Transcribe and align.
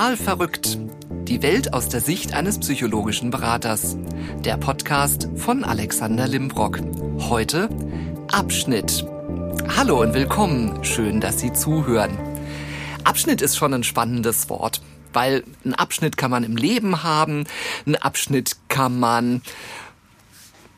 Total 0.00 0.16
verrückt. 0.16 0.78
Die 1.28 1.42
Welt 1.42 1.74
aus 1.74 1.90
der 1.90 2.00
Sicht 2.00 2.32
eines 2.32 2.58
psychologischen 2.58 3.28
Beraters. 3.28 3.98
Der 4.38 4.56
Podcast 4.56 5.28
von 5.36 5.62
Alexander 5.62 6.26
Limbrock. 6.26 6.80
Heute 7.18 7.68
Abschnitt. 8.32 9.04
Hallo 9.76 10.00
und 10.00 10.14
willkommen. 10.14 10.82
Schön, 10.84 11.20
dass 11.20 11.38
Sie 11.38 11.52
zuhören. 11.52 12.16
Abschnitt 13.04 13.42
ist 13.42 13.58
schon 13.58 13.74
ein 13.74 13.84
spannendes 13.84 14.48
Wort, 14.48 14.80
weil 15.12 15.44
ein 15.66 15.74
Abschnitt 15.74 16.16
kann 16.16 16.30
man 16.30 16.44
im 16.44 16.56
Leben 16.56 17.02
haben, 17.02 17.44
ein 17.86 17.96
Abschnitt 17.96 18.56
kann 18.68 18.98
man 18.98 19.42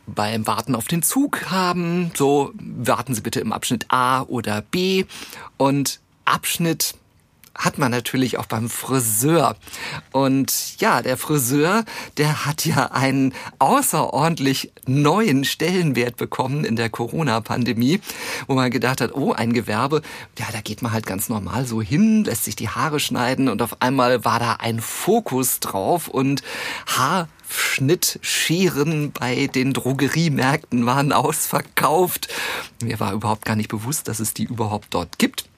beim 0.08 0.48
Warten 0.48 0.74
auf 0.74 0.88
den 0.88 1.04
Zug 1.04 1.48
haben. 1.48 2.10
So 2.16 2.50
warten 2.58 3.14
Sie 3.14 3.20
bitte 3.20 3.38
im 3.38 3.52
Abschnitt 3.52 3.86
A 3.86 4.22
oder 4.22 4.62
B. 4.62 5.04
Und 5.58 6.00
Abschnitt 6.24 6.96
hat 7.54 7.78
man 7.78 7.90
natürlich 7.90 8.38
auch 8.38 8.46
beim 8.46 8.70
Friseur. 8.70 9.56
Und 10.10 10.80
ja, 10.80 11.02
der 11.02 11.16
Friseur, 11.16 11.84
der 12.16 12.46
hat 12.46 12.64
ja 12.64 12.92
einen 12.92 13.34
außerordentlich 13.58 14.70
neuen 14.86 15.44
Stellenwert 15.44 16.16
bekommen 16.16 16.64
in 16.64 16.76
der 16.76 16.88
Corona-Pandemie, 16.90 18.00
wo 18.46 18.54
man 18.54 18.70
gedacht 18.70 19.00
hat, 19.00 19.12
oh, 19.14 19.32
ein 19.32 19.52
Gewerbe, 19.52 20.02
ja, 20.38 20.46
da 20.52 20.60
geht 20.60 20.82
man 20.82 20.92
halt 20.92 21.06
ganz 21.06 21.28
normal 21.28 21.66
so 21.66 21.82
hin, 21.82 22.22
lässt 22.24 22.44
sich 22.44 22.54
die 22.56 22.68
Haare 22.68 23.00
schneiden 23.00 23.48
und 23.48 23.62
auf 23.62 23.82
einmal 23.82 24.24
war 24.24 24.38
da 24.38 24.52
ein 24.54 24.80
Fokus 24.80 25.58
drauf 25.60 26.08
und 26.08 26.42
Haarschnittscheren 26.86 29.12
bei 29.12 29.46
den 29.46 29.72
Drogeriemärkten 29.72 30.84
waren 30.86 31.12
ausverkauft. 31.22 32.28
Mir 32.82 32.98
war 32.98 33.12
überhaupt 33.12 33.44
gar 33.44 33.54
nicht 33.56 33.68
bewusst, 33.68 34.08
dass 34.08 34.18
es 34.20 34.32
die 34.34 34.44
überhaupt 34.44 34.94
dort 34.94 35.18
gibt 35.18 35.51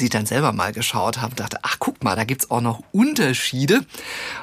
ich 0.00 0.10
dann 0.10 0.26
selber 0.26 0.52
mal 0.52 0.72
geschaut 0.72 1.20
habe, 1.20 1.34
dachte, 1.34 1.58
ach 1.62 1.76
guck 1.78 2.04
mal, 2.04 2.14
da 2.14 2.24
gibt's 2.24 2.50
auch 2.50 2.60
noch 2.60 2.82
Unterschiede. 2.92 3.80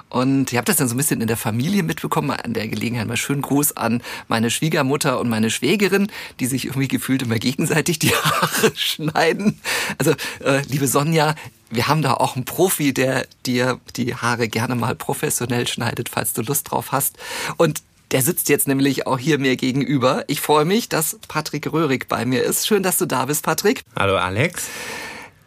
Und 0.10 0.52
ich 0.52 0.58
habe 0.58 0.66
das 0.66 0.78
dann 0.78 0.88
so 0.88 0.96
ein 0.96 0.98
bisschen 0.98 1.22
in 1.22 1.28
der 1.28 1.38
Familie 1.38 1.84
mitbekommen, 1.84 2.32
an 2.32 2.54
der 2.54 2.68
Gelegenheit 2.68 3.08
mal 3.08 3.18
schön 3.18 3.42
Gruß 3.42 3.78
an 3.78 4.02
meine 4.28 4.50
Schwiegermutter 4.50 5.20
und 5.20 5.30
meine 5.30 5.52
Schwägerin, 5.52 6.08
die 6.40 6.48
sich 6.48 6.66
irgendwie 6.66 6.88
gefühlt 6.88 7.22
immer 7.22 7.38
gegenseitig 7.38 8.00
die 8.00 8.10
Haare 8.16 8.72
schneiden. 8.76 9.60
Also, 9.98 10.12
äh, 10.44 10.62
liebe 10.68 10.88
Sonja, 10.88 11.36
wir 11.70 11.88
haben 11.88 12.02
da 12.02 12.16
auch 12.16 12.36
einen 12.36 12.46
Profi, 12.46 12.94
der 12.94 13.28
dir 13.46 13.80
die 13.96 14.16
Haare 14.16 14.48
gerne 14.48 14.76
mal 14.76 14.96
professionell 14.96 15.68
schneidet, 15.68 16.10
falls 16.10 16.34
du 16.34 16.42
Lust 16.42 16.72
drauf 16.72 16.92
hast. 16.92 17.18
Und 17.58 17.82
der 18.12 18.22
sitzt 18.22 18.50
jetzt 18.50 18.68
nämlich 18.68 19.08
auch 19.08 19.18
hier 19.18 19.40
mir 19.40 19.56
gegenüber. 19.56 20.24
Ich 20.28 20.40
freue 20.40 20.66
mich, 20.66 20.90
dass 20.90 21.20
Patrick 21.28 21.72
Röhrig 21.72 22.08
bei 22.08 22.26
mir 22.26 22.44
ist. 22.44 22.68
Schön, 22.68 22.84
dass 22.84 22.98
du 22.98 23.06
da 23.06 23.26
bist, 23.26 23.44
Patrick. 23.44 23.84
Hallo, 23.98 24.16
Alex. 24.16 24.70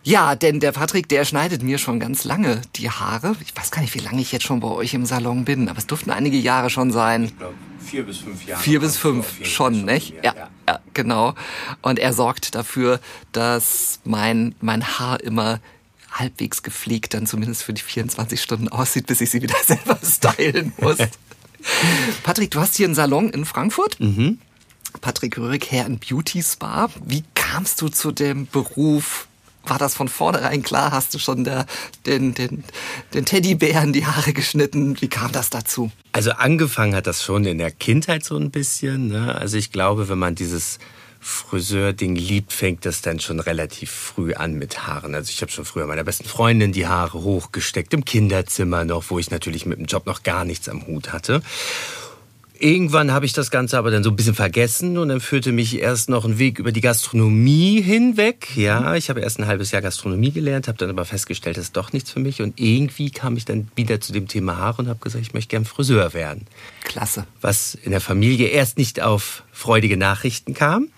Ja, 0.09 0.37
denn 0.37 0.59
der 0.59 0.73
Patrick, 0.73 1.07
der 1.11 1.27
schneidet 1.27 1.63
mir 1.63 1.77
schon 1.77 2.01
ganz 2.01 2.25
lange 2.25 2.63
die 2.77 2.89
Haare. 2.89 3.37
Ich 3.45 3.55
weiß 3.55 3.71
gar 3.71 3.83
nicht, 3.83 3.93
wie 3.93 3.99
lange 3.99 4.23
ich 4.23 4.33
jetzt 4.33 4.47
schon 4.47 4.61
bei 4.61 4.69
euch 4.69 4.95
im 4.95 5.05
Salon 5.05 5.45
bin, 5.45 5.69
aber 5.69 5.77
es 5.77 5.87
dürften 5.87 6.11
einige 6.11 6.39
Jahre 6.39 6.71
schon 6.71 6.91
sein. 6.91 7.25
Ich 7.25 7.37
glaube, 7.37 7.55
vier 7.85 8.07
bis 8.07 8.17
fünf 8.17 8.47
Jahre. 8.47 8.63
Vier 8.63 8.81
bis 8.81 8.97
fünf, 8.97 9.45
schon, 9.45 9.85
nicht? 9.85 10.15
Ja, 10.23 10.35
ja, 10.35 10.49
ja, 10.67 10.81
genau. 10.95 11.35
Und 11.83 11.99
er 11.99 12.15
sorgt 12.15 12.55
dafür, 12.55 13.01
dass 13.33 14.01
mein, 14.05 14.55
mein 14.63 14.99
Haar 14.99 15.23
immer 15.23 15.61
halbwegs 16.11 16.63
gepflegt 16.63 17.13
dann 17.13 17.27
zumindest 17.27 17.63
für 17.63 17.75
die 17.75 17.83
24 17.83 18.41
Stunden 18.41 18.71
aussieht, 18.71 19.07
bis 19.07 19.21
ich 19.21 19.29
sie 19.29 19.43
wieder 19.43 19.57
selber 19.67 19.99
stylen 20.03 20.73
muss. 20.81 20.97
Patrick, 22.23 22.51
du 22.53 22.61
hast 22.61 22.77
hier 22.77 22.87
einen 22.87 22.95
Salon 22.95 23.29
in 23.29 23.45
Frankfurt. 23.45 24.01
Mhm. 24.01 24.39
Patrick 25.03 25.37
Röhrig, 25.37 25.71
Hair 25.71 25.85
and 25.85 26.09
Beauty 26.09 26.43
Spa. 26.43 26.89
Wie 27.05 27.25
kamst 27.35 27.83
du 27.83 27.91
zu 27.91 28.11
dem 28.11 28.47
Beruf 28.47 29.28
war 29.71 29.79
das 29.79 29.95
von 29.95 30.09
vornherein 30.09 30.63
klar? 30.63 30.93
Hast 30.93 31.15
du 31.15 31.19
schon 31.19 31.45
der, 31.45 31.67
den, 32.07 32.35
den, 32.35 32.65
den 33.15 33.25
Teddybären 33.25 33.93
die 33.93 34.07
Haare 34.07 34.33
geschnitten? 34.33 35.01
Wie 35.01 35.09
kam 35.09 35.33
das 35.33 35.51
dazu? 35.51 35.91
Also 36.13 36.33
angefangen 36.33 36.95
hat 36.95 37.07
das 37.07 37.23
schon 37.23 37.45
in 37.45 37.59
der 37.59 37.71
Kindheit 37.71 38.25
so 38.25 38.37
ein 38.37 38.51
bisschen. 38.51 39.09
Ne? 39.09 39.35
Also 39.35 39.57
ich 39.57 39.73
glaube, 39.73 40.09
wenn 40.09 40.19
man 40.19 40.35
dieses 40.35 40.79
Friseur-Ding 41.21 42.15
liebt, 42.15 42.53
fängt 42.53 42.87
das 42.87 43.03
dann 43.03 43.21
schon 43.21 43.41
relativ 43.41 43.91
früh 43.91 44.35
an 44.35 44.55
mit 44.55 44.87
Haaren. 44.87 45.15
Also 45.15 45.31
ich 45.31 45.41
habe 45.43 45.51
schon 45.51 45.65
früher 45.65 45.87
meiner 45.87 46.05
besten 46.05 46.29
Freundin 46.29 46.73
die 46.73 46.87
Haare 46.87 47.23
hochgesteckt, 47.23 47.93
im 47.93 48.05
Kinderzimmer 48.05 48.85
noch, 48.85 49.05
wo 49.09 49.19
ich 49.19 49.31
natürlich 49.31 49.67
mit 49.67 49.79
dem 49.79 49.87
Job 49.87 50.07
noch 50.07 50.23
gar 50.23 50.45
nichts 50.45 50.69
am 50.69 50.87
Hut 50.87 51.13
hatte. 51.13 51.43
Irgendwann 52.61 53.13
habe 53.13 53.25
ich 53.25 53.33
das 53.33 53.53
Ganze 53.53 53.79
aber 53.79 53.93
dann 53.93 54.03
so 54.03 54.11
ein 54.11 54.17
bisschen 54.17 54.35
vergessen 54.35 54.99
und 54.99 55.11
dann 55.11 55.21
führte 55.21 55.53
mich 55.53 55.79
erst 55.79 56.11
noch 56.11 56.25
ein 56.25 56.39
Weg 56.39 56.59
über 56.59 56.73
die 56.73 56.81
Gastronomie 56.81 57.81
hinweg. 57.81 58.57
Ja, 58.57 58.97
ich 58.97 59.11
habe 59.11 59.21
erst 59.21 59.39
ein 59.39 59.47
halbes 59.47 59.71
Jahr 59.71 59.81
Gastronomie 59.81 60.33
gelernt, 60.33 60.67
habe 60.67 60.77
dann 60.77 60.91
aber 60.91 61.05
festgestellt, 61.05 61.57
das 61.57 61.67
ist 61.67 61.77
doch 61.77 61.93
nichts 61.93 62.11
für 62.11 62.19
mich 62.19 62.43
und 62.43 62.59
irgendwie 62.59 63.11
kam 63.11 63.37
ich 63.37 63.45
dann 63.45 63.69
wieder 63.77 64.01
zu 64.01 64.13
dem 64.13 64.27
Thema 64.27 64.57
Haare 64.57 64.83
und 64.83 64.89
habe 64.89 64.99
gesagt, 64.99 65.23
ich 65.23 65.35
möchte 65.35 65.51
gern 65.51 65.65
Friseur 65.65 66.15
werden. 66.15 66.47
Klasse. 66.83 67.27
Was 67.41 67.77
in 67.77 67.93
der 67.93 68.01
Familie 68.01 68.49
erst 68.49 68.77
nicht 68.77 69.01
auf 69.01 69.45
freudige 69.53 69.97
Nachrichten 69.97 70.55
kam. 70.55 70.89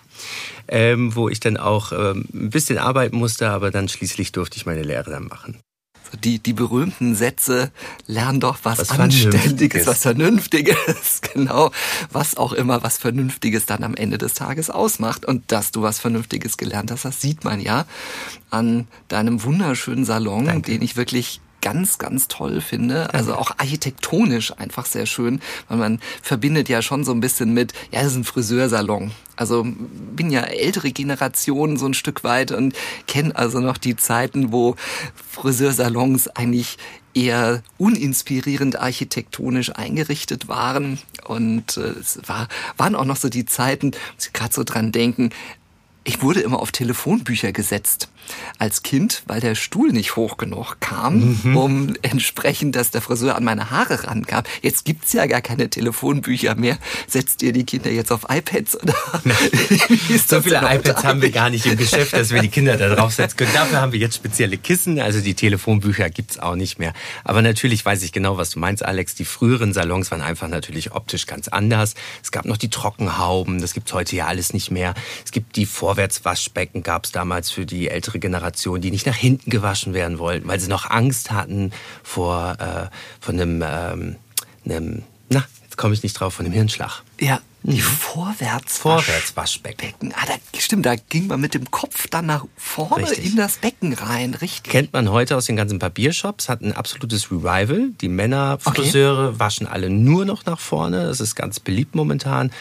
Ähm, 0.67 1.15
wo 1.15 1.29
ich 1.29 1.39
dann 1.39 1.57
auch 1.57 1.91
ähm, 1.91 2.25
ein 2.33 2.49
bisschen 2.51 2.77
arbeiten 2.77 3.17
musste, 3.17 3.49
aber 3.49 3.71
dann 3.71 3.89
schließlich 3.89 4.31
durfte 4.31 4.57
ich 4.57 4.65
meine 4.65 4.83
Lehre 4.83 5.09
dann 5.09 5.25
machen 5.25 5.57
die, 6.23 6.39
die 6.39 6.53
berühmten 6.53 7.15
Sätze, 7.15 7.71
lern 8.07 8.39
doch 8.39 8.59
was, 8.63 8.79
was 8.79 8.91
Anständiges, 8.91 9.87
was 9.87 10.01
Vernünftiges, 10.01 11.21
genau, 11.33 11.71
was 12.11 12.37
auch 12.37 12.53
immer 12.53 12.83
was 12.83 12.97
Vernünftiges 12.97 13.65
dann 13.65 13.83
am 13.83 13.95
Ende 13.95 14.17
des 14.17 14.33
Tages 14.33 14.69
ausmacht. 14.69 15.25
Und 15.25 15.51
dass 15.51 15.71
du 15.71 15.81
was 15.81 15.99
Vernünftiges 15.99 16.57
gelernt 16.57 16.91
hast, 16.91 17.05
das 17.05 17.21
sieht 17.21 17.43
man 17.43 17.59
ja 17.59 17.85
an 18.49 18.87
deinem 19.07 19.43
wunderschönen 19.43 20.05
Salon, 20.05 20.45
Danke. 20.45 20.71
den 20.71 20.81
ich 20.81 20.95
wirklich 20.95 21.41
ganz, 21.61 21.97
ganz 21.97 22.27
toll 22.27 22.61
finde. 22.61 23.13
Also 23.13 23.35
auch 23.35 23.51
architektonisch 23.57 24.57
einfach 24.57 24.85
sehr 24.85 25.05
schön, 25.05 25.41
weil 25.69 25.77
man 25.77 25.99
verbindet 26.21 26.69
ja 26.69 26.81
schon 26.81 27.03
so 27.03 27.11
ein 27.11 27.21
bisschen 27.21 27.53
mit, 27.53 27.73
ja, 27.91 28.01
es 28.01 28.07
ist 28.07 28.15
ein 28.15 28.23
Friseursalon. 28.23 29.11
Also 29.35 29.65
bin 29.65 30.29
ja 30.29 30.41
ältere 30.41 30.91
Generation 30.91 31.77
so 31.77 31.85
ein 31.85 31.93
Stück 31.93 32.23
weit 32.23 32.51
und 32.51 32.75
kenne 33.07 33.35
also 33.35 33.59
noch 33.59 33.77
die 33.77 33.95
Zeiten, 33.95 34.51
wo 34.51 34.75
Friseursalons 35.31 36.27
eigentlich 36.27 36.77
eher 37.13 37.61
uninspirierend 37.77 38.79
architektonisch 38.79 39.75
eingerichtet 39.75 40.47
waren. 40.47 40.99
Und 41.25 41.77
äh, 41.77 41.81
es 41.99 42.19
war, 42.25 42.47
waren 42.77 42.95
auch 42.95 43.05
noch 43.05 43.17
so 43.17 43.29
die 43.29 43.45
Zeiten, 43.45 43.91
muss 44.15 44.27
ich 44.27 44.33
gerade 44.33 44.53
so 44.53 44.63
dran 44.63 44.91
denken, 44.91 45.31
ich 46.03 46.21
wurde 46.21 46.41
immer 46.41 46.59
auf 46.59 46.71
Telefonbücher 46.71 47.51
gesetzt 47.51 48.09
als 48.59 48.83
Kind, 48.83 49.23
weil 49.27 49.41
der 49.41 49.55
Stuhl 49.55 49.91
nicht 49.91 50.15
hoch 50.15 50.37
genug 50.37 50.77
kam, 50.79 51.37
mhm. 51.43 51.57
um 51.57 51.93
entsprechend, 52.01 52.75
dass 52.75 52.91
der 52.91 53.01
Friseur 53.01 53.35
an 53.35 53.43
meine 53.43 53.71
Haare 53.71 54.05
rankam. 54.05 54.43
Jetzt 54.61 54.85
gibt's 54.85 55.13
ja 55.13 55.25
gar 55.25 55.41
keine 55.41 55.69
Telefonbücher 55.69 56.55
mehr. 56.55 56.77
Setzt 57.07 57.41
ihr 57.41 57.53
die 57.53 57.63
Kinder 57.63 57.91
jetzt 57.91 58.11
auf 58.11 58.27
iPads? 58.29 58.81
Oder? 58.81 58.95
so 60.27 60.41
viele 60.41 60.57
iPads 60.57 61.03
haben 61.03 61.21
wir 61.21 61.31
gar 61.31 61.49
nicht 61.49 61.65
im 61.65 61.77
Geschäft, 61.77 62.13
dass 62.13 62.31
wir 62.31 62.41
die 62.41 62.49
Kinder 62.49 62.77
da 62.77 62.93
draufsetzen 62.93 63.37
können. 63.37 63.53
Dafür 63.53 63.81
haben 63.81 63.91
wir 63.91 63.99
jetzt 63.99 64.15
spezielle 64.15 64.57
Kissen. 64.57 64.99
Also 64.99 65.21
die 65.21 65.33
Telefonbücher 65.33 66.09
gibt's 66.09 66.39
auch 66.39 66.55
nicht 66.55 66.79
mehr. 66.79 66.93
Aber 67.23 67.41
natürlich 67.41 67.85
weiß 67.85 68.03
ich 68.03 68.11
genau, 68.11 68.37
was 68.37 68.51
du 68.51 68.59
meinst, 68.59 68.83
Alex. 68.83 69.15
Die 69.15 69.25
früheren 69.25 69.73
Salons 69.73 70.11
waren 70.11 70.21
einfach 70.21 70.47
natürlich 70.47 70.93
optisch 70.93 71.25
ganz 71.25 71.47
anders. 71.47 71.95
Es 72.23 72.31
gab 72.31 72.45
noch 72.45 72.57
die 72.57 72.69
Trockenhauben. 72.69 73.61
Das 73.61 73.73
gibt's 73.73 73.93
heute 73.93 74.15
ja 74.15 74.27
alles 74.27 74.53
nicht 74.53 74.71
mehr. 74.71 74.93
Es 75.25 75.31
gibt 75.31 75.55
die 75.55 75.65
Vorwärtswaschbecken, 75.65 76.83
gab's 76.83 77.11
damals 77.11 77.51
für 77.51 77.65
die 77.65 77.89
ältere 77.89 78.19
Generation, 78.21 78.79
die 78.79 78.91
nicht 78.91 79.05
nach 79.05 79.15
hinten 79.15 79.49
gewaschen 79.49 79.93
werden 79.93 80.19
wollten, 80.19 80.47
weil 80.47 80.59
sie 80.59 80.69
noch 80.69 80.89
Angst 80.89 81.31
hatten 81.31 81.71
vor 82.03 82.57
äh, 82.59 82.87
von 83.19 83.39
einem, 83.39 83.63
ähm, 83.65 84.15
einem, 84.65 85.03
na, 85.29 85.43
jetzt 85.63 85.77
komme 85.77 85.93
ich 85.93 86.03
nicht 86.03 86.13
drauf, 86.13 86.35
von 86.35 86.45
einem 86.45 86.53
Hirnschlag. 86.53 87.03
Ja, 87.19 87.41
die 87.63 87.77
mhm. 87.77 87.81
Vorwärts 87.81 88.79
Vorwärtswaschbecken. 88.79 90.13
Ah, 90.15 90.25
da, 90.25 90.59
stimmt, 90.59 90.85
da 90.85 90.95
ging 90.95 91.27
man 91.27 91.39
mit 91.39 91.53
dem 91.53 91.69
Kopf 91.69 92.07
dann 92.07 92.25
nach 92.25 92.45
vorne 92.55 93.07
richtig. 93.07 93.31
in 93.31 93.35
das 93.35 93.57
Becken 93.57 93.93
rein, 93.93 94.33
richtig. 94.33 94.71
Kennt 94.71 94.93
man 94.93 95.11
heute 95.11 95.37
aus 95.37 95.45
den 95.45 95.55
ganzen 95.55 95.77
Papiershops, 95.77 96.49
hat 96.49 96.61
ein 96.61 96.73
absolutes 96.73 97.31
Revival. 97.31 97.91
Die 98.01 98.07
Männerfriseure 98.07 99.29
okay. 99.29 99.39
waschen 99.39 99.67
alle 99.67 99.91
nur 99.91 100.25
noch 100.25 100.45
nach 100.45 100.59
vorne. 100.59 101.05
Das 101.05 101.19
ist 101.19 101.35
ganz 101.35 101.59
beliebt 101.59 101.93
momentan. 101.93 102.51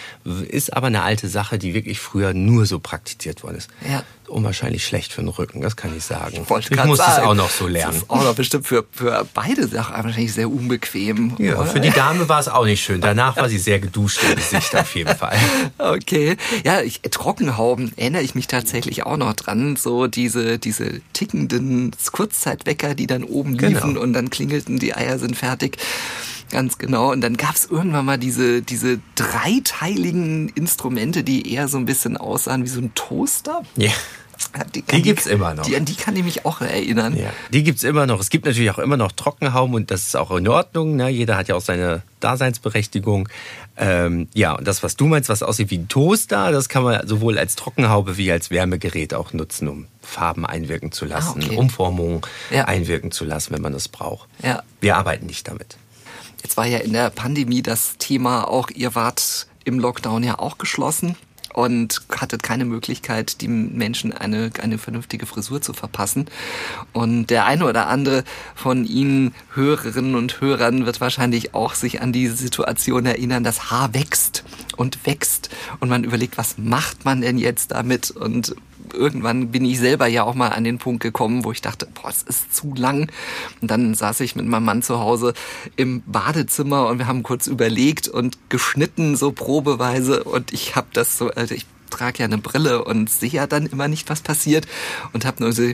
Ist 0.48 0.74
aber 0.74 0.88
eine 0.88 1.02
alte 1.02 1.28
Sache, 1.28 1.58
die 1.58 1.72
wirklich 1.72 1.98
früher 1.98 2.34
nur 2.34 2.66
so 2.66 2.78
praktiziert 2.78 3.42
worden 3.42 3.56
ist. 3.56 3.70
Ja 3.88 4.04
unwahrscheinlich 4.30 4.86
schlecht 4.86 5.12
für 5.12 5.22
den 5.22 5.28
Rücken, 5.28 5.60
das 5.60 5.76
kann 5.76 5.96
ich 5.96 6.04
sagen. 6.04 6.40
Ich, 6.42 6.50
wollte 6.50 6.74
ich 6.74 6.84
muss 6.84 6.98
sagen, 6.98 7.16
das 7.16 7.24
auch 7.24 7.34
noch 7.34 7.50
so 7.50 7.66
lernen. 7.66 7.92
Das 7.92 8.02
ist 8.02 8.10
auch 8.10 8.24
noch 8.24 8.34
bestimmt 8.34 8.66
für, 8.66 8.84
für 8.90 9.26
beide 9.34 9.66
Sachen 9.66 9.94
wahrscheinlich 10.04 10.32
sehr 10.32 10.50
unbequem. 10.50 11.34
Ja, 11.38 11.56
oder? 11.56 11.66
für 11.66 11.80
die 11.80 11.90
Dame 11.94 12.28
war 12.28 12.40
es 12.40 12.48
auch 12.48 12.64
nicht 12.64 12.82
schön. 12.82 13.00
Danach 13.00 13.36
war 13.36 13.48
sie 13.48 13.58
sehr 13.58 13.80
geduscht 13.80 14.20
im 14.28 14.36
Gesicht 14.36 14.74
auf 14.76 14.94
jeden 14.94 15.16
Fall. 15.16 15.36
Okay. 15.78 16.36
Ja, 16.64 16.82
ich, 16.82 17.00
Trockenhauben 17.02 17.92
erinnere 17.96 18.22
ich 18.22 18.34
mich 18.34 18.46
tatsächlich 18.46 19.04
auch 19.04 19.16
noch 19.16 19.34
dran. 19.34 19.76
So 19.76 20.06
diese, 20.06 20.58
diese 20.58 21.00
tickenden 21.12 21.92
Kurzzeitwecker, 22.12 22.94
die 22.94 23.06
dann 23.06 23.24
oben 23.24 23.56
genau. 23.56 23.72
liefen 23.72 23.96
und 23.96 24.12
dann 24.12 24.30
klingelten, 24.30 24.78
die 24.78 24.94
Eier 24.94 25.18
sind 25.18 25.36
fertig. 25.36 25.78
Ganz 26.50 26.78
genau. 26.78 27.12
Und 27.12 27.20
dann 27.20 27.36
gab 27.36 27.54
es 27.54 27.66
irgendwann 27.66 28.04
mal 28.04 28.18
diese, 28.18 28.62
diese 28.62 29.00
dreiteiligen 29.14 30.48
Instrumente, 30.50 31.22
die 31.22 31.52
eher 31.52 31.68
so 31.68 31.78
ein 31.78 31.86
bisschen 31.86 32.16
aussahen 32.16 32.64
wie 32.64 32.68
so 32.68 32.80
ein 32.80 32.92
Toaster. 32.94 33.62
Ja. 33.76 33.92
Die, 34.74 34.82
die 34.82 35.02
gibt 35.02 35.20
es 35.20 35.26
immer 35.26 35.54
noch. 35.54 35.64
Die, 35.64 35.76
an 35.76 35.84
die 35.84 35.94
kann 35.94 36.16
ich 36.16 36.24
mich 36.24 36.44
auch 36.44 36.60
erinnern. 36.60 37.16
Ja, 37.16 37.30
die 37.52 37.62
gibt 37.62 37.78
es 37.78 37.84
immer 37.84 38.06
noch. 38.06 38.20
Es 38.20 38.30
gibt 38.30 38.46
natürlich 38.46 38.70
auch 38.70 38.78
immer 38.78 38.96
noch 38.96 39.12
Trockenhaum 39.12 39.74
und 39.74 39.90
das 39.90 40.06
ist 40.06 40.16
auch 40.16 40.30
in 40.32 40.48
Ordnung. 40.48 40.96
Ne? 40.96 41.08
Jeder 41.08 41.36
hat 41.36 41.48
ja 41.48 41.54
auch 41.54 41.60
seine 41.60 42.02
Daseinsberechtigung. 42.18 43.28
Ähm, 43.76 44.28
ja, 44.34 44.52
und 44.52 44.66
das, 44.66 44.82
was 44.82 44.96
du 44.96 45.06
meinst, 45.06 45.28
was 45.28 45.42
aussieht 45.42 45.70
wie 45.70 45.78
ein 45.78 45.88
Toaster, 45.88 46.50
das 46.50 46.68
kann 46.68 46.82
man 46.82 47.06
sowohl 47.06 47.38
als 47.38 47.56
Trockenhaube 47.56 48.16
wie 48.16 48.30
als 48.30 48.50
Wärmegerät 48.50 49.14
auch 49.14 49.32
nutzen, 49.32 49.68
um 49.68 49.86
Farben 50.02 50.44
einwirken 50.44 50.90
zu 50.92 51.04
lassen, 51.04 51.40
ah, 51.42 51.46
okay. 51.46 51.56
Umformungen 51.56 52.20
ja. 52.50 52.64
einwirken 52.64 53.12
zu 53.12 53.24
lassen, 53.24 53.54
wenn 53.54 53.62
man 53.62 53.72
das 53.72 53.88
braucht. 53.88 54.28
Ja. 54.42 54.62
Wir 54.80 54.96
arbeiten 54.96 55.26
nicht 55.26 55.46
damit. 55.46 55.76
Jetzt 56.42 56.56
war 56.56 56.66
ja 56.66 56.78
in 56.78 56.92
der 56.92 57.10
Pandemie 57.10 57.62
das 57.62 57.96
Thema 57.98 58.48
auch, 58.48 58.70
ihr 58.70 58.94
wart 58.94 59.46
im 59.64 59.78
Lockdown 59.78 60.22
ja 60.22 60.38
auch 60.38 60.58
geschlossen 60.58 61.16
und 61.54 62.02
hattet 62.10 62.42
keine 62.42 62.64
Möglichkeit, 62.64 63.40
die 63.40 63.48
Menschen 63.48 64.12
eine, 64.12 64.50
eine 64.62 64.78
vernünftige 64.78 65.26
Frisur 65.26 65.60
zu 65.60 65.72
verpassen. 65.72 66.26
Und 66.92 67.26
der 67.28 67.46
eine 67.46 67.66
oder 67.66 67.88
andere 67.88 68.24
von 68.54 68.84
Ihnen 68.84 69.34
Hörerinnen 69.54 70.14
und 70.14 70.40
Hörern 70.40 70.86
wird 70.86 71.00
wahrscheinlich 71.00 71.54
auch 71.54 71.74
sich 71.74 72.00
an 72.00 72.12
diese 72.12 72.36
Situation 72.36 73.06
erinnern, 73.06 73.44
das 73.44 73.70
Haar 73.70 73.94
wächst 73.94 74.44
und 74.76 75.06
wächst 75.06 75.50
und 75.80 75.88
man 75.88 76.04
überlegt, 76.04 76.38
was 76.38 76.58
macht 76.58 77.04
man 77.04 77.20
denn 77.20 77.38
jetzt 77.38 77.72
damit 77.72 78.10
und 78.10 78.54
irgendwann 78.94 79.50
bin 79.50 79.64
ich 79.64 79.78
selber 79.78 80.06
ja 80.06 80.24
auch 80.24 80.34
mal 80.34 80.48
an 80.48 80.64
den 80.64 80.78
Punkt 80.78 81.02
gekommen, 81.02 81.44
wo 81.44 81.52
ich 81.52 81.60
dachte, 81.60 81.86
boah, 81.94 82.10
es 82.10 82.22
ist 82.22 82.54
zu 82.54 82.74
lang. 82.74 83.10
Und 83.60 83.70
dann 83.70 83.94
saß 83.94 84.20
ich 84.20 84.36
mit 84.36 84.46
meinem 84.46 84.64
Mann 84.64 84.82
zu 84.82 84.98
Hause 85.00 85.34
im 85.76 86.02
Badezimmer 86.06 86.88
und 86.88 86.98
wir 86.98 87.06
haben 87.06 87.22
kurz 87.22 87.46
überlegt 87.46 88.08
und 88.08 88.38
geschnitten 88.48 89.16
so 89.16 89.32
probeweise 89.32 90.24
und 90.24 90.52
ich 90.52 90.76
habe 90.76 90.88
das 90.92 91.18
so, 91.18 91.30
also 91.30 91.54
ich 91.54 91.66
trage 91.90 92.20
ja 92.20 92.24
eine 92.24 92.38
Brille 92.38 92.84
und 92.84 93.10
sehe 93.10 93.30
ja 93.30 93.46
dann 93.46 93.66
immer 93.66 93.88
nicht, 93.88 94.08
was 94.08 94.22
passiert 94.22 94.66
und 95.12 95.24
habe 95.24 95.42
nur 95.42 95.52
so 95.52 95.72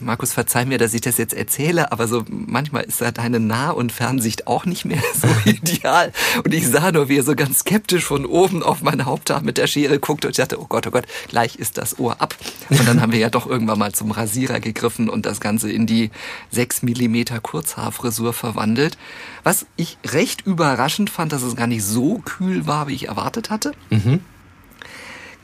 Markus, 0.00 0.32
verzeih 0.32 0.64
mir, 0.64 0.78
dass 0.78 0.94
ich 0.94 1.00
das 1.00 1.18
jetzt 1.18 1.34
erzähle, 1.34 1.92
aber 1.92 2.08
so 2.08 2.24
manchmal 2.28 2.84
ist 2.84 3.00
da 3.00 3.10
deine 3.10 3.40
Nah- 3.40 3.70
und 3.70 3.92
Fernsicht 3.92 4.46
auch 4.46 4.64
nicht 4.64 4.84
mehr 4.84 5.02
so 5.20 5.28
ideal. 5.44 6.12
Und 6.44 6.52
ich 6.54 6.68
sah 6.68 6.92
nur, 6.92 7.08
wie 7.08 7.18
er 7.18 7.22
so 7.22 7.34
ganz 7.34 7.60
skeptisch 7.60 8.04
von 8.04 8.26
oben 8.26 8.62
auf 8.62 8.82
mein 8.82 9.04
Haupthaar 9.04 9.42
mit 9.42 9.58
der 9.58 9.66
Schere 9.66 9.98
guckt 9.98 10.24
und 10.24 10.32
ich 10.32 10.36
dachte, 10.36 10.60
oh 10.60 10.66
Gott, 10.68 10.86
oh 10.86 10.90
Gott, 10.90 11.04
gleich 11.28 11.56
ist 11.56 11.78
das 11.78 11.98
Ohr 11.98 12.20
ab. 12.20 12.34
Und 12.68 12.86
dann 12.86 13.00
haben 13.00 13.12
wir 13.12 13.18
ja 13.18 13.30
doch 13.30 13.46
irgendwann 13.46 13.78
mal 13.78 13.92
zum 13.92 14.10
Rasierer 14.10 14.60
gegriffen 14.60 15.08
und 15.08 15.26
das 15.26 15.40
Ganze 15.40 15.70
in 15.70 15.86
die 15.86 16.10
6 16.50 16.82
Millimeter 16.82 17.40
Kurzhaarfrisur 17.40 18.32
verwandelt. 18.32 18.98
Was 19.42 19.66
ich 19.76 19.98
recht 20.06 20.46
überraschend 20.46 21.10
fand, 21.10 21.32
dass 21.32 21.42
es 21.42 21.56
gar 21.56 21.66
nicht 21.66 21.84
so 21.84 22.18
kühl 22.24 22.66
war, 22.66 22.88
wie 22.88 22.94
ich 22.94 23.08
erwartet 23.08 23.50
hatte. 23.50 23.72
Mhm. 23.90 24.20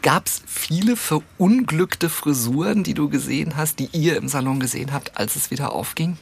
Gab 0.06 0.28
es 0.28 0.40
viele 0.46 0.94
verunglückte 0.94 2.08
Frisuren, 2.08 2.84
die 2.84 2.94
du 2.94 3.08
gesehen 3.08 3.56
hast, 3.56 3.80
die 3.80 3.88
ihr 3.90 4.16
im 4.16 4.28
Salon 4.28 4.60
gesehen 4.60 4.92
habt, 4.92 5.18
als 5.18 5.34
es 5.34 5.50
wieder 5.50 5.72
aufging? 5.72 6.16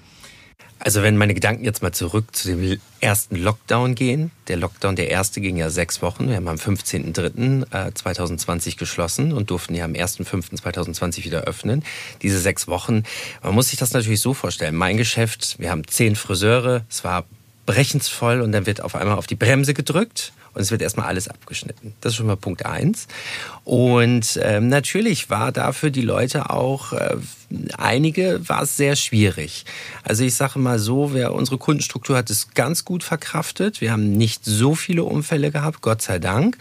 Also 0.78 1.02
wenn 1.02 1.18
meine 1.18 1.34
Gedanken 1.34 1.66
jetzt 1.66 1.82
mal 1.82 1.92
zurück 1.92 2.34
zu 2.34 2.48
dem 2.48 2.80
ersten 3.00 3.36
Lockdown 3.36 3.94
gehen. 3.94 4.30
Der 4.48 4.56
Lockdown, 4.56 4.96
der 4.96 5.10
erste, 5.10 5.42
ging 5.42 5.58
ja 5.58 5.68
sechs 5.68 6.00
Wochen. 6.00 6.30
Wir 6.30 6.36
haben 6.36 6.48
am 6.48 6.56
15.03.2020 6.56 8.68
äh, 8.68 8.70
geschlossen 8.76 9.34
und 9.34 9.50
durften 9.50 9.74
ja 9.74 9.84
am 9.84 9.92
1.05.2020 9.92 11.24
wieder 11.24 11.42
öffnen. 11.42 11.84
Diese 12.22 12.40
sechs 12.40 12.66
Wochen, 12.66 13.02
man 13.42 13.54
muss 13.54 13.68
sich 13.68 13.78
das 13.78 13.92
natürlich 13.92 14.22
so 14.22 14.32
vorstellen. 14.32 14.76
Mein 14.76 14.96
Geschäft, 14.96 15.56
wir 15.58 15.70
haben 15.70 15.86
zehn 15.86 16.16
Friseure, 16.16 16.86
es 16.88 17.04
war 17.04 17.26
brechensvoll 17.66 18.40
und 18.40 18.52
dann 18.52 18.64
wird 18.64 18.80
auf 18.80 18.94
einmal 18.94 19.18
auf 19.18 19.26
die 19.26 19.36
Bremse 19.36 19.74
gedrückt 19.74 20.32
und 20.54 20.60
es 20.60 20.70
wird 20.70 20.82
erstmal 20.82 21.06
alles 21.06 21.28
abgeschnitten. 21.28 21.94
Das 22.00 22.12
ist 22.12 22.16
schon 22.16 22.26
mal 22.26 22.36
Punkt 22.36 22.64
eins. 22.64 23.06
Und 23.64 24.38
ähm, 24.42 24.68
natürlich 24.68 25.30
war 25.30 25.52
dafür 25.52 25.90
die 25.90 26.02
Leute 26.02 26.50
auch, 26.50 26.92
äh, 26.92 27.16
einige 27.76 28.48
war 28.48 28.62
es 28.62 28.76
sehr 28.76 28.96
schwierig. 28.96 29.64
Also 30.02 30.24
ich 30.24 30.34
sage 30.34 30.58
mal 30.58 30.78
so, 30.78 31.12
wer, 31.12 31.34
unsere 31.34 31.58
Kundenstruktur 31.58 32.16
hat 32.16 32.30
es 32.30 32.54
ganz 32.54 32.84
gut 32.84 33.02
verkraftet. 33.02 33.80
Wir 33.80 33.92
haben 33.92 34.12
nicht 34.12 34.44
so 34.44 34.74
viele 34.74 35.04
Unfälle 35.04 35.50
gehabt, 35.50 35.80
Gott 35.80 36.02
sei 36.02 36.18
Dank 36.18 36.56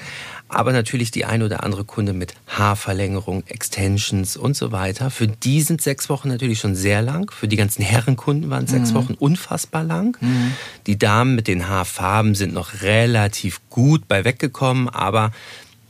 aber 0.56 0.72
natürlich 0.74 1.12
die 1.12 1.26
ein 1.26 1.44
oder 1.44 1.64
andere 1.64 1.84
Kunde 1.84 2.14
mit 2.14 2.34
Haarverlängerung, 2.48 3.44
Extensions 3.48 4.38
und 4.38 4.56
so 4.56 4.72
weiter. 4.72 5.10
Für 5.10 5.28
die 5.28 5.62
sind 5.62 5.82
sechs 5.82 6.10
Wochen 6.10 6.30
natürlich 6.30 6.60
schon 6.60 6.76
sehr 6.76 7.02
lang. 7.02 7.32
Für 7.32 7.48
die 7.48 7.56
ganzen 7.56 7.84
Herrenkunden 7.84 8.50
waren 8.50 8.68
sechs 8.68 8.92
mhm. 8.92 8.96
Wochen 8.96 9.14
unfassbar 9.14 9.84
lang. 9.84 10.18
Mhm. 10.22 10.54
Die 10.88 10.98
Damen 10.98 11.36
mit 11.36 11.48
den 11.48 11.68
Haarfarben 11.68 12.36
sind 12.36 12.54
noch 12.54 12.82
relativ 12.82 13.62
gut 13.70 14.08
bei 14.08 14.26
weggekommen, 14.26 14.90
aber 14.90 15.32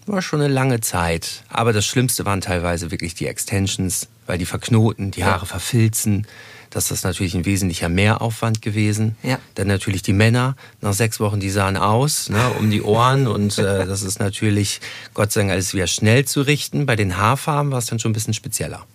war 0.08 0.22
schon 0.22 0.42
eine 0.42 0.54
lange 0.54 0.82
Zeit. 0.82 1.44
Aber 1.50 1.74
das 1.74 1.86
Schlimmste 1.86 2.26
waren 2.26 2.42
teilweise 2.42 2.92
wirklich 2.92 3.16
die 3.16 3.28
Extensions, 3.28 4.08
weil 4.26 4.38
die 4.38 4.46
verknoten, 4.46 5.12
die 5.12 5.24
Haare 5.24 5.42
ja. 5.42 5.46
verfilzen 5.46 6.28
das 6.74 6.90
ist 6.90 7.04
natürlich 7.04 7.36
ein 7.36 7.46
wesentlicher 7.46 7.88
Mehraufwand 7.88 8.64
gewesen. 8.64 9.16
Ja. 9.22 9.38
Dann 9.54 9.68
natürlich 9.68 10.02
die 10.02 10.14
Männer, 10.14 10.56
nach 10.82 10.94
sechs 10.94 11.20
Wochen, 11.20 11.40
die 11.40 11.52
sahen 11.52 11.78
aus, 11.78 12.30
ne, 12.30 12.50
um 12.58 12.72
die 12.72 12.82
Ohren. 12.82 13.28
Und 13.34 13.60
äh, 13.60 13.86
das 13.86 14.02
ist 14.02 14.20
natürlich, 14.20 14.82
Gott 15.14 15.32
sei 15.32 15.42
Dank, 15.42 15.52
alles 15.52 15.74
wieder 15.74 15.88
schnell 15.88 16.26
zu 16.26 16.42
richten. 16.42 16.86
Bei 16.88 16.96
den 16.96 17.18
Haarfarben 17.18 17.72
war 17.72 17.78
es 17.78 17.86
dann 17.86 18.00
schon 18.00 18.10
ein 18.10 18.14
bisschen 18.14 18.34
spezieller. 18.34 18.86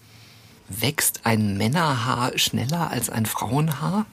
Wächst 0.69 1.21
ein 1.25 1.57
Männerhaar 1.57 2.37
schneller 2.37 2.91
als 2.91 3.11
ein 3.11 3.27
Frauenhaar? 3.27 4.07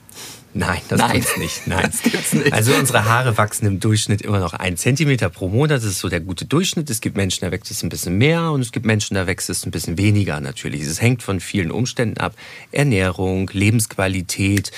Nein, 0.58 0.80
das 0.88 1.00
Nein. 1.00 1.12
gibt's 1.12 1.36
nicht. 1.36 1.68
Nein. 1.68 1.90
Das 1.92 2.02
gibt's 2.02 2.32
nicht. 2.32 2.54
Also 2.54 2.74
unsere 2.76 3.04
Haare 3.04 3.38
wachsen 3.38 3.66
im 3.68 3.82
Durchschnitt 3.82 4.22
immer 4.22 4.40
noch 4.40 4.54
ein 4.54 4.78
Zentimeter 4.78 5.30
pro 5.30 5.50
Monat. 5.50 5.80
Das 5.80 5.84
ist 5.84 6.00
so 6.00 6.08
der 6.08 6.22
gute 6.22 6.46
Durchschnitt. 6.46 6.90
Es 6.90 7.02
gibt 7.02 7.18
Menschen, 7.18 7.44
da 7.44 7.52
wächst 7.52 7.72
es 7.72 7.84
ein 7.84 7.90
bisschen 7.90 8.18
mehr 8.18 8.52
und 8.52 8.62
es 8.62 8.72
gibt 8.72 8.86
Menschen, 8.86 9.16
da 9.16 9.28
wächst 9.28 9.50
es 9.50 9.66
ein 9.66 9.72
bisschen 9.72 9.98
weniger 9.98 10.40
natürlich. 10.40 10.84
Es 10.84 11.02
hängt 11.02 11.24
von 11.24 11.42
vielen 11.42 11.72
Umständen 11.72 12.20
ab. 12.20 12.36
Ernährung, 12.72 13.52
Lebensqualität, 13.52 14.72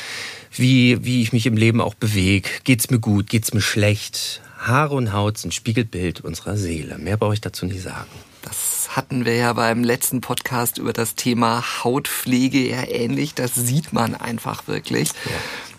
wie, 0.51 1.06
wie 1.06 1.21
ich 1.21 1.31
mich 1.31 1.45
im 1.45 1.56
Leben 1.56 1.80
auch 1.80 1.94
bewege. 1.94 2.50
Geht's 2.63 2.89
mir 2.89 3.00
gut, 3.00 3.30
geht's 3.30 3.53
mir 3.53 3.62
schlecht? 3.62 4.41
Haare 4.57 4.95
und 4.95 5.13
Haut 5.13 5.38
sind 5.38 5.53
Spiegelbild 5.53 6.21
unserer 6.21 6.57
Seele. 6.57 6.97
Mehr 6.97 7.18
brauche 7.18 7.35
ich 7.35 7.41
dazu 7.41 7.68
nicht 7.68 7.83
sagen. 7.83 8.09
Das 8.41 8.89
hatten 8.95 9.25
wir 9.25 9.35
ja 9.35 9.53
beim 9.53 9.83
letzten 9.83 10.21
Podcast 10.21 10.80
über 10.80 10.94
das 10.94 11.13
Thema 11.13 11.83
Hautpflege 11.83 12.65
eher 12.65 12.89
ähnlich. 12.91 13.35
Das 13.35 13.53
sieht 13.53 13.94
man 13.94 14.15
einfach 14.15 14.68
wirklich. 14.68 15.09
Ja 15.09 15.31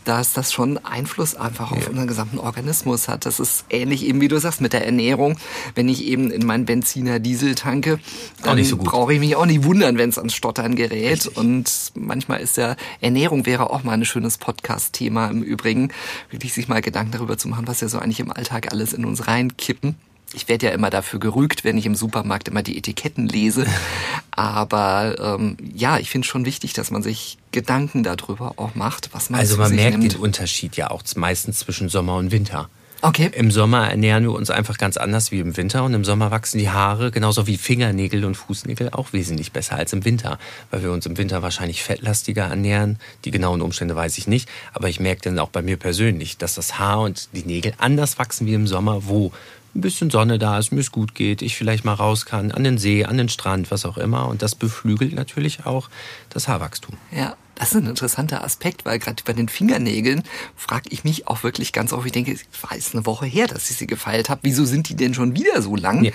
dass 0.09 0.33
das 0.33 0.55
schon 0.55 0.79
Einfluss 0.79 1.35
einfach 1.35 1.71
auf 1.71 1.83
ja. 1.83 1.91
unseren 1.91 2.07
gesamten 2.07 2.39
Organismus 2.39 3.09
hat. 3.09 3.27
Das 3.27 3.39
ist 3.39 3.67
ähnlich 3.69 4.07
eben, 4.07 4.23
wie 4.23 4.29
du 4.29 4.41
sagst, 4.41 4.63
mit 4.63 4.73
der 4.73 4.87
Ernährung. 4.87 5.37
Wenn 5.75 5.87
ich 5.87 6.03
eben 6.05 6.31
in 6.31 6.47
meinen 6.47 6.65
Benziner 6.65 7.19
Diesel 7.19 7.55
tanke, 7.55 8.01
dann 8.43 8.65
so 8.65 8.79
brauche 8.79 9.13
ich 9.13 9.21
mich 9.21 9.37
auch 9.37 9.45
nicht 9.45 9.65
wundern, 9.65 9.99
wenn 9.99 10.09
es 10.09 10.17
ans 10.17 10.35
Stottern 10.35 10.77
gerät. 10.77 11.27
Richtig. 11.27 11.37
Und 11.37 11.71
manchmal 11.95 12.41
ist 12.41 12.57
ja 12.57 12.77
Ernährung 13.03 13.45
wäre 13.45 13.69
auch 13.69 13.83
mal 13.83 13.93
ein 13.93 14.07
schönes 14.07 14.39
Podcast-Thema 14.39 15.29
im 15.29 15.43
Übrigen, 15.43 15.91
wirklich 16.31 16.55
sich 16.55 16.69
mal 16.69 16.81
Gedanken 16.81 17.13
darüber 17.13 17.37
zu 17.37 17.49
machen, 17.49 17.67
was 17.67 17.83
wir 17.83 17.91
so 17.91 17.99
eigentlich 17.99 18.21
im 18.21 18.33
Alltag 18.33 18.73
alles 18.73 18.95
in 18.95 19.05
uns 19.05 19.27
reinkippen. 19.27 19.95
Ich 20.35 20.49
werde 20.49 20.67
ja 20.67 20.73
immer 20.73 20.91
dafür 20.91 21.21
gerügt, 21.21 21.65
wenn 21.65 21.79
ich 21.79 21.87
im 21.87 21.95
Supermarkt 21.95 22.49
immer 22.49 22.63
die 22.63 22.77
Etiketten 22.77 23.27
lese. 23.29 23.67
Aber 24.31 25.39
ähm, 25.39 25.57
ja, 25.75 25.99
ich 25.99 26.11
finde 26.11 26.27
schon 26.29 26.45
wichtig, 26.45 26.73
dass 26.73 26.91
man 26.91 27.03
sich 27.03 27.39
Gedanken 27.53 28.03
darüber 28.03 28.55
auch 28.57 28.75
macht, 28.75 29.11
was 29.13 29.31
man 29.31 29.41
Also 29.41 29.57
man 29.57 29.75
merkt 29.75 29.99
nimmt. 29.99 30.15
den 30.15 30.21
Unterschied 30.21 30.77
ja 30.77 30.91
auch 30.91 31.03
meistens 31.17 31.61
zwischen 31.61 31.89
Sommer 31.89 32.17
und 32.17 32.31
Winter. 32.31 32.69
Okay. 33.01 33.31
Im 33.33 33.53
Sommer 33.53 33.89
ernähren 33.89 34.25
wir 34.25 34.33
uns 34.33 34.51
einfach 34.51 34.77
ganz 34.77 34.97
anders 34.97 35.31
wie 35.31 35.39
im 35.39 35.57
Winter 35.57 35.85
und 35.85 35.95
im 35.95 36.05
Sommer 36.05 36.33
wachsen 36.33 36.59
die 36.59 36.69
Haare 36.69 37.13
genauso 37.13 37.47
wie 37.47 37.57
Fingernägel 37.57 38.25
und 38.25 38.35
Fußnägel 38.35 38.91
auch 38.91 39.13
wesentlich 39.13 39.53
besser 39.53 39.77
als 39.77 39.93
im 39.93 40.05
Winter, 40.05 40.39
weil 40.73 40.83
wir 40.83 40.91
uns 40.91 41.07
im 41.07 41.17
Winter 41.17 41.41
wahrscheinlich 41.41 41.85
fettlastiger 41.85 42.47
ernähren. 42.47 42.99
Die 43.25 43.31
genauen 43.31 43.63
Umstände 43.63 43.95
weiß 43.95 44.19
ich 44.19 44.27
nicht, 44.27 44.49
aber 44.75 44.89
ich 44.89 44.99
merke 44.99 45.23
dann 45.23 45.39
auch 45.39 45.51
bei 45.51 45.63
mir 45.63 45.77
persönlich, 45.77 46.39
dass 46.39 46.57
das 46.57 46.81
Haar 46.81 47.03
und 47.03 47.29
die 47.35 47.45
Nägel 47.45 47.73
anders 47.79 48.19
wachsen 48.19 48.49
wie 48.49 48.55
im 48.55 48.67
Sommer, 48.67 49.07
wo 49.07 49.31
ein 49.79 49.81
bisschen 49.81 50.11
Sonne 50.11 50.39
da 50.39 50.59
ist, 50.59 50.73
mir 50.73 50.81
es 50.81 50.93
gut 50.93 51.15
geht, 51.15 51.41
ich 51.41 51.57
vielleicht 51.57 51.85
mal 51.85 51.95
raus 51.95 52.27
kann, 52.27 52.53
an 52.53 52.65
den 52.65 52.79
See, 52.79 53.05
an 53.05 53.17
den 53.17 53.29
Strand, 53.29 53.71
was 53.71 53.87
auch 53.87 53.97
immer. 53.97 54.29
Und 54.29 54.43
das 54.43 54.55
beflügelt 54.55 55.15
natürlich 55.15 55.65
auch 55.65 55.89
das 56.31 56.49
Haarwachstum. 56.49 56.97
Ja, 57.11 57.37
das 57.55 57.73
ist 57.73 57.77
ein 57.77 57.87
interessanter 57.87 58.45
Aspekt, 58.45 58.85
weil 58.85 58.99
gerade 58.99 59.23
bei 59.25 59.33
den 59.33 59.49
Fingernägeln 59.49 60.23
frage 60.57 60.91
ich 60.91 61.05
mich 61.05 61.27
auch 61.27 61.43
wirklich 61.43 61.73
ganz 61.73 61.93
oft, 61.93 62.07
ich 62.07 62.13
denke, 62.13 62.33
es 62.33 62.45
war 62.63 62.75
jetzt 62.75 62.95
eine 62.95 63.07
Woche 63.07 63.27
her, 63.27 63.47
dass 63.47 63.71
ich 63.71 63.77
sie 63.77 63.87
gefeilt 63.87 64.29
habe. 64.29 64.41
Wieso 64.45 64.65
sind 64.65 64.89
die 64.89 64.97
denn 64.97 65.15
schon 65.15 65.35
wieder 65.35 65.63
so 65.63 65.75
lang? 65.75 66.05
Ja. 66.05 66.13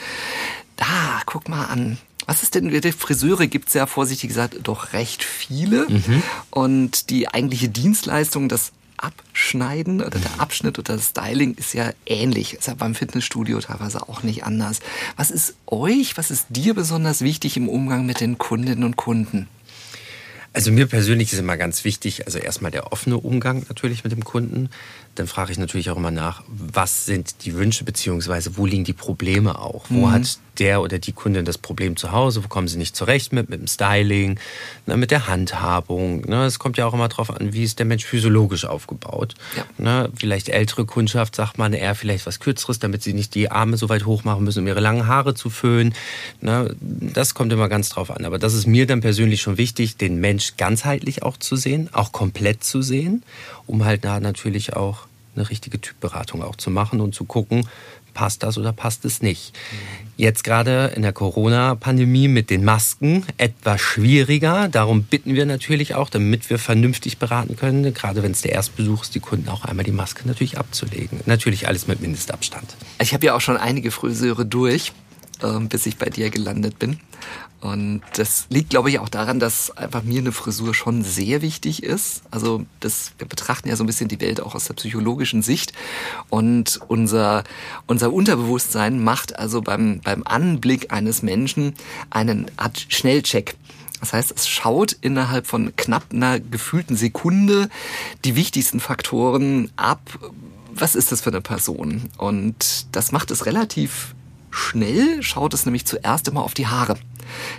Da, 0.76 1.22
guck 1.26 1.50
mal 1.50 1.66
an. 1.66 1.98
Was 2.26 2.44
ist 2.44 2.56
denn, 2.56 2.70
die 2.70 2.92
Friseure 2.94 3.48
gibt 3.48 3.68
es 3.68 3.74
ja 3.74 3.86
vorsichtig 3.86 4.30
gesagt 4.30 4.58
doch 4.64 4.94
recht 4.94 5.24
viele. 5.24 5.88
Mhm. 5.90 6.24
Und 6.52 7.10
die 7.10 7.28
eigentliche 7.28 7.68
Dienstleistung, 7.68 8.48
das 8.48 8.72
Abschneiden 9.04 10.02
oder 10.02 10.20
der 10.20 10.40
Abschnitt 10.40 10.80
oder 10.80 10.96
das 10.96 11.10
Styling 11.10 11.56
ist 11.56 11.74
ja 11.74 11.92
ähnlich. 12.06 12.54
Ist 12.54 12.68
ja 12.68 12.74
beim 12.74 12.96
Fitnessstudio 12.96 13.60
teilweise 13.60 14.08
auch 14.08 14.24
nicht 14.24 14.46
anders. 14.46 14.80
Was 15.18 15.30
ist 15.30 15.56
euch, 15.68 16.18
was 16.18 16.32
ist 16.32 16.48
dir 16.50 16.74
besonders 16.74 17.22
wichtig 17.22 17.58
im 17.58 17.68
Umgang 17.68 18.06
mit 18.06 18.22
den 18.22 18.38
Kundinnen 18.38 18.84
und 18.84 18.96
Kunden? 18.96 19.48
Also 20.54 20.72
mir 20.72 20.86
persönlich 20.86 21.34
ist 21.34 21.40
immer 21.40 21.58
ganz 21.58 21.84
wichtig, 21.84 22.28
also 22.28 22.38
erstmal 22.38 22.70
der 22.70 22.94
offene 22.94 23.18
Umgang 23.18 23.66
natürlich 23.70 24.04
mit 24.04 24.14
dem 24.14 24.24
Kunden. 24.24 24.70
Dann 25.16 25.28
frage 25.28 25.52
ich 25.52 25.58
natürlich 25.60 25.90
auch 25.90 25.98
immer 25.98 26.12
nach, 26.12 26.44
was 26.48 27.06
sind 27.06 27.46
die 27.46 27.54
Wünsche 27.56 27.84
beziehungsweise 27.84 28.58
wo 28.58 28.66
liegen 28.66 28.84
die 28.84 28.94
Probleme 28.94 29.60
auch? 29.60 29.86
Wo 29.90 30.08
mhm. 30.08 30.12
hat 30.12 30.40
der 30.60 30.82
oder 30.82 31.00
die 31.00 31.12
Kundin 31.12 31.46
das 31.46 31.58
Problem 31.58 31.98
zu 31.98 32.12
Hause? 32.12 32.44
Wo 32.44 32.48
kommen 32.48 32.68
sie 32.68 32.78
nicht 32.78 32.96
zurecht 32.96 33.34
mit? 33.34 33.50
Mit 33.50 33.60
dem 33.60 33.68
Styling, 33.68 34.40
ne, 34.86 34.98
mit 34.98 35.12
der 35.12 35.28
Handhabung. 35.28 36.22
Ne? 36.22 36.46
Es 36.46 36.60
kommt 36.60 36.78
ja 36.78 36.86
auch 36.86 36.94
immer 36.94 37.08
darauf 37.08 37.30
an, 37.30 37.54
wie 37.54 37.64
ist 37.64 37.80
der 37.80 37.86
Mensch 37.86 38.06
physiologisch 38.06 38.66
aufgebaut. 38.66 39.36
Ja. 39.56 39.66
Ne? 39.78 40.10
Vielleicht 40.16 40.50
ältere 40.50 40.86
Kundschaft 40.86 41.36
sagt 41.36 41.58
man 41.58 41.74
eher 41.74 41.96
vielleicht 41.96 42.26
was 42.26 42.40
Kürzeres, 42.40 42.80
damit 42.80 43.04
sie 43.04 43.14
nicht 43.14 43.36
die 43.36 43.52
Arme 43.52 43.78
so 43.78 43.90
weit 43.90 44.06
hoch 44.06 44.24
machen 44.24 44.44
müssen, 44.44 44.60
um 44.60 44.68
ihre 44.68 44.80
langen 44.80 45.08
Haare 45.08 45.34
zu 45.36 45.50
föhnen. 45.50 45.94
Ne? 46.42 46.76
Das 46.80 47.34
kommt 47.34 47.54
immer 47.54 47.70
ganz 47.70 47.90
drauf 47.90 48.12
an. 48.12 48.26
Aber 48.26 48.40
das 48.40 48.54
ist 48.54 48.68
mir 48.68 48.88
dann 48.88 49.02
persönlich 49.02 49.42
schon 49.42 49.58
wichtig, 49.58 49.98
den 49.98 50.18
Mensch 50.18 50.58
ganzheitlich 50.58 51.24
auch 51.24 51.38
zu 51.38 51.56
sehen, 51.56 51.90
auch 51.94 52.12
komplett 52.12 52.64
zu 52.64 52.82
sehen, 52.82 53.24
um 53.68 53.86
halt 53.86 54.06
da 54.06 54.20
natürlich 54.20 54.76
auch 54.76 55.03
eine 55.36 55.50
richtige 55.50 55.80
Typberatung 55.80 56.44
auch 56.44 56.56
zu 56.56 56.70
machen 56.70 57.02
und 57.02 57.16
zu 57.16 57.26
gucken, 57.26 57.68
passt 58.14 58.44
das 58.44 58.58
oder 58.58 58.72
passt 58.72 59.06
es 59.06 59.22
nicht. 59.22 59.54
Jetzt 60.16 60.44
gerade 60.44 60.94
in 60.96 61.02
der 61.02 61.14
Corona-Pandemie 61.14 62.28
mit 62.28 62.50
den 62.50 62.64
Masken 62.64 63.26
etwas 63.38 63.82
schwieriger. 63.82 64.68
Darum 64.70 65.04
bitten 65.04 65.34
wir 65.34 65.46
natürlich 65.46 65.96
auch, 65.96 66.10
damit 66.10 66.50
wir 66.50 66.60
vernünftig 66.60 67.18
beraten 67.18 67.56
können, 67.56 67.94
gerade 67.94 68.22
wenn 68.22 68.32
es 68.32 68.42
der 68.42 68.52
Erstbesuch 68.52 69.04
ist, 69.04 69.16
die 69.16 69.20
Kunden 69.20 69.50
auch 69.50 69.66
einmal 69.66 69.86
die 69.86 69.92
Maske 69.92 70.28
natürlich 70.28 70.58
abzulegen. 70.58 71.22
Natürlich 71.26 71.68
alles 71.68 71.88
mit 71.88 72.02
Mindestabstand. 72.02 72.76
Ich 73.02 73.14
habe 73.14 73.26
ja 73.26 73.36
auch 73.36 73.42
schon 73.42 73.58
einige 73.58 73.90
Friseure 73.90 74.46
durch, 74.46 74.94
ähm, 75.42 75.68
bis 75.68 75.86
ich 75.88 75.98
bei 75.98 76.10
dir 76.10 76.30
gelandet 76.30 76.78
bin. 76.78 77.00
Und 77.64 78.02
das 78.18 78.48
liegt, 78.50 78.72
glaube 78.72 78.90
ich, 78.90 79.00
auch 79.00 79.08
daran, 79.08 79.40
dass 79.40 79.72
einfach 79.78 80.04
mir 80.04 80.20
eine 80.20 80.34
Frisur 80.34 80.74
schon 80.74 81.02
sehr 81.02 81.42
wichtig 81.42 81.82
ist. 81.82 82.22
Also 82.30 82.66
das, 82.82 83.14
wir 83.18 83.26
betrachten 83.26 83.70
ja 83.70 83.78
so 83.78 83.86
ein 83.86 83.88
bisschen 83.88 84.10
die 84.10 84.20
Welt 84.20 84.42
auch 84.42 84.54
aus 84.54 84.66
der 84.66 84.74
psychologischen 84.74 85.42
Sicht. 85.42 85.72
Und 86.30 86.82
unser, 86.90 87.46
unser 87.88 88.12
Unterbewusstsein 88.12 89.02
macht 89.02 89.40
also 89.40 89.62
beim, 89.62 90.02
beim 90.02 90.24
Anblick 90.24 90.92
eines 90.92 91.22
Menschen 91.22 91.74
einen 92.10 92.52
Art 92.58 92.86
Schnellcheck. 92.90 93.56
Das 94.02 94.12
heißt, 94.12 94.34
es 94.36 94.50
schaut 94.50 94.92
innerhalb 95.00 95.48
von 95.48 95.74
knapp 95.78 96.08
einer 96.12 96.42
gefühlten 96.42 96.98
Sekunde 96.98 97.70
die 98.26 98.36
wichtigsten 98.36 98.82
Faktoren 98.82 99.72
ab. 99.78 100.02
Was 100.74 100.96
ist 100.96 101.14
das 101.14 101.22
für 101.22 101.30
eine 101.30 101.40
Person? 101.40 102.10
Und 102.18 102.88
das 102.92 103.14
macht 103.14 103.32
es 103.32 103.46
relativ 103.46 104.16
schnell, 104.52 105.24
schaut 105.24 105.54
es 105.54 105.66
nämlich 105.66 105.86
zuerst 105.86 106.28
immer 106.28 106.44
auf 106.44 106.54
die 106.54 106.68
Haare. 106.68 106.98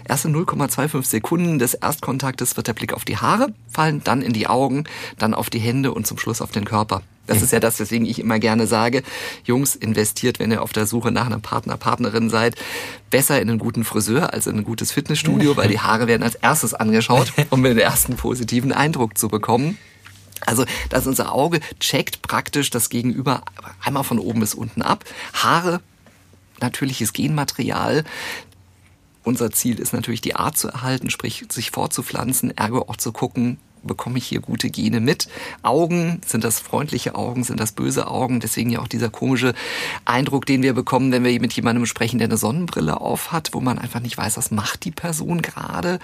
Erste 0.09 0.28
0,25 0.28 1.04
Sekunden 1.04 1.59
des 1.59 1.75
Erstkontaktes 1.75 2.57
wird 2.57 2.66
der 2.66 2.75
Blick 2.75 2.93
auf 2.93 3.04
die 3.04 3.16
Haare 3.16 3.49
fallen, 3.69 4.02
dann 4.04 4.23
in 4.23 4.33
die 4.33 4.47
Augen, 4.47 4.85
dann 5.19 5.35
auf 5.35 5.50
die 5.50 5.59
Hände 5.59 5.93
und 5.93 6.07
zum 6.07 6.19
Schluss 6.19 6.40
auf 6.40 6.50
den 6.50 6.64
Körper. 6.64 7.02
Das 7.26 7.40
ist 7.40 7.52
ja 7.52 7.61
das, 7.61 7.81
weswegen 7.81 8.07
ich 8.07 8.19
immer 8.19 8.38
gerne 8.38 8.66
sage, 8.66 9.02
Jungs, 9.45 9.75
investiert, 9.75 10.38
wenn 10.38 10.50
ihr 10.50 10.62
auf 10.62 10.75
der 10.75 10.87
Suche 10.87 11.11
nach 11.11 11.25
einem 11.26 11.40
Partner, 11.40 11.78
Partnerin 11.78 12.28
seid, 12.28 12.54
besser 13.09 13.40
in 13.40 13.49
einen 13.49 13.59
guten 13.59 13.85
Friseur 13.85 14.35
als 14.35 14.47
in 14.47 14.59
ein 14.59 14.64
gutes 14.64 14.93
Fitnessstudio, 14.93 15.57
weil 15.57 15.69
die 15.69 15.81
Haare 15.81 16.07
werden 16.07 16.23
als 16.23 16.35
erstes 16.35 16.75
angeschaut, 16.75 17.33
um 17.50 17.62
den 17.62 17.78
ersten 17.78 18.16
positiven 18.16 18.73
Eindruck 18.73 19.16
zu 19.16 19.28
bekommen. 19.28 19.78
Also, 20.45 20.66
dass 20.90 21.07
unser 21.07 21.33
Auge 21.33 21.61
checkt 21.81 22.21
praktisch 22.21 22.69
das 22.69 22.90
Gegenüber 22.90 23.43
einmal 23.83 24.04
von 24.04 24.19
oben 24.19 24.40
bis 24.40 24.52
unten 24.52 24.83
ab. 24.83 25.04
Haare 25.33 25.81
natürliches 26.61 27.12
Genmaterial. 27.12 28.04
Unser 29.25 29.50
Ziel 29.50 29.81
ist 29.81 29.95
natürlich, 29.95 30.21
die 30.21 30.37
Art 30.37 30.57
zu 30.57 30.69
erhalten, 30.69 31.09
sprich 31.09 31.47
sich 31.50 31.71
fortzupflanzen, 31.71 32.57
ergo 32.57 32.83
auch 32.83 32.97
zu 32.97 33.11
gucken, 33.11 33.59
bekomme 33.86 34.18
ich 34.18 34.26
hier 34.26 34.40
gute 34.40 34.70
Gene 34.70 35.00
mit. 35.00 35.28
Augen, 35.62 36.20
sind 36.26 36.44
das 36.44 36.60
freundliche 36.60 37.14
Augen, 37.14 37.44
sind 37.44 37.60
das 37.60 37.72
böse 37.72 38.06
Augen? 38.08 38.40
Deswegen 38.40 38.70
ja 38.70 38.80
auch 38.80 38.88
dieser 38.88 39.10
komische 39.10 39.54
Eindruck, 40.04 40.46
den 40.46 40.62
wir 40.62 40.72
bekommen, 40.72 41.12
wenn 41.12 41.24
wir 41.24 41.40
mit 41.40 41.52
jemandem 41.52 41.86
sprechen, 41.86 42.18
der 42.18 42.28
eine 42.28 42.36
Sonnenbrille 42.36 43.00
auf 43.00 43.32
hat, 43.32 43.50
wo 43.52 43.60
man 43.60 43.78
einfach 43.78 44.00
nicht 44.00 44.16
weiß, 44.16 44.36
was 44.36 44.50
macht 44.50 44.84
die 44.84 44.90
Person 44.90 45.42
gerade. 45.42 45.98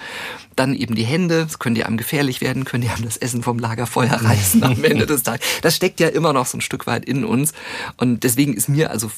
Dann 0.55 0.73
eben 0.73 0.95
die 0.95 1.03
Hände, 1.03 1.47
es 1.49 1.59
können 1.59 1.75
die 1.75 1.83
einem 1.83 1.97
gefährlich 1.97 2.41
werden, 2.41 2.65
können 2.65 2.83
die 2.83 2.89
einem 2.89 3.05
das 3.05 3.17
Essen 3.17 3.43
vom 3.43 3.59
Lagerfeuer 3.59 4.13
reißen 4.21 4.63
am 4.63 4.83
Ende 4.83 5.05
des 5.05 5.23
Tages. 5.23 5.45
Das 5.61 5.75
steckt 5.75 5.99
ja 5.99 6.07
immer 6.07 6.33
noch 6.33 6.45
so 6.45 6.57
ein 6.57 6.61
Stück 6.61 6.87
weit 6.87 7.05
in 7.05 7.25
uns. 7.25 7.53
Und 7.97 8.23
deswegen 8.23 8.53
ist 8.53 8.69
mir 8.69 8.91
also 8.91 9.11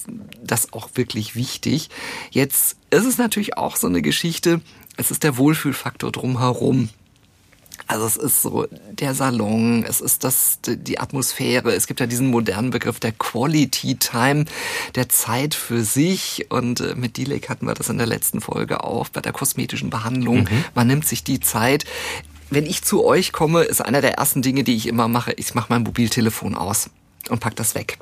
das 0.44 0.74
auch 0.74 0.90
wirklich 0.96 1.36
wichtig. 1.36 1.90
Jetzt 2.32 2.78
ist 2.90 3.06
es 3.06 3.18
natürlich 3.18 3.58
auch 3.58 3.76
so 3.76 3.88
eine 3.88 4.02
Geschichte, 4.02 4.62
es 4.98 5.12
ist 5.12 5.24
der 5.24 5.38
Wohlfühlfaktor 5.38 6.12
drumherum. 6.12 6.90
Also 7.94 8.08
es 8.08 8.18
ist 8.18 8.42
so 8.42 8.66
der 8.92 9.14
Salon, 9.14 9.86
es 9.88 10.02
ist 10.02 10.24
das, 10.24 10.58
die 10.66 11.00
Atmosphäre. 11.00 11.76
Es 11.76 11.86
gibt 11.86 12.00
ja 12.00 12.08
diesen 12.08 12.32
modernen 12.32 12.72
Begriff 12.72 13.00
der 13.00 13.12
Quality 13.12 13.98
Time, 13.98 14.46
der 14.96 15.10
Zeit 15.10 15.54
für 15.54 15.84
sich. 15.84 16.48
Und 16.50 16.82
äh, 16.82 16.96
mit 16.96 17.18
Dilek 17.18 17.50
hatten 17.50 17.68
wir 17.68 17.76
das 17.76 17.90
in 17.90 18.00
der 18.00 18.08
letzten 18.08 18.42
Folge 18.42 18.84
auch 18.84 19.10
bei 19.10 19.22
der 19.22 19.32
kosmetischen 19.32 19.92
Behandlung. 19.92 20.40
Mhm. 20.40 20.66
Man 20.74 20.88
nimmt 20.88 21.06
sich 21.06 21.24
die 21.24 21.40
Zeit. 21.40 21.86
Wenn 22.50 22.66
ich 22.66 22.82
zu 22.82 23.06
euch 23.06 23.32
komme, 23.32 23.62
ist 23.62 23.82
einer 23.82 24.02
der 24.02 24.16
ersten 24.16 24.42
Dinge, 24.42 24.64
die 24.64 24.76
ich 24.76 24.88
immer 24.88 25.08
mache, 25.08 25.34
ich 25.34 25.54
mache 25.54 25.68
mein 25.70 25.84
Mobiltelefon 25.84 26.56
aus 26.56 26.90
und 27.30 27.42
pack 27.42 27.56
das 27.58 27.76
weg. 27.76 28.00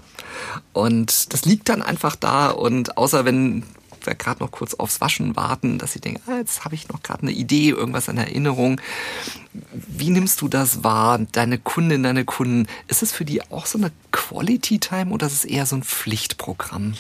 Und 0.72 1.34
das 1.34 1.44
liegt 1.44 1.68
dann 1.68 1.82
einfach 1.82 2.16
da 2.16 2.50
und 2.50 2.96
außer 2.98 3.26
wenn 3.26 3.64
wir 4.06 4.16
gerade 4.16 4.42
noch 4.42 4.52
kurz 4.52 4.74
aufs 4.74 5.02
Waschen 5.02 5.36
warten, 5.36 5.78
dass 5.78 5.94
sie 5.94 6.00
denken, 6.00 6.22
ah, 6.28 6.38
jetzt 6.38 6.66
habe 6.66 6.76
ich 6.76 6.90
noch 6.90 7.04
gerade 7.04 7.24
eine 7.24 7.32
Idee, 7.32 7.70
irgendwas 7.70 8.10
an 8.10 8.18
Erinnerung. 8.18 8.80
Wie 9.72 10.10
nimmst 10.10 10.42
du 10.42 10.48
das 10.48 10.84
wahr, 10.84 11.20
deine 11.32 11.58
Kundin, 11.58 12.04
deine 12.04 12.26
Kunden? 12.26 12.68
Ist 12.88 13.04
es 13.04 13.12
für 13.12 13.26
die 13.26 13.42
auch 13.52 13.66
so 13.66 13.78
eine 13.78 13.92
Quality 14.12 14.80
Time 14.80 15.12
oder 15.12 15.28
ist 15.28 15.34
es 15.34 15.46
eher 15.46 15.66
so 15.66 15.76
ein 15.76 15.84
Pflichtprogramm? 15.84 16.96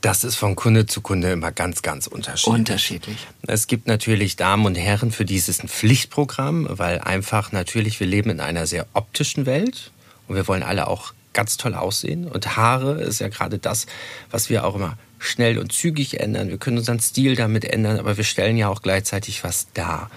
Das 0.00 0.22
ist 0.22 0.36
von 0.36 0.54
Kunde 0.54 0.86
zu 0.86 1.00
Kunde 1.00 1.32
immer 1.32 1.50
ganz, 1.50 1.82
ganz 1.82 2.06
unterschiedlich. 2.06 2.54
Unterschiedlich. 2.54 3.26
Es 3.46 3.66
gibt 3.66 3.88
natürlich 3.88 4.36
Damen 4.36 4.64
und 4.64 4.76
Herren, 4.76 5.10
für 5.10 5.24
die 5.24 5.34
ist 5.34 5.48
es 5.48 5.60
ein 5.60 5.68
Pflichtprogramm, 5.68 6.68
weil 6.70 7.00
einfach 7.00 7.50
natürlich 7.50 7.98
wir 7.98 8.06
leben 8.06 8.30
in 8.30 8.40
einer 8.40 8.66
sehr 8.66 8.86
optischen 8.92 9.44
Welt 9.44 9.90
und 10.28 10.36
wir 10.36 10.46
wollen 10.46 10.62
alle 10.62 10.86
auch 10.86 11.14
ganz 11.32 11.56
toll 11.56 11.74
aussehen. 11.74 12.26
Und 12.26 12.56
Haare 12.56 13.00
ist 13.00 13.18
ja 13.18 13.28
gerade 13.28 13.58
das, 13.58 13.86
was 14.30 14.50
wir 14.50 14.64
auch 14.64 14.76
immer 14.76 14.96
schnell 15.18 15.58
und 15.58 15.72
zügig 15.72 16.20
ändern. 16.20 16.48
Wir 16.48 16.58
können 16.58 16.78
unseren 16.78 17.00
Stil 17.00 17.36
damit 17.36 17.64
ändern, 17.64 17.98
aber 17.98 18.16
wir 18.16 18.24
stellen 18.24 18.56
ja 18.56 18.68
auch 18.68 18.82
gleichzeitig 18.82 19.44
was 19.44 19.68
dar. 19.74 20.10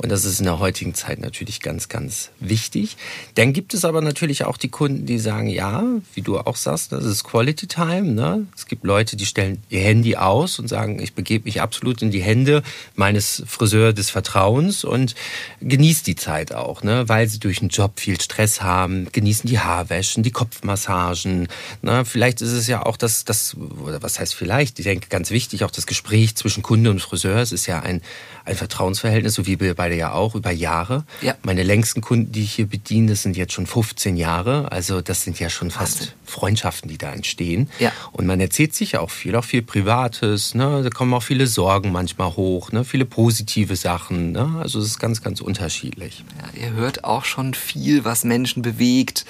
Und 0.00 0.10
das 0.10 0.24
ist 0.24 0.38
in 0.38 0.44
der 0.44 0.60
heutigen 0.60 0.94
Zeit 0.94 1.18
natürlich 1.18 1.60
ganz, 1.60 1.88
ganz 1.88 2.30
wichtig. 2.38 2.96
Dann 3.34 3.52
gibt 3.52 3.74
es 3.74 3.84
aber 3.84 4.00
natürlich 4.00 4.44
auch 4.44 4.56
die 4.56 4.68
Kunden, 4.68 5.06
die 5.06 5.18
sagen, 5.18 5.48
ja, 5.48 5.82
wie 6.14 6.22
du 6.22 6.38
auch 6.38 6.54
sagst, 6.54 6.92
das 6.92 7.04
ist 7.04 7.24
Quality 7.24 7.66
Time. 7.66 8.12
Ne? 8.12 8.46
Es 8.56 8.66
gibt 8.66 8.84
Leute, 8.84 9.16
die 9.16 9.26
stellen 9.26 9.60
ihr 9.68 9.80
Handy 9.80 10.14
aus 10.14 10.60
und 10.60 10.68
sagen, 10.68 11.02
ich 11.02 11.14
begebe 11.14 11.46
mich 11.46 11.60
absolut 11.60 12.00
in 12.00 12.12
die 12.12 12.22
Hände 12.22 12.62
meines 12.94 13.42
Friseurs 13.48 13.92
des 13.92 14.10
Vertrauens 14.10 14.84
und 14.84 15.16
genießt 15.60 16.06
die 16.06 16.14
Zeit 16.14 16.54
auch, 16.54 16.84
ne? 16.84 17.08
weil 17.08 17.26
sie 17.26 17.40
durch 17.40 17.58
den 17.58 17.68
Job 17.68 17.98
viel 17.98 18.20
Stress 18.20 18.62
haben, 18.62 19.08
genießen 19.10 19.50
die 19.50 19.58
Haarwäschen, 19.58 20.22
die 20.22 20.30
Kopfmassagen. 20.30 21.48
Ne? 21.82 22.04
Vielleicht 22.04 22.40
ist 22.40 22.52
es 22.52 22.68
ja 22.68 22.86
auch 22.86 22.96
das, 22.96 23.24
das, 23.24 23.56
oder 23.56 24.00
was 24.00 24.20
heißt 24.20 24.36
vielleicht, 24.36 24.78
ich 24.78 24.84
denke 24.84 25.08
ganz 25.08 25.32
wichtig, 25.32 25.64
auch 25.64 25.72
das 25.72 25.88
Gespräch 25.88 26.36
zwischen 26.36 26.62
Kunde 26.62 26.90
und 26.90 27.00
Friseur. 27.00 27.38
Es 27.38 27.50
ist 27.50 27.66
ja 27.66 27.80
ein, 27.80 28.00
ein 28.48 28.56
Vertrauensverhältnis, 28.56 29.34
so 29.34 29.46
wie 29.46 29.60
wir 29.60 29.74
beide 29.74 29.94
ja 29.94 30.12
auch, 30.12 30.34
über 30.34 30.50
Jahre. 30.50 31.04
Ja. 31.20 31.36
Meine 31.42 31.62
längsten 31.62 32.00
Kunden, 32.00 32.32
die 32.32 32.42
ich 32.42 32.54
hier 32.54 32.66
bediene, 32.66 33.10
das 33.10 33.22
sind 33.22 33.36
jetzt 33.36 33.52
schon 33.52 33.66
15 33.66 34.16
Jahre. 34.16 34.72
Also 34.72 35.00
das 35.00 35.22
sind 35.22 35.38
ja 35.38 35.50
schon 35.50 35.70
fast 35.70 36.00
Wahnsinn. 36.00 36.14
Freundschaften, 36.24 36.90
die 36.90 36.98
da 36.98 37.12
entstehen. 37.12 37.68
Ja. 37.78 37.92
Und 38.12 38.26
man 38.26 38.40
erzählt 38.40 38.74
sich 38.74 38.92
ja 38.92 39.00
auch 39.00 39.10
viel, 39.10 39.34
auch 39.36 39.44
viel 39.44 39.62
Privates. 39.62 40.54
Ne? 40.54 40.82
Da 40.82 40.90
kommen 40.90 41.12
auch 41.14 41.22
viele 41.22 41.46
Sorgen 41.46 41.92
manchmal 41.92 42.36
hoch, 42.36 42.72
ne? 42.72 42.84
viele 42.84 43.04
positive 43.04 43.76
Sachen. 43.76 44.32
Ne? 44.32 44.56
Also 44.60 44.78
es 44.78 44.86
ist 44.86 44.98
ganz, 44.98 45.22
ganz 45.22 45.40
unterschiedlich. 45.40 46.24
Ja, 46.38 46.62
ihr 46.62 46.72
hört 46.72 47.04
auch 47.04 47.24
schon 47.24 47.54
viel, 47.54 48.04
was 48.04 48.24
Menschen 48.24 48.62
bewegt, 48.62 49.24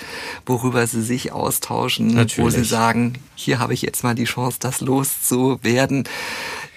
worüber 0.46 0.87
sie 0.87 1.02
sich 1.02 1.32
austauschen, 1.32 2.08
Natürlich. 2.14 2.38
wo 2.38 2.50
sie 2.50 2.64
sagen, 2.64 3.14
hier 3.34 3.58
habe 3.58 3.75
ich 3.75 3.82
jetzt 3.82 4.04
mal 4.04 4.14
die 4.14 4.25
Chance, 4.25 4.58
das 4.60 4.80
loszuwerden. 4.80 6.04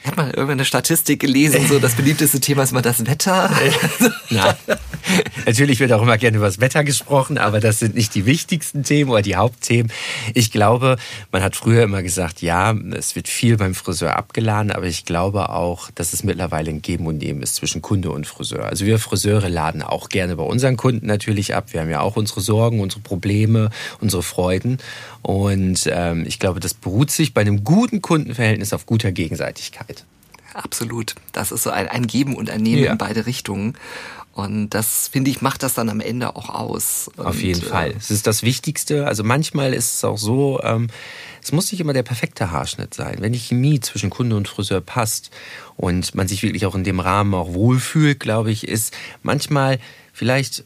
Ich 0.01 0.07
habe 0.07 0.15
mal 0.17 0.27
irgendwann 0.27 0.51
eine 0.51 0.65
Statistik 0.65 1.19
gelesen, 1.19 1.67
so 1.67 1.77
das 1.77 1.93
beliebteste 1.93 2.39
Thema 2.39 2.63
ist 2.63 2.71
mal 2.71 2.81
das 2.81 3.05
Wetter. 3.05 3.51
Nein. 4.29 4.55
Natürlich 5.45 5.79
wird 5.79 5.91
auch 5.91 6.01
immer 6.01 6.17
gerne 6.17 6.37
über 6.37 6.45
das 6.45 6.59
Wetter 6.59 6.83
gesprochen, 6.83 7.37
aber 7.37 7.59
das 7.59 7.79
sind 7.79 7.95
nicht 7.95 8.15
die 8.15 8.25
wichtigsten 8.25 8.83
Themen 8.83 9.09
oder 9.11 9.21
die 9.21 9.35
Hauptthemen. 9.35 9.91
Ich 10.33 10.51
glaube, 10.51 10.97
man 11.31 11.43
hat 11.43 11.55
früher 11.55 11.83
immer 11.83 12.03
gesagt, 12.03 12.41
ja, 12.41 12.73
es 12.93 13.15
wird 13.15 13.27
viel 13.27 13.57
beim 13.57 13.75
Friseur 13.75 14.15
abgeladen, 14.15 14.71
aber 14.71 14.85
ich 14.85 15.05
glaube 15.05 15.49
auch, 15.49 15.89
dass 15.91 16.13
es 16.13 16.23
mittlerweile 16.23 16.69
ein 16.69 16.81
Geben 16.81 17.07
und 17.07 17.17
Nehmen 17.17 17.41
ist 17.41 17.55
zwischen 17.55 17.81
Kunde 17.81 18.11
und 18.11 18.27
Friseur. 18.27 18.65
Also 18.65 18.85
wir 18.85 18.99
Friseure 18.99 19.49
laden 19.49 19.81
auch 19.81 20.09
gerne 20.09 20.35
bei 20.35 20.43
unseren 20.43 20.77
Kunden 20.77 21.05
natürlich 21.07 21.55
ab. 21.55 21.73
Wir 21.73 21.81
haben 21.81 21.89
ja 21.89 22.01
auch 22.01 22.15
unsere 22.15 22.41
Sorgen, 22.41 22.79
unsere 22.79 23.01
Probleme, 23.01 23.69
unsere 23.99 24.23
Freuden. 24.23 24.77
Und 25.21 25.89
ähm, 25.91 26.25
ich 26.27 26.39
glaube, 26.39 26.59
das 26.59 26.73
beruht 26.73 27.11
sich 27.11 27.33
bei 27.33 27.41
einem 27.41 27.63
guten 27.63 28.01
Kundenverhältnis 28.01 28.73
auf 28.73 28.85
guter 28.85 29.11
Gegenseitigkeit. 29.11 30.05
Absolut. 30.53 31.15
Das 31.31 31.51
ist 31.51 31.63
so 31.63 31.69
ein, 31.69 31.87
ein 31.87 32.07
Geben 32.07 32.35
und 32.35 32.49
ein 32.49 32.61
Nehmen 32.61 32.83
ja. 32.83 32.91
in 32.91 32.97
beide 32.97 33.25
Richtungen. 33.25 33.75
Und 34.33 34.69
das, 34.69 35.09
finde 35.09 35.29
ich, 35.29 35.41
macht 35.41 35.61
das 35.61 35.73
dann 35.73 35.89
am 35.89 35.99
Ende 35.99 36.35
auch 36.35 36.49
aus. 36.49 37.09
Und, 37.17 37.25
Auf 37.25 37.41
jeden 37.41 37.61
äh, 37.61 37.65
Fall. 37.65 37.93
Es 37.97 38.11
ist 38.11 38.27
das 38.27 38.43
Wichtigste. 38.43 39.05
Also 39.05 39.23
manchmal 39.23 39.73
ist 39.73 39.95
es 39.95 40.03
auch 40.05 40.17
so, 40.17 40.61
ähm, 40.63 40.87
es 41.43 41.51
muss 41.51 41.71
nicht 41.71 41.81
immer 41.81 41.93
der 41.93 42.03
perfekte 42.03 42.51
Haarschnitt 42.51 42.93
sein. 42.93 43.17
Wenn 43.19 43.33
die 43.33 43.39
Chemie 43.39 43.79
zwischen 43.79 44.09
Kunde 44.09 44.37
und 44.37 44.47
Friseur 44.47 44.79
passt 44.79 45.31
und 45.75 46.15
man 46.15 46.27
sich 46.27 46.43
wirklich 46.43 46.65
auch 46.65 46.75
in 46.75 46.83
dem 46.83 46.99
Rahmen 46.99 47.33
auch 47.33 47.53
wohlfühlt, 47.53 48.19
glaube 48.19 48.51
ich, 48.51 48.67
ist 48.67 48.95
manchmal 49.21 49.79
vielleicht 50.13 50.63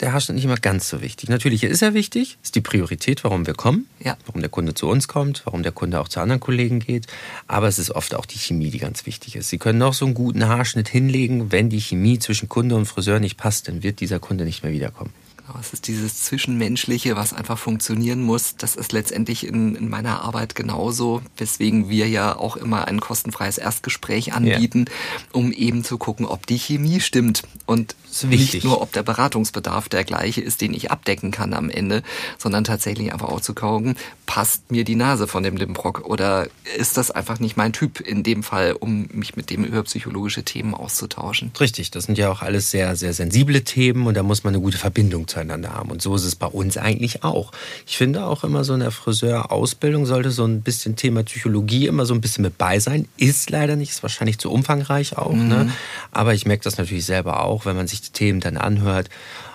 der 0.00 0.12
Haarschnitt 0.12 0.36
nicht 0.36 0.44
immer 0.44 0.56
ganz 0.56 0.88
so 0.88 1.00
wichtig. 1.00 1.28
Natürlich 1.28 1.64
ist 1.64 1.82
er 1.82 1.94
wichtig, 1.94 2.38
ist 2.42 2.54
die 2.54 2.60
Priorität, 2.60 3.24
warum 3.24 3.46
wir 3.46 3.54
kommen, 3.54 3.88
ja. 4.00 4.16
warum 4.26 4.40
der 4.40 4.50
Kunde 4.50 4.74
zu 4.74 4.88
uns 4.88 5.08
kommt, 5.08 5.42
warum 5.44 5.62
der 5.62 5.72
Kunde 5.72 6.00
auch 6.00 6.08
zu 6.08 6.20
anderen 6.20 6.40
Kollegen 6.40 6.80
geht. 6.80 7.06
Aber 7.46 7.68
es 7.68 7.78
ist 7.78 7.90
oft 7.90 8.14
auch 8.14 8.26
die 8.26 8.38
Chemie, 8.38 8.70
die 8.70 8.78
ganz 8.78 9.06
wichtig 9.06 9.36
ist. 9.36 9.48
Sie 9.48 9.58
können 9.58 9.78
noch 9.78 9.94
so 9.94 10.04
einen 10.04 10.14
guten 10.14 10.46
Haarschnitt 10.46 10.88
hinlegen, 10.88 11.52
wenn 11.52 11.70
die 11.70 11.80
Chemie 11.80 12.18
zwischen 12.18 12.48
Kunde 12.48 12.76
und 12.76 12.86
Friseur 12.86 13.20
nicht 13.20 13.36
passt, 13.36 13.68
dann 13.68 13.82
wird 13.82 14.00
dieser 14.00 14.18
Kunde 14.18 14.44
nicht 14.44 14.62
mehr 14.62 14.72
wiederkommen. 14.72 15.12
Genau, 15.46 15.60
es 15.60 15.72
ist 15.72 15.86
dieses 15.86 16.24
Zwischenmenschliche, 16.24 17.14
was 17.14 17.32
einfach 17.32 17.58
funktionieren 17.58 18.22
muss. 18.22 18.56
Das 18.56 18.74
ist 18.74 18.92
letztendlich 18.92 19.46
in, 19.46 19.76
in 19.76 19.88
meiner 19.88 20.22
Arbeit 20.22 20.56
genauso, 20.56 21.22
weswegen 21.36 21.88
wir 21.88 22.08
ja 22.08 22.36
auch 22.36 22.56
immer 22.56 22.88
ein 22.88 23.00
kostenfreies 23.00 23.58
Erstgespräch 23.58 24.32
anbieten, 24.32 24.86
ja. 24.88 24.92
um 25.32 25.52
eben 25.52 25.84
zu 25.84 25.98
gucken, 25.98 26.26
ob 26.26 26.46
die 26.46 26.58
Chemie 26.58 27.00
stimmt. 27.00 27.42
Und 27.64 27.94
nicht 28.24 28.64
nur, 28.64 28.80
ob 28.80 28.92
der 28.92 29.02
Beratungsbedarf 29.02 29.88
der 29.88 30.04
gleiche 30.04 30.40
ist, 30.40 30.60
den 30.60 30.74
ich 30.74 30.90
abdecken 30.90 31.30
kann 31.30 31.54
am 31.54 31.70
Ende, 31.70 32.02
sondern 32.38 32.64
tatsächlich 32.64 33.12
einfach 33.12 33.28
auch 33.28 33.40
zu 33.40 33.54
gucken, 33.54 33.96
passt 34.26 34.70
mir 34.70 34.84
die 34.84 34.96
Nase 34.96 35.28
von 35.28 35.42
dem 35.42 35.56
Limbrock 35.56 36.04
oder 36.06 36.48
ist 36.76 36.96
das 36.96 37.10
einfach 37.10 37.40
nicht 37.40 37.56
mein 37.56 37.72
Typ 37.72 38.00
in 38.00 38.22
dem 38.22 38.42
Fall, 38.42 38.72
um 38.72 39.08
mich 39.12 39.36
mit 39.36 39.50
dem 39.50 39.64
über 39.64 39.82
psychologische 39.84 40.44
Themen 40.44 40.74
auszutauschen. 40.74 41.52
Richtig, 41.60 41.90
das 41.90 42.04
sind 42.04 42.18
ja 42.18 42.30
auch 42.30 42.42
alles 42.42 42.70
sehr, 42.70 42.96
sehr 42.96 43.12
sensible 43.12 43.62
Themen 43.62 44.06
und 44.06 44.14
da 44.14 44.22
muss 44.22 44.44
man 44.44 44.54
eine 44.54 44.62
gute 44.62 44.78
Verbindung 44.78 45.26
zueinander 45.36 45.74
haben. 45.74 45.90
Und 45.90 46.00
so 46.00 46.14
ist 46.14 46.24
es 46.24 46.34
bei 46.34 46.46
uns 46.46 46.78
eigentlich 46.78 47.22
auch. 47.22 47.52
Ich 47.86 47.98
finde 47.98 48.24
auch 48.24 48.42
immer 48.42 48.64
so 48.64 48.72
in 48.74 48.80
der 48.80 48.90
Friseurausbildung 48.90 50.06
sollte 50.06 50.30
so 50.30 50.44
ein 50.44 50.62
bisschen 50.62 50.96
Thema 50.96 51.22
Psychologie 51.24 51.86
immer 51.86 52.06
so 52.06 52.14
ein 52.14 52.22
bisschen 52.22 52.42
mit 52.42 52.56
bei 52.56 52.80
sein. 52.80 53.06
Ist 53.18 53.50
leider 53.50 53.76
nicht, 53.76 53.90
ist 53.90 54.02
wahrscheinlich 54.02 54.38
zu 54.38 54.50
umfangreich 54.50 55.18
auch. 55.18 55.32
Ne? 55.32 55.42
Mhm. 55.42 55.48
Ne? 55.48 55.72
Aber 56.10 56.32
ich 56.32 56.46
merke 56.46 56.64
das 56.64 56.78
natürlich 56.78 57.04
selber 57.04 57.44
auch, 57.44 57.66
wenn 57.66 57.76
man 57.76 57.86
sich 57.86 58.00
die 58.00 58.12
Themen 58.12 58.40
dann 58.40 58.56
anhört, 58.56 59.10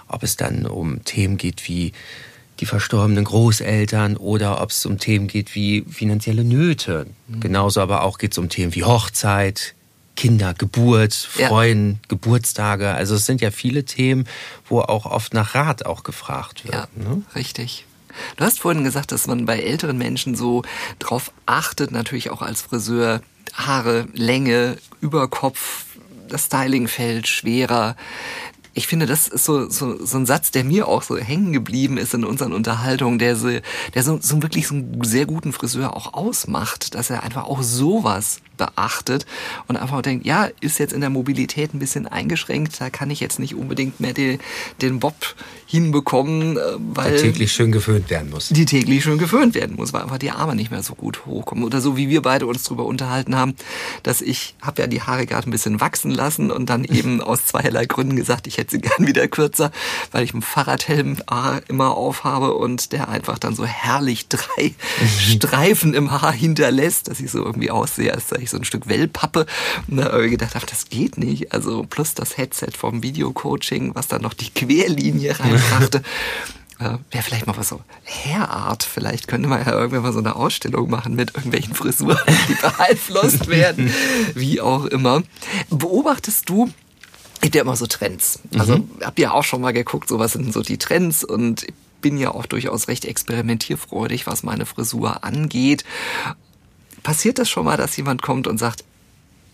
ob 0.07 0.21
es 0.23 0.35
dann 0.37 0.65
um 0.67 1.03
Themen 1.03 1.37
geht 1.37 1.67
wie 1.67 1.93
die 2.59 2.65
verstorbenen 2.67 3.23
Großeltern 3.23 4.17
oder 4.17 4.61
ob 4.61 4.69
es 4.69 4.85
um 4.85 4.99
Themen 4.99 5.27
geht 5.27 5.55
wie 5.55 5.83
finanzielle 5.89 6.43
Nöte. 6.43 7.07
Mhm. 7.27 7.39
Genauso 7.39 7.81
aber 7.81 8.03
auch 8.03 8.19
geht 8.19 8.33
es 8.33 8.37
um 8.37 8.49
Themen 8.49 8.75
wie 8.75 8.83
Hochzeit, 8.83 9.73
Kinder, 10.21 10.53
Geburt, 10.53 11.15
Freuen, 11.15 11.93
ja. 11.93 11.97
Geburtstage. 12.09 12.89
Also 12.89 13.15
es 13.15 13.25
sind 13.25 13.41
ja 13.41 13.49
viele 13.49 13.85
Themen, 13.85 14.27
wo 14.69 14.79
auch 14.79 15.07
oft 15.07 15.33
nach 15.33 15.55
Rat 15.55 15.87
auch 15.87 16.03
gefragt 16.03 16.63
wird. 16.63 16.75
Ja, 16.75 16.87
ne? 16.93 17.23
richtig. 17.33 17.87
Du 18.35 18.45
hast 18.45 18.59
vorhin 18.59 18.83
gesagt, 18.83 19.11
dass 19.11 19.25
man 19.25 19.47
bei 19.47 19.57
älteren 19.57 19.97
Menschen 19.97 20.35
so 20.35 20.61
drauf 20.99 21.31
achtet, 21.47 21.91
natürlich 21.91 22.29
auch 22.29 22.43
als 22.43 22.61
Friseur, 22.61 23.23
Haare, 23.55 24.05
Länge, 24.13 24.77
Überkopf, 24.99 25.85
das 26.29 26.45
Styling 26.45 26.87
fällt 26.87 27.27
schwerer 27.27 27.95
ich 28.73 28.87
finde, 28.87 29.05
das 29.05 29.27
ist 29.27 29.43
so, 29.43 29.69
so, 29.69 30.03
so 30.03 30.17
ein 30.17 30.25
Satz, 30.25 30.51
der 30.51 30.63
mir 30.63 30.87
auch 30.87 31.03
so 31.03 31.17
hängen 31.17 31.51
geblieben 31.51 31.97
ist 31.97 32.13
in 32.13 32.23
unseren 32.23 32.53
Unterhaltungen, 32.53 33.19
der 33.19 33.35
so, 33.35 33.49
der 33.93 34.03
so, 34.03 34.19
so 34.21 34.41
wirklich 34.41 34.67
so 34.67 34.75
einen 34.75 35.03
sehr 35.03 35.25
guten 35.25 35.51
Friseur 35.51 35.95
auch 35.95 36.13
ausmacht, 36.13 36.95
dass 36.95 37.09
er 37.09 37.23
einfach 37.23 37.45
auch 37.45 37.61
sowas 37.63 38.39
beachtet 38.61 39.25
und 39.67 39.75
einfach 39.75 40.01
denkt, 40.03 40.25
ja, 40.25 40.49
ist 40.59 40.77
jetzt 40.77 40.93
in 40.93 41.01
der 41.01 41.09
Mobilität 41.09 41.73
ein 41.73 41.79
bisschen 41.79 42.07
eingeschränkt, 42.07 42.79
da 42.79 42.91
kann 42.91 43.09
ich 43.09 43.19
jetzt 43.19 43.39
nicht 43.39 43.55
unbedingt 43.55 43.99
mehr 43.99 44.13
den, 44.13 44.39
den 44.81 44.99
Bob 44.99 45.15
hinbekommen, 45.65 46.57
äh, 46.57 46.61
weil... 46.77 47.11
Der 47.13 47.21
täglich 47.21 47.53
schön 47.53 47.71
geföhnt 47.71 48.09
werden 48.09 48.29
muss. 48.29 48.49
Die 48.49 48.65
täglich 48.65 49.03
schön 49.03 49.17
geföhnt 49.17 49.55
werden 49.55 49.77
muss, 49.77 49.93
weil 49.93 50.01
einfach 50.01 50.19
die 50.19 50.31
Arme 50.31 50.53
nicht 50.53 50.69
mehr 50.69 50.83
so 50.83 50.93
gut 50.93 51.25
hochkommen. 51.25 51.63
Oder 51.63 51.81
so 51.81 51.97
wie 51.97 52.09
wir 52.09 52.21
beide 52.21 52.45
uns 52.45 52.63
drüber 52.63 52.85
unterhalten 52.85 53.35
haben, 53.35 53.55
dass 54.03 54.21
ich 54.21 54.53
habe 54.61 54.81
ja 54.81 54.87
die 54.87 55.01
Haare 55.01 55.25
gerade 55.25 55.49
ein 55.49 55.51
bisschen 55.51 55.79
wachsen 55.81 56.11
lassen 56.11 56.51
und 56.51 56.69
dann 56.69 56.83
eben 56.91 57.21
aus 57.21 57.45
zweierlei 57.45 57.85
Gründen 57.85 58.15
gesagt, 58.15 58.47
ich 58.47 58.57
hätte 58.57 58.71
sie 58.71 58.81
gern 58.81 59.07
wieder 59.07 59.27
kürzer, 59.27 59.71
weil 60.11 60.23
ich 60.23 60.33
einen 60.33 60.43
Fahrradhelm 60.43 61.17
immer 61.67 61.95
aufhabe 61.97 62.53
und 62.53 62.91
der 62.91 63.09
einfach 63.09 63.39
dann 63.39 63.55
so 63.55 63.65
herrlich 63.65 64.27
drei 64.27 64.75
Streifen 65.19 65.93
im 65.93 66.11
Haar 66.11 66.33
hinterlässt, 66.33 67.07
dass 67.07 67.19
ich 67.19 67.31
so 67.31 67.43
irgendwie 67.43 67.71
aussehe, 67.71 68.13
als 68.13 68.29
sei 68.29 68.39
ich 68.41 68.50
so 68.51 68.57
ein 68.57 68.63
Stück 68.63 68.87
Wellpappe. 68.87 69.45
Und 69.87 69.97
da 69.97 70.11
habe 70.11 70.25
ich 70.25 70.31
gedacht, 70.31 70.53
ach, 70.55 70.65
das 70.65 70.89
geht 70.89 71.17
nicht. 71.17 71.53
Also 71.53 71.85
plus 71.89 72.13
das 72.13 72.37
Headset 72.37 72.71
vom 72.77 73.03
Videocoaching, 73.03 73.95
was 73.95 74.07
dann 74.07 74.21
noch 74.21 74.33
die 74.33 74.49
Querlinie 74.49 75.37
reinbrachte. 75.39 76.01
äh, 76.79 76.97
Wäre 77.11 77.23
vielleicht 77.23 77.47
mal 77.47 77.57
was 77.57 77.69
so 77.69 77.81
Hairart. 78.05 78.83
Vielleicht 78.83 79.27
könnte 79.27 79.47
man 79.47 79.65
ja 79.65 79.71
irgendwann 79.71 80.03
mal 80.03 80.13
so 80.13 80.19
eine 80.19 80.35
Ausstellung 80.35 80.89
machen 80.89 81.15
mit 81.15 81.35
irgendwelchen 81.35 81.73
Frisuren, 81.73 82.19
die 82.49 82.55
beeinflusst 82.61 83.47
werden. 83.47 83.93
Wie 84.35 84.61
auch 84.61 84.85
immer. 84.85 85.23
Beobachtest 85.69 86.47
du, 86.49 86.71
gibt 87.41 87.55
ja 87.55 87.61
immer 87.61 87.75
so 87.75 87.87
Trends. 87.87 88.39
Also 88.57 88.77
mhm. 88.77 88.89
habt 89.01 89.19
ihr 89.19 89.33
auch 89.33 89.43
schon 89.43 89.61
mal 89.61 89.73
geguckt, 89.73 90.07
so 90.07 90.19
was 90.19 90.33
sind 90.33 90.53
so 90.53 90.61
die 90.61 90.77
Trends 90.77 91.23
und 91.23 91.63
ich 91.63 91.73
bin 92.01 92.17
ja 92.17 92.31
auch 92.31 92.47
durchaus 92.47 92.87
recht 92.87 93.05
experimentierfreudig, 93.05 94.27
was 94.27 94.43
meine 94.43 94.65
Frisur 94.65 95.23
angeht. 95.23 95.85
Passiert 97.03 97.39
das 97.39 97.49
schon 97.49 97.65
mal, 97.65 97.77
dass 97.77 97.97
jemand 97.97 98.21
kommt 98.21 98.47
und 98.47 98.57
sagt, 98.57 98.83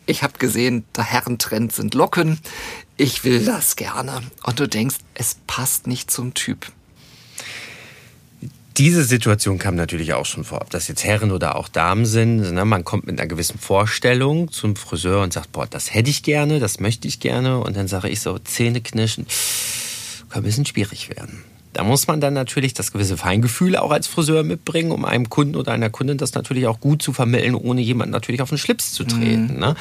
ich 0.05 0.23
habe 0.23 0.38
gesehen, 0.39 0.86
der 0.95 1.03
Herrentrend 1.03 1.73
sind 1.73 1.93
Locken, 1.93 2.39
ich 2.95 3.23
will 3.23 3.43
das 3.43 3.75
gerne. 3.75 4.21
Und 4.43 4.60
du 4.60 4.67
denkst, 4.67 4.97
es 5.13 5.38
passt 5.47 5.86
nicht 5.86 6.10
zum 6.10 6.33
Typ. 6.33 6.71
Diese 8.77 9.03
Situation 9.03 9.57
kam 9.57 9.75
natürlich 9.75 10.13
auch 10.13 10.25
schon 10.25 10.43
vor, 10.43 10.62
ob 10.62 10.69
das 10.69 10.88
jetzt 10.88 11.03
Herren 11.03 11.31
oder 11.31 11.55
auch 11.55 11.67
Damen 11.67 12.05
sind. 12.05 12.53
Man 12.53 12.83
kommt 12.83 13.07
mit 13.07 13.19
einer 13.19 13.27
gewissen 13.27 13.57
Vorstellung 13.57 14.51
zum 14.51 14.75
Friseur 14.75 15.23
und 15.23 15.33
sagt, 15.33 15.51
boah, 15.51 15.65
das 15.65 15.93
hätte 15.93 16.12
ich 16.12 16.21
gerne, 16.21 16.60
das 16.60 16.79
möchte 16.79 17.07
ich 17.07 17.19
gerne. 17.19 17.60
Und 17.60 17.75
dann 17.75 17.88
sage 17.88 18.07
ich 18.07 18.21
so, 18.21 18.38
Zähne 18.38 18.81
knirschen, 18.81 19.25
kann 20.29 20.41
ein 20.41 20.45
bisschen 20.45 20.65
schwierig 20.65 21.10
werden. 21.10 21.43
Da 21.78 21.84
muss 21.84 22.08
man 22.08 22.20
dann 22.20 22.34
natürlich 22.34 22.74
das 22.74 22.92
gewisse 22.92 23.18
Feingefühl 23.18 23.78
auch 23.78 23.92
als 23.92 24.08
Friseur 24.08 24.42
mitbringen, 24.42 24.90
um 24.90 25.06
einem 25.06 25.30
Kunden 25.30 25.56
oder 25.56 25.74
einer 25.74 25.92
Kundin 25.92 26.18
das 26.18 26.34
natürlich 26.34 26.66
auch 26.66 26.80
gut 26.80 27.04
zu 27.04 27.13
vermitteln, 27.13 27.54
ohne 27.54 27.82
jemand 27.82 28.12
natürlich 28.12 28.42
auf 28.42 28.50
den 28.50 28.58
Schlips 28.58 28.94
zu 28.94 29.04
treten. 29.04 29.54
Mhm. 29.54 29.60
Ne? 29.60 29.76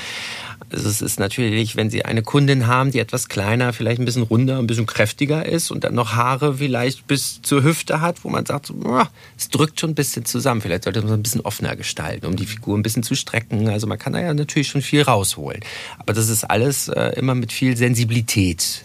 Also 0.69 0.91
es 0.91 1.01
ist 1.01 1.19
natürlich, 1.19 1.75
wenn 1.75 1.89
Sie 1.89 2.05
eine 2.05 2.21
Kundin 2.21 2.67
haben, 2.67 2.91
die 2.91 2.99
etwas 2.99 3.31
kleiner, 3.31 3.73
vielleicht 3.73 3.99
ein 3.99 4.05
bisschen 4.05 4.25
runder, 4.25 4.59
ein 4.59 4.67
bisschen 4.67 4.85
kräftiger 4.85 5.47
ist 5.47 5.71
und 5.71 5.85
dann 5.85 5.95
noch 5.95 6.13
Haare 6.13 6.57
vielleicht 6.57 7.07
bis 7.07 7.41
zur 7.41 7.63
Hüfte 7.63 8.03
hat, 8.03 8.25
wo 8.25 8.29
man 8.29 8.45
sagt, 8.45 8.75
es 9.39 9.49
drückt 9.49 9.81
schon 9.81 9.93
ein 9.93 9.95
bisschen 9.95 10.27
zusammen. 10.27 10.61
Vielleicht 10.61 10.85
sollte 10.85 11.01
man 11.01 11.09
es 11.09 11.15
ein 11.15 11.23
bisschen 11.23 11.41
offener 11.41 11.77
gestalten, 11.77 12.27
um 12.27 12.37
die 12.37 12.45
Figur 12.45 12.77
ein 12.77 12.83
bisschen 12.83 13.05
zu 13.05 13.15
strecken. 13.15 13.71
Also 13.71 13.87
man 13.87 13.99
kann 13.99 14.13
da 14.13 14.21
ja 14.21 14.35
natürlich 14.35 14.69
schon 14.69 14.83
viel 14.83 15.01
rausholen. 15.01 15.61
Aber 15.99 16.13
das 16.13 16.29
ist 16.29 16.45
alles 16.45 16.89
äh, 16.89 17.15
immer 17.17 17.35
mit 17.35 17.53
viel 17.53 17.75
Sensibilität 17.75 18.85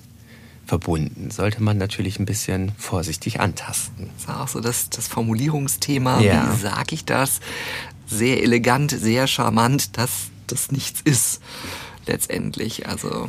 verbunden. 0.71 1.31
Sollte 1.31 1.62
man 1.62 1.77
natürlich 1.77 2.17
ein 2.17 2.25
bisschen 2.25 2.71
vorsichtig 2.77 3.41
antasten. 3.41 4.10
Das 4.15 4.29
war 4.29 4.41
auch 4.41 4.47
so 4.47 4.62
das, 4.62 4.89
das 4.89 5.10
Formulierungsthema. 5.10 6.21
Ja. 6.21 6.49
Wie 6.49 6.57
sage 6.62 6.95
ich 6.95 7.03
das? 7.03 7.41
Sehr 8.07 8.41
elegant, 8.41 8.89
sehr 8.89 9.27
charmant, 9.27 9.97
dass 9.97 10.29
das 10.47 10.71
nichts 10.71 11.01
ist. 11.01 11.41
Letztendlich. 12.05 12.88
Also. 12.88 13.27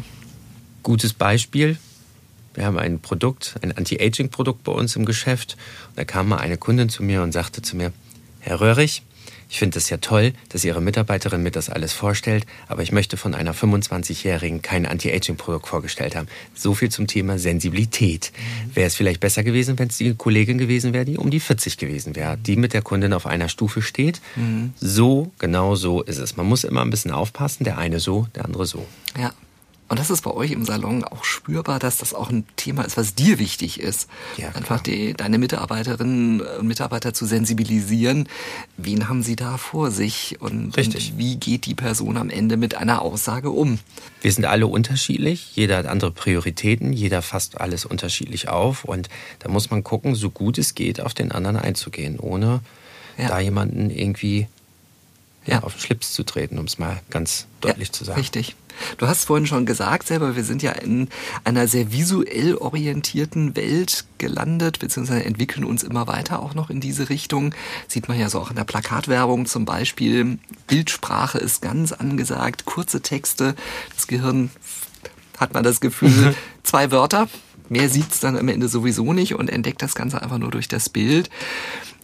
Gutes 0.84 1.14
Beispiel. 1.14 1.78
Wir 2.54 2.64
haben 2.64 2.78
ein 2.78 3.00
Produkt, 3.00 3.56
ein 3.60 3.76
Anti-Aging-Produkt 3.76 4.62
bei 4.62 4.70
uns 4.70 4.94
im 4.94 5.04
Geschäft. 5.04 5.56
Und 5.88 5.98
da 5.98 6.04
kam 6.04 6.28
mal 6.28 6.38
eine 6.38 6.58
Kundin 6.58 6.90
zu 6.90 7.02
mir 7.02 7.24
und 7.24 7.32
sagte 7.32 7.60
zu 7.60 7.76
mir, 7.76 7.92
Herr 8.38 8.60
Röhrig, 8.60 9.02
ich 9.52 9.58
finde 9.58 9.76
es 9.76 9.90
ja 9.90 9.98
toll, 9.98 10.32
dass 10.48 10.64
Ihre 10.64 10.80
Mitarbeiterin 10.80 11.42
mir 11.42 11.50
das 11.50 11.68
alles 11.68 11.92
vorstellt, 11.92 12.46
aber 12.68 12.82
ich 12.82 12.90
möchte 12.90 13.18
von 13.18 13.34
einer 13.34 13.54
25-Jährigen 13.54 14.62
kein 14.62 14.86
Anti-Aging-Produkt 14.86 15.68
vorgestellt 15.68 16.16
haben. 16.16 16.26
So 16.54 16.72
viel 16.72 16.88
zum 16.88 17.06
Thema 17.06 17.38
Sensibilität. 17.38 18.32
Mhm. 18.32 18.76
Wäre 18.76 18.86
es 18.86 18.94
vielleicht 18.94 19.20
besser 19.20 19.44
gewesen, 19.44 19.78
wenn 19.78 19.88
es 19.88 19.98
die 19.98 20.14
Kollegin 20.14 20.56
gewesen 20.56 20.94
wäre, 20.94 21.04
die 21.04 21.18
um 21.18 21.30
die 21.30 21.38
40 21.38 21.76
gewesen 21.76 22.16
wäre, 22.16 22.38
die 22.38 22.56
mit 22.56 22.72
der 22.72 22.80
Kundin 22.80 23.12
auf 23.12 23.26
einer 23.26 23.50
Stufe 23.50 23.82
steht. 23.82 24.22
Mhm. 24.36 24.72
So, 24.80 25.30
genau 25.38 25.74
so 25.74 26.00
ist 26.00 26.16
es. 26.16 26.34
Man 26.34 26.46
muss 26.46 26.64
immer 26.64 26.80
ein 26.80 26.88
bisschen 26.88 27.10
aufpassen, 27.10 27.64
der 27.64 27.76
eine 27.76 28.00
so, 28.00 28.28
der 28.34 28.46
andere 28.46 28.64
so. 28.64 28.86
Ja, 29.18 29.34
und 29.92 29.98
das 29.98 30.08
ist 30.08 30.22
bei 30.22 30.30
euch 30.30 30.52
im 30.52 30.64
Salon 30.64 31.04
auch 31.04 31.22
spürbar, 31.22 31.78
dass 31.78 31.98
das 31.98 32.14
auch 32.14 32.30
ein 32.30 32.46
Thema 32.56 32.80
ist, 32.82 32.96
was 32.96 33.14
dir 33.14 33.38
wichtig 33.38 33.78
ist. 33.78 34.08
Ja, 34.38 34.48
Einfach 34.52 34.80
die, 34.80 35.12
deine 35.12 35.36
Mitarbeiterinnen 35.36 36.40
und 36.40 36.66
Mitarbeiter 36.66 37.12
zu 37.12 37.26
sensibilisieren. 37.26 38.26
Wen 38.78 39.10
haben 39.10 39.22
sie 39.22 39.36
da 39.36 39.58
vor 39.58 39.90
sich? 39.90 40.38
Und, 40.40 40.78
und, 40.78 41.18
wie 41.18 41.36
geht 41.36 41.66
die 41.66 41.74
Person 41.74 42.16
am 42.16 42.30
Ende 42.30 42.56
mit 42.56 42.74
einer 42.74 43.02
Aussage 43.02 43.50
um? 43.50 43.80
Wir 44.22 44.32
sind 44.32 44.46
alle 44.46 44.66
unterschiedlich. 44.66 45.54
Jeder 45.56 45.76
hat 45.76 45.84
andere 45.84 46.10
Prioritäten. 46.10 46.94
Jeder 46.94 47.20
fasst 47.20 47.60
alles 47.60 47.84
unterschiedlich 47.84 48.48
auf. 48.48 48.86
Und 48.86 49.10
da 49.40 49.50
muss 49.50 49.70
man 49.70 49.84
gucken, 49.84 50.14
so 50.14 50.30
gut 50.30 50.56
es 50.56 50.74
geht, 50.74 51.02
auf 51.02 51.12
den 51.12 51.32
anderen 51.32 51.58
einzugehen, 51.58 52.18
ohne 52.18 52.60
ja. 53.18 53.28
da 53.28 53.40
jemanden 53.40 53.90
irgendwie 53.90 54.46
ja. 55.46 55.62
auf 55.62 55.74
den 55.74 55.80
Schlips 55.80 56.12
zu 56.12 56.24
treten, 56.24 56.58
um 56.58 56.66
es 56.66 56.78
mal 56.78 57.00
ganz 57.10 57.46
deutlich 57.60 57.88
ja, 57.88 57.92
zu 57.92 58.04
sagen. 58.04 58.18
Richtig. 58.20 58.56
Du 58.96 59.06
hast 59.06 59.26
vorhin 59.26 59.46
schon 59.46 59.66
gesagt 59.66 60.06
selber, 60.06 60.34
wir 60.34 60.44
sind 60.44 60.62
ja 60.62 60.72
in 60.72 61.08
einer 61.44 61.68
sehr 61.68 61.92
visuell 61.92 62.56
orientierten 62.56 63.54
Welt 63.54 64.04
gelandet, 64.18 64.78
beziehungsweise 64.78 65.24
entwickeln 65.24 65.64
uns 65.64 65.82
immer 65.82 66.06
weiter 66.06 66.40
auch 66.40 66.54
noch 66.54 66.70
in 66.70 66.80
diese 66.80 67.08
Richtung. 67.08 67.54
Sieht 67.86 68.08
man 68.08 68.18
ja 68.18 68.30
so 68.30 68.40
auch 68.40 68.50
in 68.50 68.56
der 68.56 68.64
Plakatwerbung 68.64 69.46
zum 69.46 69.64
Beispiel. 69.64 70.38
Bildsprache 70.66 71.38
ist 71.38 71.62
ganz 71.62 71.92
angesagt, 71.92 72.64
kurze 72.64 73.02
Texte. 73.02 73.54
Das 73.94 74.06
Gehirn 74.06 74.50
hat 75.38 75.54
man 75.54 75.64
das 75.64 75.80
Gefühl, 75.80 76.08
mhm. 76.08 76.34
zwei 76.62 76.90
Wörter. 76.90 77.28
Mehr 77.68 77.88
sieht's 77.88 78.20
dann 78.20 78.36
am 78.36 78.48
Ende 78.48 78.68
sowieso 78.68 79.12
nicht 79.12 79.34
und 79.34 79.48
entdeckt 79.48 79.82
das 79.82 79.94
Ganze 79.94 80.20
einfach 80.20 80.38
nur 80.38 80.50
durch 80.50 80.68
das 80.68 80.88
Bild. 80.88 81.30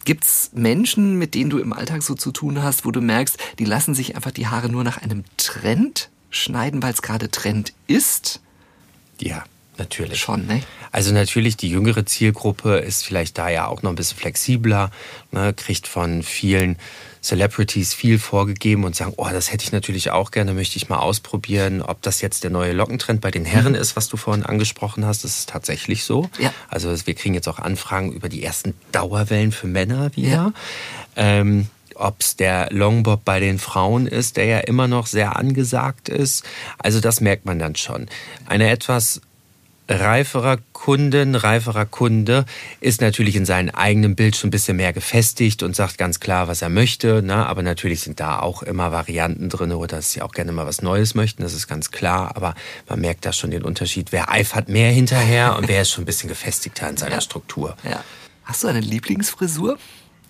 Gibt's 0.09 0.53
Menschen, 0.55 1.19
mit 1.19 1.35
denen 1.35 1.51
du 1.51 1.59
im 1.59 1.75
Alltag 1.75 2.03
so 2.03 2.15
zu 2.15 2.33
tun 2.33 2.63
hast, 2.63 2.87
wo 2.87 2.91
du 2.91 3.03
merkst, 3.03 3.37
die 3.59 3.67
lassen 3.67 3.95
sich 3.95 4.17
einfach 4.17 4.31
die 4.31 4.47
Haare 4.47 4.71
nur 4.71 4.83
nach 4.83 4.97
einem 4.97 5.23
Trend 5.37 6.09
schneiden, 6.31 6.83
weil 6.83 6.95
es 6.95 7.03
gerade 7.03 7.31
Trend 7.31 7.75
ist? 7.89 8.41
Ja, 9.21 9.45
natürlich. 9.77 10.19
Schon, 10.19 10.47
ne? 10.47 10.63
Also 10.93 11.13
natürlich, 11.13 11.59
die 11.59 11.69
jüngere 11.69 12.07
Zielgruppe 12.07 12.79
ist 12.79 13.05
vielleicht 13.05 13.37
da 13.37 13.51
ja 13.51 13.67
auch 13.67 13.83
noch 13.83 13.91
ein 13.91 13.97
bisschen 13.97 14.17
flexibler, 14.17 14.91
ne, 15.31 15.53
kriegt 15.53 15.87
von 15.87 16.23
vielen 16.23 16.79
Celebrities 17.23 17.95
viel 17.95 18.19
vorgegeben 18.19 18.85
und 18.85 18.97
sagen, 18.97 19.15
oh, 19.17 19.29
das 19.31 19.53
hätte 19.53 19.65
ich 19.65 19.73
natürlich 19.73 20.11
auch 20.11 20.31
gerne, 20.31 20.55
möchte 20.55 20.77
ich 20.77 20.89
mal 20.89 20.99
ausprobieren, 20.99 21.83
ob 21.83 22.03
das 22.03 22.21
jetzt 22.21 22.45
der 22.45 22.51
neue 22.51 22.73
Lockentrend 22.73 23.21
bei 23.21 23.31
den 23.31 23.45
Herren 23.45 23.73
mhm. 23.73 23.79
ist, 23.79 23.97
was 23.97 24.09
du 24.09 24.17
vorhin 24.17 24.45
angesprochen 24.45 25.05
hast. 25.05 25.25
Das 25.25 25.39
ist 25.39 25.49
tatsächlich 25.49 26.05
so. 26.05 26.31
Ja. 26.39 26.53
Also 26.69 26.95
wir 27.07 27.15
kriegen 27.15 27.35
jetzt 27.35 27.49
auch 27.49 27.59
Anfragen 27.59 28.13
über 28.13 28.29
die 28.29 28.43
ersten 28.43 28.75
Dauerwellen 28.93 29.53
für 29.53 29.67
Männer 29.67 30.15
wieder. 30.17 30.29
Ja. 30.29 30.53
Ähm, 31.17 31.67
ob 31.99 32.21
es 32.21 32.37
der 32.37 32.69
Longbob 32.71 33.25
bei 33.25 33.41
den 33.41 33.59
Frauen 33.59 34.07
ist, 34.07 34.37
der 34.37 34.45
ja 34.45 34.59
immer 34.61 34.87
noch 34.87 35.07
sehr 35.07 35.37
angesagt 35.37 36.09
ist. 36.09 36.45
Also 36.79 37.01
das 37.01 37.21
merkt 37.21 37.45
man 37.45 37.59
dann 37.59 37.75
schon. 37.75 38.07
Eine 38.47 38.71
etwas 38.71 39.21
reiferer 39.89 40.59
Kundin, 40.73 41.35
reiferer 41.35 41.87
Kunde 41.87 42.45
ist 42.81 43.01
natürlich 43.01 43.37
in 43.37 43.47
seinem 43.47 43.71
eigenen 43.71 44.17
Bild 44.17 44.37
schon 44.37 44.49
ein 44.49 44.51
bisschen 44.51 44.77
mehr 44.77 44.93
gefestigt 44.93 45.63
und 45.63 45.75
sagt 45.75 45.99
ganz 45.99 46.21
klar, 46.21 46.49
was 46.49 46.63
er 46.63 46.69
möchte. 46.69 47.23
Ne? 47.23 47.47
Aber 47.47 47.63
natürlich 47.63 48.01
sind 48.01 48.21
da 48.21 48.39
auch 48.41 48.63
immer 48.63 48.93
Varianten 48.93 49.49
drin 49.49 49.73
oder 49.73 49.97
dass 49.97 50.13
sie 50.13 50.23
auch 50.23 50.33
gerne 50.33 50.53
mal 50.53 50.67
was 50.67 50.83
Neues 50.83 51.15
möchten, 51.15 51.43
das 51.43 51.55
ist 51.55 51.67
ganz 51.67 51.91
klar. 51.91 52.37
Aber 52.37 52.55
man 52.89 53.01
merkt 53.01 53.25
da 53.25 53.33
schon 53.33 53.51
den 53.51 53.63
Unterschied. 53.63 54.13
Wer 54.13 54.31
eifert 54.31 54.69
mehr 54.69 54.91
hinterher 54.91 55.57
und 55.57 55.69
wer 55.69 55.83
ist 55.83 55.91
schon 55.91 56.03
ein 56.03 56.07
bisschen 56.07 56.29
gefestigter 56.29 56.89
in 56.89 56.97
seiner 56.97 57.17
ja. 57.17 57.21
Struktur. 57.21 57.77
Ja. 57.85 58.05
Hast 58.45 58.65
du 58.65 58.69
eine 58.69 58.81
Lieblingsfrisur? 58.81 59.79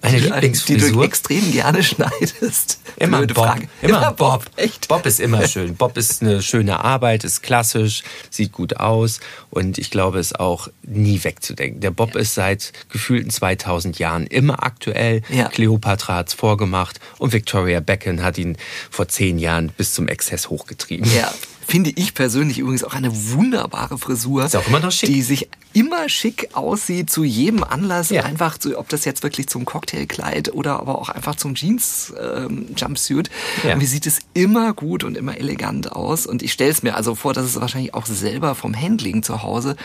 Eine 0.00 0.18
Lieblingsfrisur? 0.18 0.88
Die 0.88 0.92
du 0.94 1.02
extrem 1.02 1.52
gerne 1.52 1.82
schneidest. 1.82 2.80
Immer 2.96 3.26
Bob. 3.26 3.36
Frage. 3.36 3.68
Immer, 3.82 3.98
immer 3.98 4.12
Bob. 4.12 4.44
Bob. 4.44 4.50
Echt? 4.56 4.88
Bob 4.88 5.06
ist 5.06 5.20
immer 5.20 5.46
schön. 5.46 5.74
Bob 5.76 5.96
ist 5.96 6.22
eine 6.22 6.42
schöne 6.42 6.84
Arbeit, 6.84 7.24
ist 7.24 7.42
klassisch, 7.42 8.02
sieht 8.30 8.52
gut 8.52 8.76
aus 8.76 9.20
und 9.50 9.78
ich 9.78 9.90
glaube, 9.90 10.18
ist 10.18 10.38
auch 10.38 10.68
nie 10.82 11.22
wegzudenken. 11.24 11.80
Der 11.80 11.90
Bob 11.90 12.14
ja. 12.14 12.20
ist 12.20 12.34
seit 12.34 12.72
gefühlten 12.90 13.30
2000 13.30 13.98
Jahren 13.98 14.26
immer 14.26 14.62
aktuell. 14.62 15.22
Ja. 15.30 15.48
Cleopatra 15.48 16.16
hat's 16.16 16.34
vorgemacht 16.34 17.00
und 17.18 17.32
Victoria 17.32 17.80
Beckham 17.80 18.22
hat 18.22 18.38
ihn 18.38 18.56
vor 18.90 19.08
zehn 19.08 19.38
Jahren 19.38 19.70
bis 19.76 19.94
zum 19.94 20.08
Exzess 20.08 20.48
hochgetrieben. 20.48 21.10
Ja, 21.14 21.32
finde 21.68 21.92
ich 21.94 22.14
persönlich 22.14 22.58
übrigens 22.58 22.82
auch 22.82 22.94
eine 22.94 23.10
wunderbare 23.32 23.98
Frisur. 23.98 24.44
Ist 24.44 24.56
auch 24.56 24.66
immer 24.66 24.80
noch 24.80 24.90
schick. 24.90 25.10
Die 25.10 25.20
sich 25.20 25.48
immer 25.74 26.08
schick 26.08 26.48
aussieht, 26.54 27.10
zu 27.10 27.24
jedem 27.24 27.62
Anlass. 27.62 28.08
Ja. 28.08 28.22
Einfach, 28.22 28.56
zu, 28.56 28.78
ob 28.78 28.88
das 28.88 29.04
jetzt 29.04 29.22
wirklich 29.22 29.48
zum 29.48 29.66
Cocktailkleid 29.66 30.54
oder 30.54 30.80
aber 30.80 30.98
auch 30.98 31.10
einfach 31.10 31.36
zum 31.36 31.54
Jeans-Jumpsuit. 31.54 33.28
Ähm, 33.62 33.68
ja. 33.68 33.76
Mir 33.76 33.86
sieht 33.86 34.06
es 34.06 34.20
immer 34.32 34.72
gut 34.72 35.04
und 35.04 35.14
immer 35.14 35.36
elegant 35.36 35.92
aus. 35.92 36.26
Und 36.26 36.42
ich 36.42 36.54
stelle 36.54 36.70
es 36.70 36.82
mir 36.82 36.94
also 36.94 37.14
vor, 37.14 37.34
dass 37.34 37.44
es 37.44 37.60
wahrscheinlich 37.60 37.92
auch 37.92 38.06
selber 38.06 38.54
vom 38.54 38.74
Handling 38.74 39.22
zu 39.22 39.42
Hause 39.42 39.76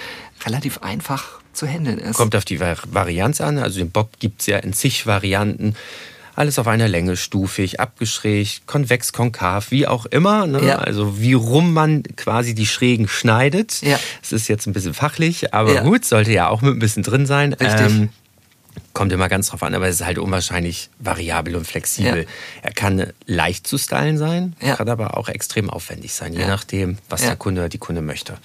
relativ 0.46 0.78
einfach 0.80 1.42
zu 1.52 1.68
handeln 1.68 2.00
ist. 2.00 2.16
Kommt 2.16 2.36
auf 2.38 2.46
die 2.46 2.62
Varianz 2.62 3.42
an. 3.42 3.58
Also 3.58 3.80
den 3.80 3.92
Bob 3.92 4.20
gibt's 4.20 4.46
ja 4.46 4.58
in 4.58 4.72
zig 4.72 5.06
Varianten 5.06 5.76
alles 6.36 6.60
auf 6.60 6.68
einer 6.68 6.88
Länge 6.88 7.18
stufig, 7.18 7.80
abgeschrägt, 7.80 8.66
konvex, 8.66 9.14
konkav, 9.14 9.72
wie 9.72 9.88
auch 9.88 10.06
immer. 10.06 10.48
Ne? 10.48 10.66
Ja. 10.66 10.78
Also 10.78 11.20
wie 11.20 11.34
rum 11.34 11.74
man 11.74 12.04
quasi 12.16 12.56
die 12.56 12.66
Schrägen 12.66 13.08
schneidet. 13.08 13.82
Ja. 13.82 14.00
Ist 14.30 14.48
jetzt 14.48 14.66
ein 14.68 14.74
bisschen 14.74 14.94
fachlich, 14.94 15.54
aber 15.54 15.74
ja. 15.74 15.84
gut, 15.84 16.06
sollte 16.06 16.32
ja 16.32 16.50
auch 16.50 16.62
mit 16.62 16.76
ein 16.76 16.80
bisschen 16.80 17.04
drin 17.04 17.26
sein. 17.26 17.54
Richtig. 17.54 17.86
Ähm, 17.86 18.10
Kommt 18.94 19.12
immer 19.12 19.28
ganz 19.28 19.48
drauf 19.48 19.64
an, 19.64 19.74
aber 19.74 19.88
es 19.88 19.96
ist 19.96 20.06
halt 20.06 20.20
unwahrscheinlich 20.20 20.90
variabel 21.00 21.56
und 21.56 21.66
flexibel. 21.66 22.24
Ja. 22.24 22.30
Er 22.62 22.74
kann 22.74 23.12
leicht 23.26 23.66
zu 23.66 23.78
stylen 23.78 24.18
sein, 24.18 24.56
ja. 24.62 24.76
kann 24.76 24.88
aber 24.88 25.18
auch 25.18 25.30
extrem 25.30 25.70
aufwendig 25.70 26.14
sein, 26.14 26.34
je 26.34 26.42
ja. 26.42 26.48
nachdem, 26.48 26.98
was 27.10 27.22
der 27.22 27.36
Kunde 27.36 27.62
oder 27.62 27.70
die 27.70 27.80
Kunde 27.80 28.02
möchte. 28.02 28.38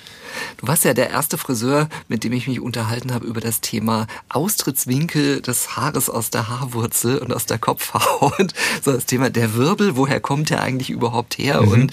Du 0.56 0.66
warst 0.66 0.84
ja 0.84 0.94
der 0.94 1.10
erste 1.10 1.38
Friseur, 1.38 1.88
mit 2.08 2.24
dem 2.24 2.32
ich 2.32 2.48
mich 2.48 2.60
unterhalten 2.60 3.12
habe 3.12 3.26
über 3.26 3.40
das 3.40 3.60
Thema 3.60 4.06
Austrittswinkel 4.28 5.42
des 5.42 5.76
Haares 5.76 6.08
aus 6.08 6.30
der 6.30 6.48
Haarwurzel 6.48 7.18
und 7.18 7.32
aus 7.32 7.46
der 7.46 7.58
Kopfhaut. 7.58 8.54
So 8.82 8.92
das 8.92 9.06
Thema 9.06 9.30
der 9.30 9.54
Wirbel, 9.54 9.96
woher 9.96 10.20
kommt 10.20 10.50
der 10.50 10.62
eigentlich 10.62 10.90
überhaupt 10.90 11.36
her 11.38 11.62
mhm. 11.62 11.68
und 11.68 11.92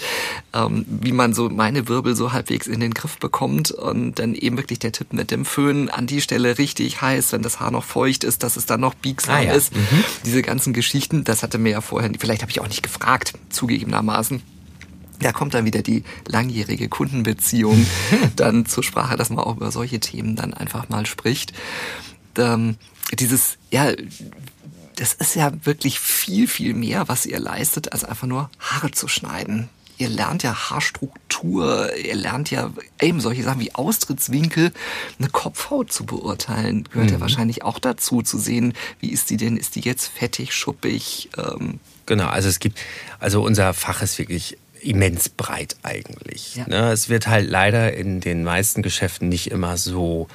ähm, 0.52 0.86
wie 0.88 1.12
man 1.12 1.34
so 1.34 1.48
meine 1.48 1.88
Wirbel 1.88 2.14
so 2.14 2.32
halbwegs 2.32 2.66
in 2.66 2.80
den 2.80 2.94
Griff 2.94 3.18
bekommt 3.18 3.70
und 3.70 4.18
dann 4.18 4.34
eben 4.34 4.56
wirklich 4.56 4.78
der 4.78 4.92
Tipp 4.92 5.12
mit 5.12 5.30
dem 5.30 5.44
Föhn 5.44 5.88
an 5.88 6.06
die 6.06 6.20
Stelle 6.20 6.58
richtig 6.58 7.00
heiß, 7.00 7.32
wenn 7.32 7.42
das 7.42 7.60
Haar 7.60 7.70
noch 7.70 7.84
feucht 7.84 8.24
ist, 8.24 8.42
dass 8.46 8.56
es 8.56 8.64
dann 8.64 8.80
noch 8.80 8.94
biegsam 8.94 9.34
ah, 9.34 9.42
ja. 9.42 9.52
ist. 9.52 9.74
Mhm. 9.74 10.04
Diese 10.24 10.40
ganzen 10.40 10.72
Geschichten, 10.72 11.24
das 11.24 11.42
hatte 11.42 11.58
mir 11.58 11.70
ja 11.72 11.80
vorher, 11.80 12.10
vielleicht 12.18 12.42
habe 12.42 12.50
ich 12.50 12.60
auch 12.60 12.68
nicht 12.68 12.82
gefragt, 12.82 13.34
zugegebenermaßen. 13.50 14.40
Da 15.18 15.32
kommt 15.32 15.54
dann 15.54 15.64
wieder 15.64 15.82
die 15.82 16.04
langjährige 16.26 16.88
Kundenbeziehung 16.88 17.86
dann 18.36 18.64
zur 18.64 18.84
Sprache, 18.84 19.16
dass 19.16 19.30
man 19.30 19.40
auch 19.40 19.56
über 19.56 19.72
solche 19.72 19.98
Themen 19.98 20.36
dann 20.36 20.54
einfach 20.54 20.88
mal 20.88 21.06
spricht. 21.06 21.52
Ähm, 22.38 22.76
dieses, 23.12 23.58
ja, 23.70 23.92
das 24.96 25.12
ist 25.14 25.34
ja 25.34 25.52
wirklich 25.64 25.98
viel, 25.98 26.46
viel 26.46 26.74
mehr, 26.74 27.08
was 27.08 27.26
ihr 27.26 27.40
leistet, 27.40 27.92
als 27.92 28.04
einfach 28.04 28.26
nur 28.26 28.50
Haare 28.58 28.92
zu 28.92 29.08
schneiden 29.08 29.68
ihr 29.98 30.08
lernt 30.08 30.42
ja 30.42 30.70
Haarstruktur, 30.70 31.94
ihr 31.96 32.14
lernt 32.14 32.50
ja 32.50 32.70
eben 33.00 33.20
solche 33.20 33.42
Sachen 33.42 33.60
wie 33.60 33.74
Austrittswinkel, 33.74 34.72
eine 35.18 35.28
Kopfhaut 35.28 35.92
zu 35.92 36.04
beurteilen, 36.04 36.84
gehört 36.84 37.08
mhm. 37.08 37.14
ja 37.14 37.20
wahrscheinlich 37.20 37.62
auch 37.62 37.78
dazu, 37.78 38.22
zu 38.22 38.38
sehen, 38.38 38.74
wie 39.00 39.10
ist 39.10 39.30
die 39.30 39.36
denn, 39.36 39.56
ist 39.56 39.76
die 39.76 39.80
jetzt 39.80 40.06
fettig, 40.08 40.54
schuppig? 40.54 41.30
Ähm. 41.36 41.80
Genau, 42.06 42.26
also 42.26 42.48
es 42.48 42.58
gibt, 42.58 42.78
also 43.18 43.42
unser 43.42 43.74
Fach 43.74 44.02
ist 44.02 44.18
wirklich 44.18 44.58
immens 44.80 45.28
breit 45.28 45.76
eigentlich. 45.82 46.56
Ja. 46.56 46.68
Ne? 46.68 46.92
Es 46.92 47.08
wird 47.08 47.26
halt 47.26 47.48
leider 47.48 47.94
in 47.94 48.20
den 48.20 48.44
meisten 48.44 48.82
Geschäften 48.82 49.28
nicht 49.28 49.50
immer 49.50 49.76
so 49.76 50.28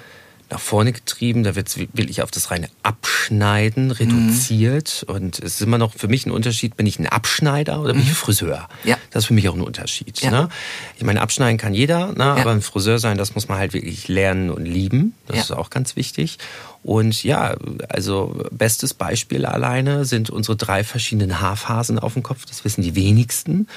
nach 0.52 0.60
vorne 0.60 0.92
getrieben. 0.92 1.44
Da 1.44 1.56
wird 1.56 1.76
wirklich 1.78 2.22
auf 2.22 2.32
das 2.32 2.52
reine 2.52 2.70
Abschneiden 2.84 3.86
mhm. 3.86 3.92
reduziert. 3.92 5.06
Mhm. 5.08 5.16
Und 5.16 5.40
es 5.40 5.56
ist 5.56 5.62
immer 5.62 5.78
noch 5.78 5.94
für 5.94 6.08
mich 6.08 6.26
ein 6.26 6.32
Unterschied, 6.32 6.76
bin 6.76 6.86
ich 6.86 7.00
ein 7.00 7.08
Abschneider 7.08 7.80
oder 7.82 7.94
bin 7.94 8.02
ich 8.02 8.10
ein 8.10 8.12
mhm. 8.12 8.16
Friseur? 8.16 8.70
Ja. 8.84 8.98
Das 9.12 9.24
ist 9.24 9.28
für 9.28 9.34
mich 9.34 9.48
auch 9.50 9.56
ein 9.56 9.62
Unterschied. 9.62 10.22
Ja. 10.22 10.32
Ne? 10.32 10.50
Ich 10.98 11.04
meine, 11.04 11.22
abschneiden 11.22 11.58
kann 11.58 11.74
jeder, 11.74 12.08
ne? 12.08 12.24
Ja. 12.24 12.36
aber 12.36 12.52
ein 12.52 12.62
Friseur 12.62 13.00
sein, 13.00 13.18
das 13.18 13.36
muss 13.36 13.48
man 13.48 13.58
halt 13.58 13.74
wirklich 13.74 14.08
lernen 14.08 14.50
und 14.50 14.66
lieben. 14.66 15.16
Das 15.28 15.38
ja. 15.38 15.42
ist 15.44 15.52
auch 15.52 15.70
ganz 15.70 15.96
wichtig. 15.96 16.38
Und 16.84 17.24
ja, 17.24 17.56
also 17.90 18.44
bestes 18.52 18.94
Beispiel 18.94 19.46
alleine 19.46 20.06
sind 20.06 20.30
unsere 20.30 20.58
drei 20.58 20.84
verschiedenen 20.84 21.40
Haarphasen 21.40 22.00
auf 22.00 22.14
dem 22.14 22.24
Kopf. 22.24 22.46
Das 22.46 22.66
wissen 22.66 22.82
die 22.82 22.96
wenigsten. 22.96 23.68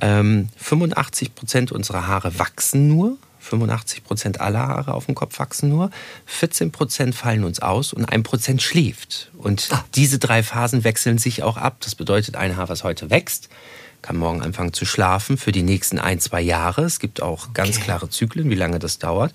Ähm, 0.00 0.48
85 0.56 1.34
Prozent 1.34 1.72
unserer 1.72 2.06
Haare 2.06 2.38
wachsen 2.38 2.88
nur. 2.88 3.16
85 3.50 4.04
Prozent 4.04 4.40
aller 4.40 4.66
Haare 4.66 4.94
auf 4.94 5.06
dem 5.06 5.14
Kopf 5.14 5.38
wachsen 5.38 5.68
nur, 5.68 5.90
14 6.26 6.72
Prozent 6.72 7.14
fallen 7.14 7.44
uns 7.44 7.60
aus 7.60 7.92
und 7.92 8.06
ein 8.06 8.22
Prozent 8.22 8.62
schläft. 8.62 9.30
Und 9.36 9.68
ah. 9.72 9.84
diese 9.94 10.18
drei 10.18 10.42
Phasen 10.42 10.84
wechseln 10.84 11.18
sich 11.18 11.42
auch 11.42 11.56
ab. 11.56 11.78
Das 11.80 11.94
bedeutet, 11.94 12.36
ein 12.36 12.56
Haar, 12.56 12.68
was 12.68 12.84
heute 12.84 13.10
wächst, 13.10 13.48
kann 14.02 14.16
morgen 14.16 14.42
anfangen 14.42 14.72
zu 14.72 14.84
schlafen 14.84 15.36
für 15.36 15.52
die 15.52 15.62
nächsten 15.62 15.98
ein, 15.98 16.20
zwei 16.20 16.40
Jahre. 16.40 16.82
Es 16.82 17.00
gibt 17.00 17.22
auch 17.22 17.52
ganz 17.52 17.76
okay. 17.76 17.84
klare 17.84 18.08
Zyklen, 18.08 18.50
wie 18.50 18.54
lange 18.54 18.78
das 18.78 18.98
dauert. 18.98 19.32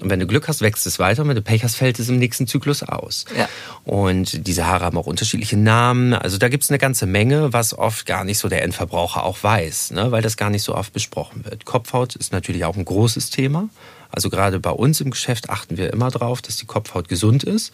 Und 0.00 0.10
wenn 0.10 0.20
du 0.20 0.26
Glück 0.26 0.48
hast, 0.48 0.60
wächst 0.60 0.86
es 0.86 0.98
weiter. 0.98 1.22
Und 1.22 1.28
wenn 1.28 1.36
du 1.36 1.42
Pech 1.42 1.64
hast, 1.64 1.76
fällt 1.76 1.98
es 1.98 2.08
im 2.08 2.18
nächsten 2.18 2.46
Zyklus 2.46 2.82
aus. 2.82 3.24
Ja. 3.36 3.48
Und 3.84 4.46
diese 4.46 4.66
Haare 4.66 4.84
haben 4.84 4.98
auch 4.98 5.06
unterschiedliche 5.06 5.56
Namen. 5.56 6.14
Also 6.14 6.38
da 6.38 6.48
gibt 6.48 6.64
es 6.64 6.70
eine 6.70 6.78
ganze 6.78 7.06
Menge, 7.06 7.52
was 7.52 7.76
oft 7.76 8.06
gar 8.06 8.24
nicht 8.24 8.38
so 8.38 8.48
der 8.48 8.62
Endverbraucher 8.62 9.24
auch 9.24 9.42
weiß, 9.42 9.92
ne? 9.92 10.10
weil 10.10 10.22
das 10.22 10.36
gar 10.36 10.50
nicht 10.50 10.62
so 10.62 10.74
oft 10.74 10.92
besprochen 10.92 11.44
wird. 11.44 11.64
Kopfhaut 11.64 12.16
ist 12.16 12.32
natürlich 12.32 12.64
auch 12.64 12.76
ein 12.76 12.84
großes 12.84 13.30
Thema. 13.30 13.68
Also 14.10 14.28
gerade 14.28 14.60
bei 14.60 14.70
uns 14.70 15.00
im 15.00 15.10
Geschäft 15.10 15.50
achten 15.50 15.78
wir 15.78 15.92
immer 15.92 16.10
darauf, 16.10 16.42
dass 16.42 16.56
die 16.56 16.66
Kopfhaut 16.66 17.08
gesund 17.08 17.44
ist, 17.44 17.72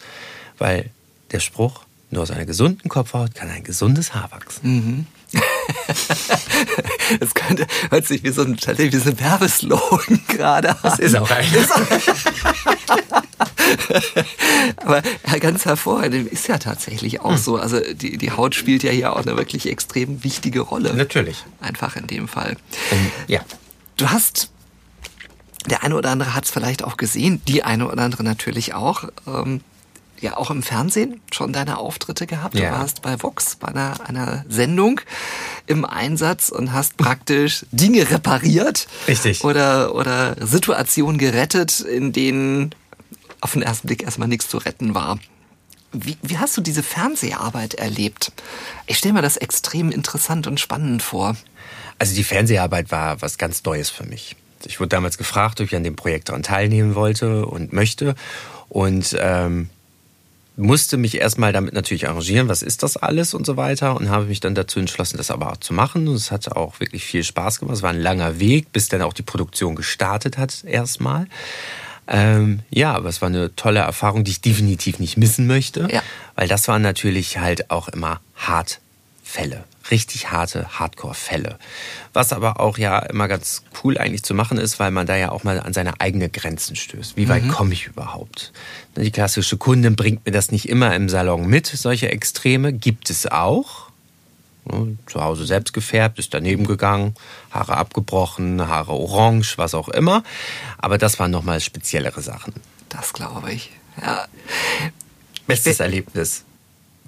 weil 0.57 0.89
der 1.31 1.41
Spruch, 1.41 1.81
nur 2.11 2.23
aus 2.23 2.31
einer 2.31 2.45
gesunden 2.45 2.89
Kopfhaut 2.89 3.35
kann 3.35 3.49
ein 3.49 3.63
gesundes 3.63 4.13
Haar 4.13 4.31
wachsen. 4.31 4.61
Mhm. 4.63 5.07
das 7.19 7.33
könnte, 7.33 7.67
hört 7.89 8.07
sich 8.07 8.23
wie 8.23 8.31
so 8.31 8.41
ein, 8.41 8.57
wie 8.57 8.97
so 8.97 9.09
ein 9.09 9.19
Werbeslogan 9.19 10.21
gerade 10.27 10.69
an. 10.71 10.77
Das 10.83 10.99
ist 10.99 11.15
auch 11.15 11.29
ein. 11.29 11.45
Aber 14.77 15.01
ganz 15.39 15.65
hervorragend 15.65 16.31
ist 16.31 16.47
ja 16.47 16.57
tatsächlich 16.57 17.21
auch 17.21 17.31
hm. 17.31 17.37
so. 17.37 17.57
Also 17.57 17.79
die, 17.79 18.17
die 18.17 18.31
Haut 18.31 18.55
spielt 18.55 18.83
ja 18.83 18.91
hier 18.91 19.13
auch 19.13 19.21
eine 19.25 19.37
wirklich 19.37 19.67
extrem 19.67 20.23
wichtige 20.23 20.61
Rolle. 20.61 20.93
Natürlich. 20.93 21.43
Einfach 21.61 21.95
in 21.95 22.07
dem 22.07 22.27
Fall. 22.27 22.57
Um, 22.91 23.11
ja. 23.27 23.41
Du 23.97 24.09
hast 24.09 24.49
der 25.69 25.83
eine 25.83 25.95
oder 25.95 26.09
andere 26.09 26.33
hat 26.35 26.45
es 26.45 26.51
vielleicht 26.51 26.83
auch 26.83 26.97
gesehen, 26.97 27.41
die 27.47 27.63
eine 27.63 27.87
oder 27.87 28.01
andere 28.01 28.23
natürlich 28.23 28.73
auch. 28.73 29.03
Ähm, 29.27 29.61
ja, 30.21 30.37
auch 30.37 30.51
im 30.51 30.63
Fernsehen 30.63 31.21
schon 31.31 31.53
deine 31.53 31.77
Auftritte 31.77 32.27
gehabt. 32.27 32.55
Ja. 32.55 32.71
Du 32.71 32.77
warst 32.77 33.01
bei 33.01 33.21
Vox 33.21 33.55
bei 33.55 33.69
einer, 33.69 34.07
einer 34.07 34.45
Sendung 34.47 35.01
im 35.67 35.85
Einsatz 35.85 36.49
und 36.49 36.73
hast 36.73 36.97
praktisch 36.97 37.65
Dinge 37.71 38.09
repariert. 38.09 38.87
Richtig. 39.07 39.43
Oder, 39.43 39.95
oder 39.95 40.35
Situationen 40.45 41.17
gerettet, 41.17 41.79
in 41.79 42.11
denen 42.11 42.75
auf 43.41 43.53
den 43.53 43.61
ersten 43.61 43.87
Blick 43.87 44.03
erstmal 44.03 44.27
nichts 44.27 44.49
zu 44.49 44.57
retten 44.57 44.93
war. 44.93 45.19
Wie, 45.91 46.17
wie 46.21 46.37
hast 46.37 46.55
du 46.55 46.61
diese 46.61 46.83
Fernseharbeit 46.83 47.73
erlebt? 47.73 48.31
Ich 48.85 48.97
stelle 48.97 49.13
mir 49.13 49.21
das 49.21 49.37
extrem 49.37 49.91
interessant 49.91 50.45
und 50.45 50.59
spannend 50.59 51.01
vor. 51.01 51.35
Also 51.97 52.15
die 52.15 52.23
Fernseharbeit 52.23 52.91
war 52.91 53.21
was 53.21 53.37
ganz 53.37 53.63
Neues 53.63 53.89
für 53.89 54.03
mich. 54.03 54.35
Ich 54.65 54.79
wurde 54.79 54.89
damals 54.89 55.17
gefragt, 55.17 55.61
ob 55.61 55.67
ich 55.67 55.75
an 55.75 55.83
dem 55.83 55.95
Projekt 55.95 56.29
daran 56.29 56.43
teilnehmen 56.43 56.93
wollte 56.93 57.45
und 57.45 57.73
möchte. 57.73 58.15
Und 58.67 59.15
ähm, 59.19 59.69
musste 60.59 60.97
mich 60.97 61.19
erstmal 61.19 61.53
damit 61.53 61.73
natürlich 61.73 62.07
arrangieren, 62.07 62.49
was 62.49 62.61
ist 62.61 62.83
das 62.83 62.97
alles 62.97 63.33
und 63.33 63.45
so 63.45 63.57
weiter. 63.57 63.95
Und 63.95 64.09
habe 64.09 64.25
mich 64.25 64.39
dann 64.39 64.55
dazu 64.55 64.79
entschlossen, 64.79 65.17
das 65.17 65.31
aber 65.31 65.51
auch 65.51 65.57
zu 65.57 65.73
machen. 65.73 66.07
Und 66.07 66.15
es 66.15 66.31
hat 66.31 66.51
auch 66.51 66.79
wirklich 66.79 67.03
viel 67.03 67.23
Spaß 67.23 67.59
gemacht. 67.59 67.77
Es 67.77 67.81
war 67.81 67.91
ein 67.91 68.01
langer 68.01 68.39
Weg, 68.39 68.71
bis 68.71 68.89
dann 68.89 69.01
auch 69.01 69.13
die 69.13 69.23
Produktion 69.23 69.75
gestartet 69.75 70.37
hat 70.37 70.63
erstmal. 70.65 71.27
Ähm, 72.07 72.61
ja, 72.69 72.93
aber 72.93 73.09
es 73.09 73.21
war 73.21 73.29
eine 73.29 73.55
tolle 73.55 73.79
Erfahrung, 73.79 74.23
die 74.23 74.31
ich 74.31 74.41
definitiv 74.41 74.99
nicht 74.99 75.17
missen 75.17 75.47
möchte. 75.47 75.87
Ja. 75.91 76.01
Weil 76.35 76.47
das 76.47 76.67
waren 76.67 76.81
natürlich 76.81 77.37
halt 77.37 77.71
auch 77.71 77.87
immer 77.87 78.19
hart 78.35 78.79
Fälle. 79.23 79.63
Richtig 79.91 80.31
harte 80.31 80.79
Hardcore-Fälle. 80.79 81.57
Was 82.13 82.33
aber 82.33 82.59
auch 82.59 82.77
ja 82.77 82.99
immer 82.99 83.27
ganz 83.27 83.63
cool 83.83 83.97
eigentlich 83.97 84.23
zu 84.23 84.33
machen 84.33 84.57
ist, 84.57 84.79
weil 84.79 84.91
man 84.91 85.07
da 85.07 85.15
ja 85.15 85.31
auch 85.31 85.43
mal 85.43 85.59
an 85.59 85.73
seine 85.73 85.99
eigenen 85.99 86.31
Grenzen 86.31 86.75
stößt. 86.75 87.17
Wie 87.17 87.27
weit 87.29 87.43
mhm. 87.43 87.49
komme 87.49 87.73
ich 87.73 87.87
überhaupt? 87.87 88.51
Die 88.95 89.11
klassische 89.11 89.57
Kundin 89.57 89.95
bringt 89.95 90.25
mir 90.25 90.31
das 90.31 90.51
nicht 90.51 90.69
immer 90.69 90.95
im 90.95 91.09
Salon 91.09 91.47
mit. 91.47 91.67
Solche 91.67 92.11
Extreme 92.11 92.73
gibt 92.73 93.09
es 93.09 93.25
auch. 93.25 93.89
Zu 95.07 95.23
Hause 95.23 95.45
selbst 95.45 95.73
gefärbt, 95.73 96.19
ist 96.19 96.33
daneben 96.33 96.67
gegangen, 96.67 97.15
Haare 97.49 97.77
abgebrochen, 97.77 98.67
Haare 98.67 98.91
orange, 98.91 99.57
was 99.57 99.73
auch 99.73 99.89
immer. 99.89 100.23
Aber 100.77 100.99
das 100.99 101.17
waren 101.17 101.31
nochmal 101.31 101.59
speziellere 101.59 102.21
Sachen. 102.21 102.53
Das 102.89 103.13
glaube 103.13 103.51
ich. 103.51 103.71
Ja. 103.99 104.25
Bestes 105.47 105.79
Erlebnis. 105.79 106.43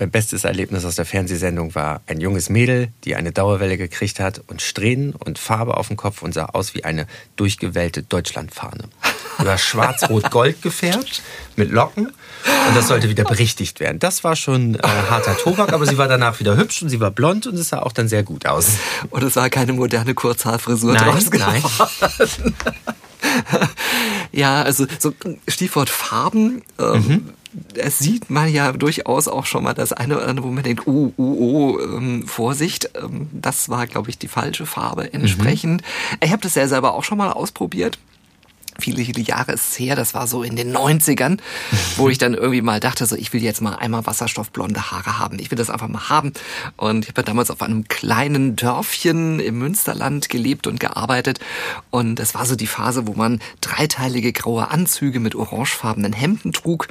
Mein 0.02 0.10
bestes 0.10 0.46
Erlebnis 0.46 0.84
aus 0.84 0.96
der 0.96 1.06
Fernsehsendung 1.06 1.76
war 1.76 2.02
ein 2.08 2.20
junges 2.20 2.50
Mädel, 2.50 2.88
die 3.04 3.16
eine 3.16 3.32
Dauerwelle 3.32 3.78
gekriegt 3.78 4.20
hat 4.20 4.42
und 4.48 4.60
Strähnen 4.60 5.14
und 5.14 5.38
Farbe 5.38 5.78
auf 5.78 5.90
dem 5.90 5.96
Kopf 5.96 6.24
und 6.24 6.34
sah 6.34 6.46
aus 6.46 6.74
wie 6.74 6.84
eine 6.84 7.06
durchgewellte 7.36 8.02
Deutschlandfahne. 8.02 8.86
Sie 9.38 9.46
war 9.46 9.60
schwarz-rot-gold 9.60 10.64
gefärbt 10.64 11.22
mit 11.56 11.70
Locken 11.70 12.08
und 12.08 12.76
das 12.76 12.88
sollte 12.88 13.10
wieder 13.10 13.26
berichtigt 13.26 13.80
werden. 13.80 14.00
Das 14.00 14.24
war 14.24 14.36
schon 14.36 14.74
äh, 14.74 14.80
harter 14.82 15.38
Tobak, 15.38 15.72
aber 15.72 15.86
sie 15.86 16.00
war 16.00 16.08
danach 16.08 16.40
wieder 16.40 16.58
hübsch 16.58 16.82
und 16.82 16.90
sie 16.90 17.00
war 17.00 17.12
blond 17.12 17.46
und 17.46 17.54
es 17.54 17.70
sah 17.70 17.84
auch 17.84 17.92
dann 17.92 18.08
sehr 18.08 18.24
gut 18.24 18.48
aus. 18.48 18.70
Und 19.12 19.22
es 19.22 19.36
war 19.36 19.52
keine 19.52 19.74
moderne 19.74 20.16
Kurzhaarfrisur 20.16 20.94
nein, 20.94 21.04
draus 21.04 21.30
nein. 21.30 21.62
ja, 24.32 24.64
also 24.64 24.88
so 24.98 25.14
Stichwort 25.48 25.92
Farben. 25.92 26.64
Ähm, 26.80 27.08
mhm 27.08 27.34
es 27.76 28.00
sieht 28.00 28.30
man 28.30 28.52
ja 28.52 28.72
durchaus 28.72 29.28
auch 29.28 29.46
schon 29.46 29.64
mal 29.64 29.74
das 29.74 29.94
eine 29.94 30.18
oder 30.18 30.28
andere, 30.28 30.48
wo 30.48 30.52
man 30.52 30.64
denkt, 30.64 30.88
oh, 30.88 31.14
oh, 31.18 31.24
oh, 31.24 31.80
ähm, 31.80 32.28
Vorsicht, 32.28 32.90
ähm, 32.96 33.30
das 33.34 33.70
war, 33.70 33.88
glaube 33.88 34.10
ich, 34.10 34.18
die 34.18 34.28
falsche 34.28 34.66
Farbe 34.66 35.14
entsprechend. 35.14 35.82
Mhm. 35.82 36.18
Ich 36.24 36.32
habe 36.32 36.42
das 36.42 36.56
ja 36.56 36.68
selber 36.68 36.94
auch 36.94 37.04
schon 37.04 37.18
mal 37.18 37.32
ausprobiert 37.32 37.98
viele, 38.82 39.06
viele 39.06 39.22
Jahre 39.22 39.54
ist 39.54 39.72
es 39.72 39.80
her, 39.80 39.96
das 39.96 40.14
war 40.14 40.28
so 40.28 40.44
in 40.44 40.56
den 40.56 40.76
90ern, 40.76 41.38
wo 41.98 42.10
ich 42.10 42.18
dann 42.18 42.34
irgendwie 42.34 42.62
mal 42.62 42.80
dachte, 42.80 43.06
so 43.06 43.16
ich 43.16 43.32
will 43.34 43.42
jetzt 43.42 43.62
mal 43.62 43.76
einmal 43.76 44.06
wasserstoffblonde 44.06 44.92
Haare 44.92 45.20
haben. 45.20 45.40
Ich 45.40 45.52
will 45.52 45.58
das 45.58 45.70
einfach 45.70 45.88
mal 45.88 46.10
haben. 46.10 46.34
Und 46.78 47.06
ich 47.06 47.10
habe 47.10 47.24
damals 47.24 47.52
auf 47.52 47.62
einem 47.62 47.88
kleinen 47.88 48.56
Dörfchen 48.56 49.40
im 49.40 49.60
Münsterland 49.60 50.30
gelebt 50.30 50.68
und 50.68 50.80
gearbeitet. 50.80 51.40
Und 51.90 52.20
es 52.20 52.34
war 52.34 52.46
so 52.46 52.56
die 52.56 52.68
Phase, 52.68 53.08
wo 53.08 53.14
man 53.14 53.40
dreiteilige 53.62 54.34
graue 54.34 54.70
Anzüge 54.70 55.20
mit 55.20 55.36
orangefarbenen 55.36 56.14
Hemden 56.14 56.54
trug, 56.54 56.88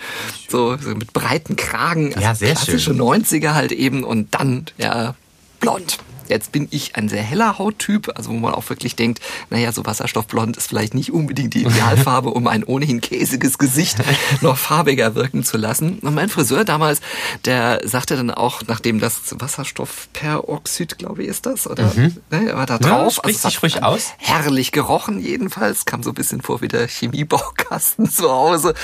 so, 0.49 0.77
so 0.77 0.91
mit 0.91 1.13
breiten 1.13 1.57
Kragen. 1.57 2.15
Also 2.15 2.21
ja, 2.21 2.35
sehr 2.35 2.55
klassische 2.55 2.95
schön. 2.95 3.01
90er 3.01 3.55
halt 3.55 3.73
eben 3.73 4.05
und 4.05 4.35
dann 4.35 4.67
ja 4.79 5.15
blond. 5.61 5.99
Jetzt 6.31 6.53
bin 6.53 6.69
ich 6.71 6.95
ein 6.95 7.09
sehr 7.09 7.25
heller 7.25 7.59
Hauttyp, 7.59 8.13
also 8.15 8.31
wo 8.31 8.35
man 8.35 8.55
auch 8.55 8.69
wirklich 8.71 8.95
denkt, 8.95 9.21
naja, 9.51 9.73
so 9.73 9.85
Wasserstoffblond 9.85 10.57
ist 10.57 10.69
vielleicht 10.69 10.95
nicht 10.95 11.13
unbedingt 11.13 11.55
die 11.55 11.63
Idealfarbe, 11.63 12.31
um 12.31 12.47
ein 12.47 12.63
ohnehin 12.63 13.01
käsiges 13.01 13.59
Gesicht 13.59 13.99
noch 14.41 14.57
farbiger 14.57 15.17
wirken 15.17 15.43
zu 15.43 15.57
lassen. 15.57 15.99
Und 15.99 16.15
mein 16.15 16.29
Friseur 16.29 16.65
damals, 16.65 17.01
der 17.47 17.81
sagte 17.85 18.15
dann 18.15 18.31
auch, 18.31 18.63
nachdem 18.69 19.01
das 19.01 19.35
Wasserstoffperoxid, 19.41 20.99
glaube 20.99 21.25
ich, 21.25 21.29
ist 21.29 21.47
das, 21.47 21.67
oder? 21.67 21.93
Mhm. 21.97 22.19
Ne, 22.31 22.55
war 22.55 22.67
da 22.67 22.79
drauf. 22.79 23.17
Ja, 23.17 23.23
spricht 23.23 23.45
also, 23.45 23.49
sich 23.49 23.63
ruhig 23.65 23.83
aus. 23.83 24.13
Herrlich 24.19 24.71
gerochen 24.71 25.19
jedenfalls, 25.19 25.85
kam 25.85 26.05
so 26.05 26.13
ein 26.13 26.15
bisschen 26.15 26.43
vor 26.43 26.61
wie 26.61 26.69
der 26.69 26.87
Chemiebaukasten 26.87 28.09
zu 28.11 28.31
Hause. 28.31 28.75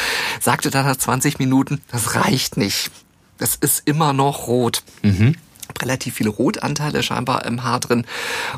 Sagte 0.41 0.71
dann 0.71 0.85
nach 0.85 0.97
20 0.97 1.39
Minuten, 1.39 1.81
das 1.93 2.17
reicht 2.17 2.57
nicht. 2.57 2.91
Das 3.39 3.55
ist 3.55 3.83
immer 3.87 4.13
noch 4.13 4.49
rot. 4.49 4.83
Mhm 5.03 5.37
relativ 5.83 6.15
viele 6.15 6.31
Rotanteile 6.31 7.03
scheinbar 7.03 7.45
im 7.45 7.65
Haar 7.65 7.81
drin. 7.81 8.07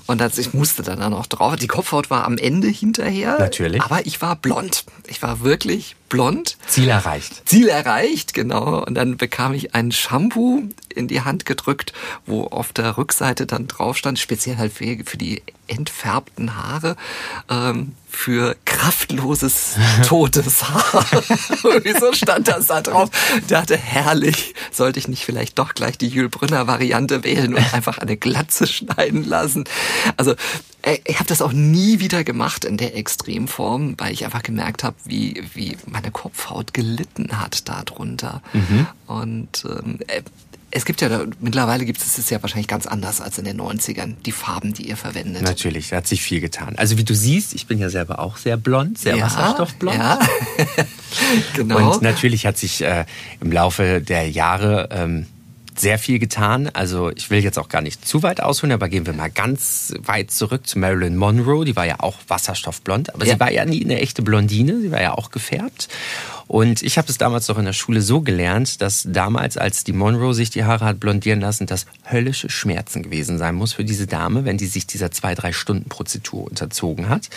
Und 0.06 0.20
das, 0.20 0.38
ich 0.38 0.54
musste 0.54 0.82
dann 0.82 1.00
auch 1.12 1.26
drauf. 1.26 1.56
Die 1.56 1.66
Kopfhaut 1.66 2.10
war 2.10 2.24
am 2.24 2.38
Ende 2.38 2.68
hinterher. 2.68 3.38
Natürlich. 3.38 3.82
Aber 3.82 4.06
ich 4.06 4.20
war 4.22 4.36
blond. 4.36 4.84
Ich 5.06 5.22
war 5.22 5.42
wirklich 5.42 5.96
blond. 6.08 6.56
Ziel 6.66 6.88
erreicht. 6.88 7.42
Ziel 7.46 7.68
erreicht, 7.68 8.34
genau. 8.34 8.84
Und 8.84 8.94
dann 8.94 9.16
bekam 9.16 9.52
ich 9.52 9.74
ein 9.74 9.92
Shampoo 9.92 10.62
in 10.94 11.08
die 11.08 11.22
Hand 11.22 11.44
gedrückt, 11.44 11.92
wo 12.26 12.44
auf 12.44 12.72
der 12.72 12.96
Rückseite 12.96 13.46
dann 13.46 13.66
drauf 13.68 13.96
stand, 13.96 14.18
speziell 14.18 14.56
halt 14.56 14.72
für, 14.72 14.98
für 15.04 15.18
die 15.18 15.42
entfärbten 15.66 16.56
Haare, 16.56 16.96
ähm, 17.50 17.92
für 18.18 18.56
kraftloses, 18.64 19.76
totes 20.04 20.68
Haar. 20.68 21.04
Wieso 21.84 22.12
stand 22.12 22.48
das 22.48 22.66
da 22.66 22.80
drauf? 22.80 23.10
Ich 23.40 23.46
dachte, 23.46 23.76
herrlich, 23.76 24.54
sollte 24.72 24.98
ich 24.98 25.06
nicht 25.06 25.24
vielleicht 25.24 25.56
doch 25.56 25.72
gleich 25.72 25.98
die 25.98 26.08
Jules 26.08 26.32
Brünner 26.32 26.66
Variante 26.66 27.22
wählen 27.22 27.54
und 27.54 27.72
einfach 27.72 27.98
eine 27.98 28.16
Glatze 28.16 28.66
schneiden 28.66 29.22
lassen. 29.22 29.64
Also 30.16 30.32
äh, 30.82 30.98
ich 31.04 31.20
habe 31.20 31.28
das 31.28 31.40
auch 31.40 31.52
nie 31.52 32.00
wieder 32.00 32.24
gemacht 32.24 32.64
in 32.64 32.76
der 32.76 32.96
Extremform, 32.96 33.94
weil 33.98 34.12
ich 34.12 34.24
einfach 34.24 34.42
gemerkt 34.42 34.82
habe, 34.82 34.96
wie, 35.04 35.40
wie 35.54 35.78
meine 35.86 36.10
Kopfhaut 36.10 36.74
gelitten 36.74 37.40
hat 37.40 37.68
darunter. 37.68 38.42
Mhm. 38.52 38.88
Und 39.06 39.64
ähm, 39.64 40.00
äh, 40.08 40.22
es 40.70 40.84
gibt 40.84 41.00
ja, 41.00 41.24
mittlerweile 41.40 41.84
gibt 41.84 42.02
es 42.02 42.18
es 42.18 42.28
ja 42.28 42.42
wahrscheinlich 42.42 42.68
ganz 42.68 42.86
anders 42.86 43.20
als 43.20 43.38
in 43.38 43.44
den 43.44 43.60
90ern, 43.60 44.14
die 44.24 44.32
Farben, 44.32 44.74
die 44.74 44.88
ihr 44.88 44.96
verwendet. 44.96 45.42
Natürlich, 45.42 45.88
da 45.88 45.96
hat 45.96 46.06
sich 46.06 46.22
viel 46.22 46.40
getan. 46.40 46.74
Also 46.76 46.98
wie 46.98 47.04
du 47.04 47.14
siehst, 47.14 47.54
ich 47.54 47.66
bin 47.66 47.78
ja 47.78 47.88
selber 47.88 48.18
auch 48.18 48.36
sehr 48.36 48.56
blond, 48.56 48.98
sehr 48.98 49.16
ja, 49.16 49.24
wasserstoffblond. 49.24 49.96
Ja, 49.96 50.18
genau. 51.54 51.94
Und 51.94 52.02
natürlich 52.02 52.44
hat 52.44 52.58
sich 52.58 52.82
äh, 52.82 53.06
im 53.40 53.50
Laufe 53.50 54.02
der 54.02 54.28
Jahre 54.28 54.90
ähm, 54.92 55.26
sehr 55.74 55.98
viel 55.98 56.18
getan. 56.18 56.68
Also 56.72 57.10
ich 57.10 57.30
will 57.30 57.42
jetzt 57.42 57.58
auch 57.58 57.68
gar 57.68 57.80
nicht 57.80 58.06
zu 58.06 58.22
weit 58.22 58.42
ausholen, 58.42 58.72
aber 58.72 58.88
gehen 58.88 59.06
wir 59.06 59.14
mal 59.14 59.30
ganz 59.30 59.94
weit 60.04 60.30
zurück 60.30 60.66
zu 60.66 60.78
Marilyn 60.78 61.16
Monroe. 61.16 61.64
Die 61.64 61.76
war 61.76 61.86
ja 61.86 62.00
auch 62.00 62.16
wasserstoffblond, 62.28 63.14
aber 63.14 63.24
ja. 63.24 63.34
sie 63.34 63.40
war 63.40 63.50
ja 63.50 63.64
nie 63.64 63.84
eine 63.84 64.00
echte 64.00 64.22
Blondine. 64.22 64.80
Sie 64.80 64.90
war 64.90 65.00
ja 65.00 65.14
auch 65.14 65.30
gefärbt. 65.30 65.88
Und 66.48 66.82
ich 66.82 66.96
habe 66.96 67.08
es 67.08 67.18
damals 67.18 67.46
noch 67.48 67.58
in 67.58 67.66
der 67.66 67.74
Schule 67.74 68.00
so 68.00 68.22
gelernt, 68.22 68.80
dass 68.80 69.06
damals, 69.06 69.58
als 69.58 69.84
die 69.84 69.92
Monroe 69.92 70.32
sich 70.32 70.48
die 70.48 70.64
Haare 70.64 70.86
hat 70.86 70.98
blondieren 70.98 71.40
lassen, 71.40 71.66
das 71.66 71.86
höllische 72.10 72.48
Schmerzen 72.48 73.02
gewesen 73.02 73.38
sein 73.38 73.54
muss 73.54 73.74
für 73.74 73.84
diese 73.84 74.06
Dame, 74.06 74.46
wenn 74.46 74.56
die 74.56 74.66
sich 74.66 74.86
dieser 74.86 75.10
zwei, 75.10 75.34
drei 75.34 75.52
Stunden 75.52 75.90
Prozedur 75.90 76.44
unterzogen 76.44 77.10
hat. 77.10 77.28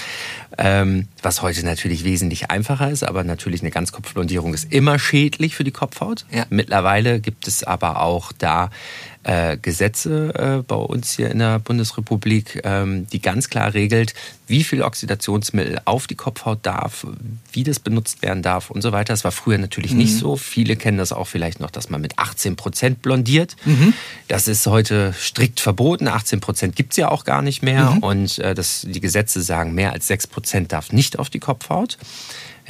Ähm, 0.57 1.09
was 1.21 1.41
heute 1.41 1.65
natürlich 1.65 2.05
wesentlich 2.05 2.49
einfacher 2.49 2.89
ist, 2.89 3.03
aber 3.03 3.25
natürlich 3.25 3.61
eine 3.61 3.71
Ganzkopfblondierung 3.71 4.53
ist 4.53 4.71
immer 4.71 4.97
schädlich 4.97 5.55
für 5.55 5.65
die 5.65 5.71
Kopfhaut. 5.71 6.25
Ja. 6.31 6.45
Mittlerweile 6.49 7.19
gibt 7.19 7.47
es 7.47 7.63
aber 7.65 8.01
auch 8.01 8.31
da 8.31 8.69
äh, 9.23 9.57
Gesetze 9.57 10.33
äh, 10.33 10.63
bei 10.63 10.75
uns 10.75 11.15
hier 11.15 11.29
in 11.29 11.39
der 11.39 11.59
Bundesrepublik, 11.59 12.61
ähm, 12.63 13.07
die 13.07 13.21
ganz 13.21 13.49
klar 13.49 13.73
regelt, 13.73 14.13
wie 14.47 14.63
viel 14.63 14.81
Oxidationsmittel 14.81 15.79
auf 15.85 16.07
die 16.07 16.15
Kopfhaut 16.15 16.59
darf, 16.63 17.05
wie 17.51 17.63
das 17.63 17.79
benutzt 17.79 18.21
werden 18.21 18.41
darf 18.41 18.69
und 18.69 18.81
so 18.81 18.91
weiter. 18.91 19.13
Das 19.13 19.23
war 19.23 19.31
früher 19.31 19.57
natürlich 19.57 19.91
mhm. 19.91 19.99
nicht 19.99 20.17
so. 20.17 20.35
Viele 20.37 20.75
kennen 20.75 20.97
das 20.97 21.13
auch 21.13 21.27
vielleicht 21.27 21.59
noch, 21.59 21.71
dass 21.71 21.89
man 21.89 22.01
mit 22.01 22.17
18 22.17 22.55
Prozent 22.55 23.01
blondiert. 23.01 23.55
Mhm. 23.65 23.93
Das 24.27 24.47
ist 24.47 24.65
heute 24.67 25.13
strikt 25.17 25.59
verboten. 25.59 26.07
18 26.07 26.39
Prozent 26.39 26.75
gibt 26.75 26.93
es 26.93 26.97
ja 26.97 27.09
auch 27.09 27.23
gar 27.23 27.41
nicht 27.41 27.61
mehr. 27.61 27.91
Mhm. 27.91 27.97
Und 27.99 28.39
äh, 28.39 28.55
das, 28.55 28.85
die 28.89 28.99
Gesetze 28.99 29.41
sagen, 29.41 29.73
mehr 29.73 29.93
als 29.93 30.07
6 30.07 30.27
Prozent 30.27 30.71
darf 30.71 30.91
nicht 30.91 31.19
auf 31.19 31.29
die 31.29 31.39
Kopfhaut. 31.39 31.97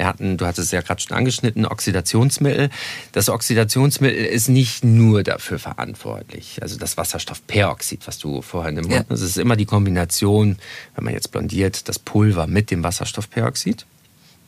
Wir 0.02 0.08
hatten, 0.08 0.36
du 0.36 0.46
hattest 0.46 0.66
es 0.66 0.72
ja 0.72 0.80
gerade 0.80 1.00
schon 1.00 1.16
angeschnitten, 1.16 1.64
Oxidationsmittel. 1.64 2.70
Das 3.12 3.28
Oxidationsmittel 3.28 4.24
ist 4.24 4.48
nicht 4.48 4.82
nur 4.82 5.22
dafür 5.22 5.60
verantwortlich. 5.60 6.58
Also 6.60 6.76
das 6.76 6.96
Wasserstoffperoxid, 6.96 8.04
was 8.08 8.18
du 8.18 8.42
vorhin 8.42 8.78
im 8.78 8.82
Mund 8.82 8.94
ja. 8.94 9.04
das 9.08 9.20
ist 9.20 9.38
immer 9.38 9.54
die 9.54 9.64
Kombination, 9.64 10.56
wenn 10.96 11.04
man 11.04 11.14
jetzt 11.14 11.30
blondiert, 11.30 11.88
das 11.88 12.00
Pulver 12.00 12.48
mit 12.48 12.72
dem 12.72 12.82
Wasserstoffperoxid. 12.82 13.86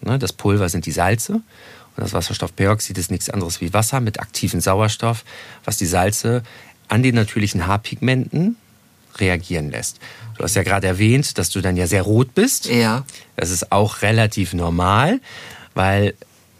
Ne, 0.00 0.18
das 0.18 0.32
Pulver 0.32 0.68
sind 0.68 0.86
die 0.86 0.90
Salze 0.90 1.34
und 1.34 1.44
das 1.98 2.12
Wasserstoffperoxid 2.14 2.98
ist 2.98 3.12
nichts 3.12 3.30
anderes 3.30 3.60
wie 3.60 3.72
Wasser 3.72 4.00
mit 4.00 4.18
aktivem 4.18 4.60
Sauerstoff, 4.60 5.24
was 5.64 5.76
die 5.76 5.86
Salze 5.86 6.42
an 6.88 7.04
den 7.04 7.14
natürlichen 7.14 7.68
Haarpigmenten 7.68 8.56
reagieren 9.20 9.70
lässt. 9.70 9.98
Du 10.36 10.42
hast 10.42 10.56
ja 10.56 10.62
gerade 10.62 10.86
erwähnt, 10.86 11.38
dass 11.38 11.50
du 11.50 11.60
dann 11.60 11.76
ja 11.76 11.86
sehr 11.86 12.02
rot 12.02 12.34
bist. 12.34 12.66
Ja. 12.66 13.04
Das 13.36 13.50
ist 13.50 13.72
auch 13.72 14.02
relativ 14.02 14.52
normal, 14.52 15.20
weil 15.74 16.14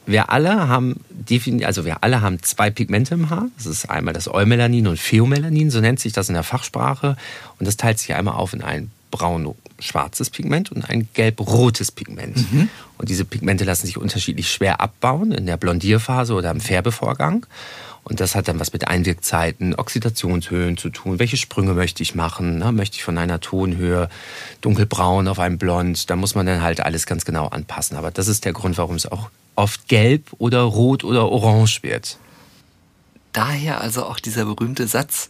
wir 0.07 0.31
alle 0.31 0.69
haben 0.69 1.01
also 1.65 1.85
wir 1.85 2.05
alle 2.05 2.21
haben 2.21 2.43
zwei 2.43 2.71
Pigmente 2.71 3.15
im 3.15 3.31
Haar. 3.31 3.49
Das 3.57 3.67
ist 3.67 3.89
einmal 3.89 4.13
das 4.13 4.29
Eumelanin 4.29 4.87
und 4.87 4.99
Pheomelanin, 4.99 5.71
so 5.71 5.81
nennt 5.81 5.99
sich 5.99 6.13
das 6.13 6.29
in 6.29 6.35
der 6.35 6.43
Fachsprache. 6.43 7.17
Und 7.59 7.67
das 7.67 7.77
teilt 7.77 7.99
sich 7.99 8.15
einmal 8.15 8.35
auf 8.35 8.53
in 8.53 8.63
ein 8.63 8.91
braun-schwarzes 9.11 10.31
Pigment 10.31 10.73
und 10.73 10.89
ein 10.91 11.09
gelb-rotes 11.15 11.93
Pigment. 11.93 12.37
Mhm. 12.53 12.69
Und 12.99 13.09
diese 13.09 13.25
Pigmente 13.25 13.65
lassen 13.65 13.87
sich 13.87 13.97
unterschiedlich 13.97 14.51
schwer 14.51 14.81
abbauen 14.81 15.33
in 15.33 15.47
der 15.47 15.57
Blondierphase 15.57 16.35
oder 16.35 16.51
im 16.51 16.61
Färbevorgang. 16.61 17.47
Und 18.05 18.21
das 18.21 18.35
hat 18.35 18.49
dann 18.49 18.61
was 18.61 18.73
mit 18.73 18.87
Einwirkzeiten, 18.87 19.75
Oxidationshöhen 19.75 20.77
zu 20.77 20.91
tun. 20.91 21.19
Welche 21.19 21.39
Sprünge 21.39 21.73
möchte 21.73 22.03
ich 22.03 22.15
machen? 22.15 22.59
Na, 22.59 22.71
möchte 22.71 22.99
ich 22.99 23.05
von 23.05 23.17
einer 23.17 23.41
Tonhöhe 23.41 24.11
dunkelbraun 24.61 25.27
auf 25.27 25.39
ein 25.39 25.57
Blond? 25.57 26.11
Da 26.11 26.17
muss 26.17 26.35
man 26.35 26.45
dann 26.45 26.61
halt 26.61 26.81
alles 26.81 27.07
ganz 27.07 27.25
genau 27.25 27.47
anpassen. 27.49 27.97
Aber 27.97 28.11
das 28.11 28.29
ist 28.29 28.45
der 28.45 28.53
Grund, 28.53 28.77
warum 28.77 28.97
es 28.97 29.11
auch 29.11 29.31
oft 29.57 29.89
gelb 29.89 30.35
oder 30.39 30.61
rot 30.61 31.03
oder 31.03 31.31
orange 31.31 31.83
wird. 31.83 32.19
Daher 33.33 33.81
also 33.81 34.05
auch 34.05 34.21
dieser 34.21 34.45
berühmte 34.45 34.87
Satz, 34.87 35.29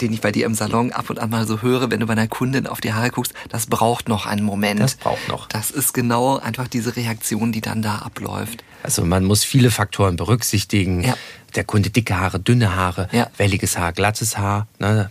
den 0.00 0.12
ich 0.12 0.20
bei 0.20 0.32
dir 0.32 0.46
im 0.46 0.54
Salon 0.54 0.92
ab 0.92 1.10
und 1.10 1.18
an 1.18 1.30
mal 1.30 1.46
so 1.46 1.62
höre, 1.62 1.90
wenn 1.90 2.00
du 2.00 2.06
bei 2.06 2.12
einer 2.12 2.28
Kundin 2.28 2.66
auf 2.66 2.80
die 2.80 2.92
Haare 2.92 3.10
guckst, 3.10 3.34
das 3.48 3.66
braucht 3.66 4.08
noch 4.08 4.26
einen 4.26 4.44
Moment. 4.44 4.80
Das 4.80 4.96
braucht 4.96 5.28
noch. 5.28 5.48
Das 5.48 5.70
ist 5.70 5.92
genau 5.94 6.38
einfach 6.38 6.68
diese 6.68 6.96
Reaktion, 6.96 7.52
die 7.52 7.60
dann 7.60 7.82
da 7.82 7.98
abläuft. 7.98 8.64
Also 8.82 9.04
man 9.04 9.24
muss 9.24 9.44
viele 9.44 9.70
Faktoren 9.70 10.16
berücksichtigen. 10.16 11.02
Ja. 11.02 11.16
Der 11.54 11.64
Kunde 11.64 11.90
dicke 11.90 12.18
Haare, 12.18 12.38
dünne 12.38 12.76
Haare, 12.76 13.08
ja. 13.12 13.28
welliges 13.36 13.78
Haar, 13.78 13.92
glattes 13.92 14.36
Haar. 14.38 14.68
Ne? 14.78 15.10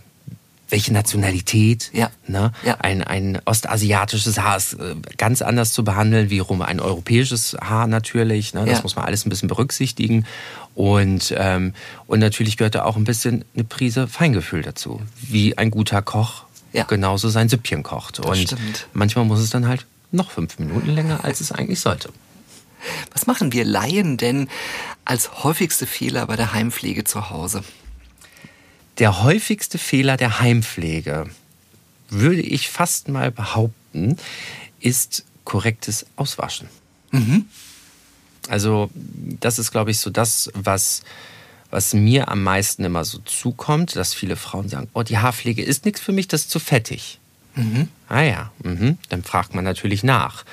Welche 0.68 0.92
Nationalität. 0.92 1.90
Ja. 1.92 2.10
Ne? 2.26 2.52
Ja. 2.64 2.76
Ein, 2.80 3.02
ein 3.02 3.40
ostasiatisches 3.44 4.38
Haar 4.38 4.56
ist 4.56 4.74
äh, 4.74 4.96
ganz 5.16 5.42
anders 5.42 5.72
zu 5.72 5.84
behandeln, 5.84 6.30
wie 6.30 6.40
rum 6.40 6.62
ein 6.62 6.80
europäisches 6.80 7.56
Haar 7.60 7.86
natürlich. 7.86 8.54
Ne? 8.54 8.64
Das 8.66 8.78
ja. 8.78 8.82
muss 8.82 8.96
man 8.96 9.04
alles 9.04 9.26
ein 9.26 9.30
bisschen 9.30 9.48
berücksichtigen. 9.48 10.26
Und, 10.74 11.34
ähm, 11.36 11.72
und 12.06 12.18
natürlich 12.18 12.56
gehört 12.56 12.74
da 12.74 12.84
auch 12.84 12.96
ein 12.96 13.04
bisschen 13.04 13.44
eine 13.54 13.64
Prise 13.64 14.08
Feingefühl 14.08 14.62
dazu. 14.62 15.00
Wie 15.20 15.56
ein 15.56 15.70
guter 15.70 16.02
Koch 16.02 16.44
ja. 16.72 16.84
genauso 16.84 17.28
sein 17.28 17.48
Süppchen 17.48 17.82
kocht. 17.82 18.18
Das 18.18 18.26
und 18.26 18.36
stimmt. 18.36 18.88
manchmal 18.92 19.24
muss 19.24 19.40
es 19.40 19.50
dann 19.50 19.66
halt 19.66 19.86
noch 20.12 20.30
fünf 20.30 20.58
Minuten 20.58 20.90
länger, 20.90 21.24
als 21.24 21.40
es 21.40 21.52
eigentlich 21.52 21.80
sollte. 21.80 22.10
Was 23.12 23.26
machen 23.26 23.52
wir 23.52 23.64
Laien 23.64 24.16
denn 24.16 24.48
als 25.04 25.44
häufigste 25.44 25.86
Fehler 25.86 26.26
bei 26.26 26.36
der 26.36 26.52
Heimpflege 26.52 27.04
zu 27.04 27.30
Hause? 27.30 27.62
Der 28.98 29.22
häufigste 29.22 29.78
Fehler 29.78 30.16
der 30.16 30.40
Heimpflege, 30.40 31.28
würde 32.08 32.40
ich 32.40 32.68
fast 32.68 33.08
mal 33.08 33.30
behaupten, 33.30 34.16
ist 34.80 35.24
korrektes 35.44 36.06
Auswaschen. 36.16 36.68
Mhm. 37.10 37.46
Also 38.48 38.90
das 38.94 39.58
ist, 39.58 39.70
glaube 39.70 39.90
ich, 39.90 39.98
so 39.98 40.10
das, 40.10 40.50
was, 40.54 41.02
was 41.70 41.94
mir 41.94 42.28
am 42.28 42.42
meisten 42.42 42.84
immer 42.84 43.04
so 43.04 43.18
zukommt, 43.18 43.96
dass 43.96 44.14
viele 44.14 44.36
Frauen 44.36 44.68
sagen, 44.68 44.88
oh, 44.92 45.02
die 45.02 45.18
Haarpflege 45.18 45.62
ist 45.62 45.84
nichts 45.84 46.00
für 46.00 46.12
mich, 46.12 46.28
das 46.28 46.42
ist 46.42 46.50
zu 46.50 46.58
fettig. 46.58 47.18
Mhm. 47.54 47.88
Ah 48.08 48.22
ja, 48.22 48.52
mhm. 48.62 48.98
dann 49.08 49.24
fragt 49.24 49.54
man 49.54 49.64
natürlich 49.64 50.04
nach. 50.04 50.44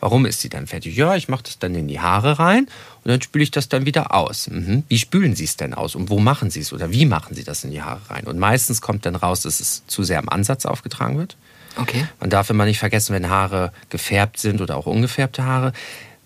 Warum 0.00 0.26
ist 0.26 0.40
sie 0.40 0.48
dann 0.48 0.66
fertig? 0.66 0.96
Ja, 0.96 1.14
ich 1.14 1.28
mache 1.28 1.44
das 1.44 1.58
dann 1.58 1.74
in 1.74 1.86
die 1.86 2.00
Haare 2.00 2.38
rein 2.38 2.66
und 3.04 3.10
dann 3.10 3.20
spüle 3.20 3.44
ich 3.44 3.50
das 3.50 3.68
dann 3.68 3.86
wieder 3.86 4.14
aus. 4.14 4.48
Mhm. 4.48 4.82
Wie 4.88 4.98
spülen 4.98 5.36
Sie 5.36 5.44
es 5.44 5.56
denn 5.56 5.74
aus 5.74 5.94
und 5.94 6.08
wo 6.08 6.18
machen 6.18 6.50
Sie 6.50 6.60
es 6.60 6.72
oder 6.72 6.90
wie 6.90 7.06
machen 7.06 7.34
Sie 7.34 7.44
das 7.44 7.64
in 7.64 7.70
die 7.70 7.82
Haare 7.82 8.00
rein? 8.08 8.24
Und 8.24 8.38
meistens 8.38 8.80
kommt 8.80 9.06
dann 9.06 9.14
raus, 9.14 9.42
dass 9.42 9.60
es 9.60 9.86
zu 9.86 10.02
sehr 10.02 10.18
am 10.18 10.28
Ansatz 10.28 10.64
aufgetragen 10.64 11.18
wird. 11.18 11.36
Okay. 11.76 12.06
Man 12.18 12.30
darf 12.30 12.50
immer 12.50 12.64
nicht 12.64 12.78
vergessen, 12.78 13.14
wenn 13.14 13.28
Haare 13.28 13.72
gefärbt 13.90 14.38
sind 14.38 14.60
oder 14.60 14.76
auch 14.76 14.86
ungefärbte 14.86 15.44
Haare, 15.44 15.72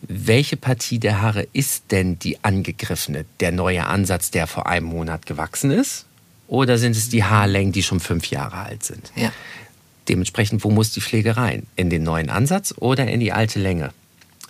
welche 0.03 0.57
Partie 0.57 0.99
der 0.99 1.23
Haare 1.23 1.47
ist 1.53 1.85
denn 1.91 2.19
die 2.19 2.43
angegriffene, 2.45 3.25
der 3.41 3.53
neue 3.53 3.87
Ansatz, 3.87 4.31
der 4.31 4.47
vor 4.47 4.67
einem 4.67 4.87
Monat 4.87 5.27
gewachsen 5.27 5.71
ist? 5.71 6.07
Oder 6.47 6.77
sind 6.79 6.95
es 6.95 7.09
die 7.09 7.25
Haarlängen, 7.25 7.73
die 7.73 7.83
schon 7.83 8.01
fünf 8.01 8.27
Jahre 8.27 8.59
alt 8.59 8.85
sind? 8.85 9.13
Ja. 9.17 9.33
Dementsprechend, 10.09 10.65
wo 10.65 10.71
muss 10.71 10.93
die 10.93 11.01
Pflege 11.01 11.37
rein? 11.37 11.67
In 11.77 11.91
den 11.91 12.03
neuen 12.03 12.31
Ansatz 12.31 12.75
oder 12.79 13.07
in 13.07 13.21
die 13.21 13.33
alte 13.33 13.59
Länge? 13.59 13.93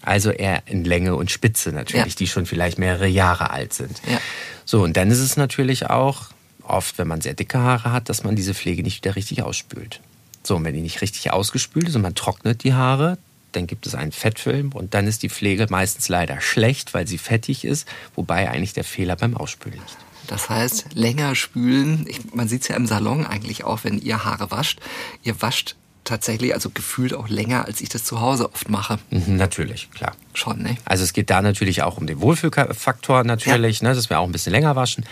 Also 0.03 0.31
eher 0.31 0.63
in 0.67 0.85
Länge 0.85 1.15
und 1.15 1.31
Spitze 1.31 1.71
natürlich, 1.73 2.15
ja. 2.15 2.19
die 2.19 2.27
schon 2.27 2.45
vielleicht 2.45 2.79
mehrere 2.79 3.07
Jahre 3.07 3.51
alt 3.51 3.73
sind. 3.73 4.03
Ja. 4.11 4.21
So, 4.65 4.83
und 4.83 4.97
dann 4.97 5.11
ist 5.11 5.21
es 5.21 5.37
natürlich 5.37 5.89
auch 5.89 6.27
oft, 6.63 6.99
wenn 6.99 7.09
man 7.09 7.21
sehr 7.21 7.35
dicke 7.35 7.59
Haare 7.59 7.93
hat, 7.93 8.09
dass 8.09 8.25
man 8.25 8.37
diese 8.37 8.55
Pflege 8.55 8.83
nicht 8.83 9.05
wieder 9.05 9.17
richtig 9.17 9.43
ausspült. 9.43 10.01
So, 10.43 10.57
und 10.57 10.65
wenn 10.65 10.75
die 10.75 10.83
nicht 10.83 11.01
richtig 11.01 11.33
ausgespült 11.33 11.89
ist 11.89 11.97
und 11.97 12.03
man 12.03 12.15
trocknet 12.15 12.65
die 12.65 12.75
Haare, 12.75 13.17
dann 13.53 13.67
gibt 13.67 13.87
es 13.87 13.95
einen 13.95 14.13
Fettfilm 14.13 14.73
und 14.73 14.95
dann 14.95 15.07
ist 15.07 15.23
die 15.23 15.29
Pflege 15.29 15.67
meistens 15.71 16.09
leider 16.09 16.41
schlecht, 16.41 16.93
weil 16.93 17.07
sie 17.07 17.19
fettig 17.19 17.65
ist, 17.65 17.89
wobei 18.15 18.51
eigentlich 18.51 18.73
der 18.73 18.85
Fehler 18.85 19.17
beim 19.17 19.37
Ausspülen 19.37 19.79
liegt. 19.79 19.97
Das 20.27 20.49
heißt, 20.49 20.95
länger 20.95 21.35
spülen. 21.35 22.07
Ich, 22.09 22.35
man 22.35 22.49
sieht 22.49 22.63
es 22.63 22.69
ja 22.69 22.77
im 22.77 22.87
Salon 22.87 23.27
eigentlich 23.27 23.65
auch, 23.65 23.85
wenn 23.85 23.99
ihr 23.99 24.25
Haare 24.25 24.51
wascht. 24.51 24.81
Ihr 25.23 25.41
wascht 25.43 25.77
tatsächlich, 26.05 26.55
also 26.55 26.71
gefühlt 26.71 27.15
auch 27.15 27.29
länger, 27.29 27.65
als 27.65 27.81
ich 27.81 27.89
das 27.89 28.05
zu 28.05 28.21
Hause 28.21 28.51
oft 28.53 28.69
mache. 28.69 28.99
Mhm, 29.11 29.37
natürlich, 29.37 29.91
klar. 29.91 30.13
Schon, 30.35 30.63
ne? 30.63 30.77
Also 30.85 31.03
es 31.05 31.13
geht 31.13 31.31
da 31.31 31.43
natürlich 31.43 31.83
auch 31.83 31.97
um 31.97 32.07
den 32.07 32.21
Wohlfühlfaktor 32.21 33.25
natürlich, 33.25 33.81
ja. 33.81 33.89
ne, 33.89 33.95
dass 33.95 34.11
wir 34.11 34.19
auch 34.19 34.27
ein 34.27 34.33
bisschen 34.33 34.53
länger 34.53 34.77
waschen. 34.77 35.05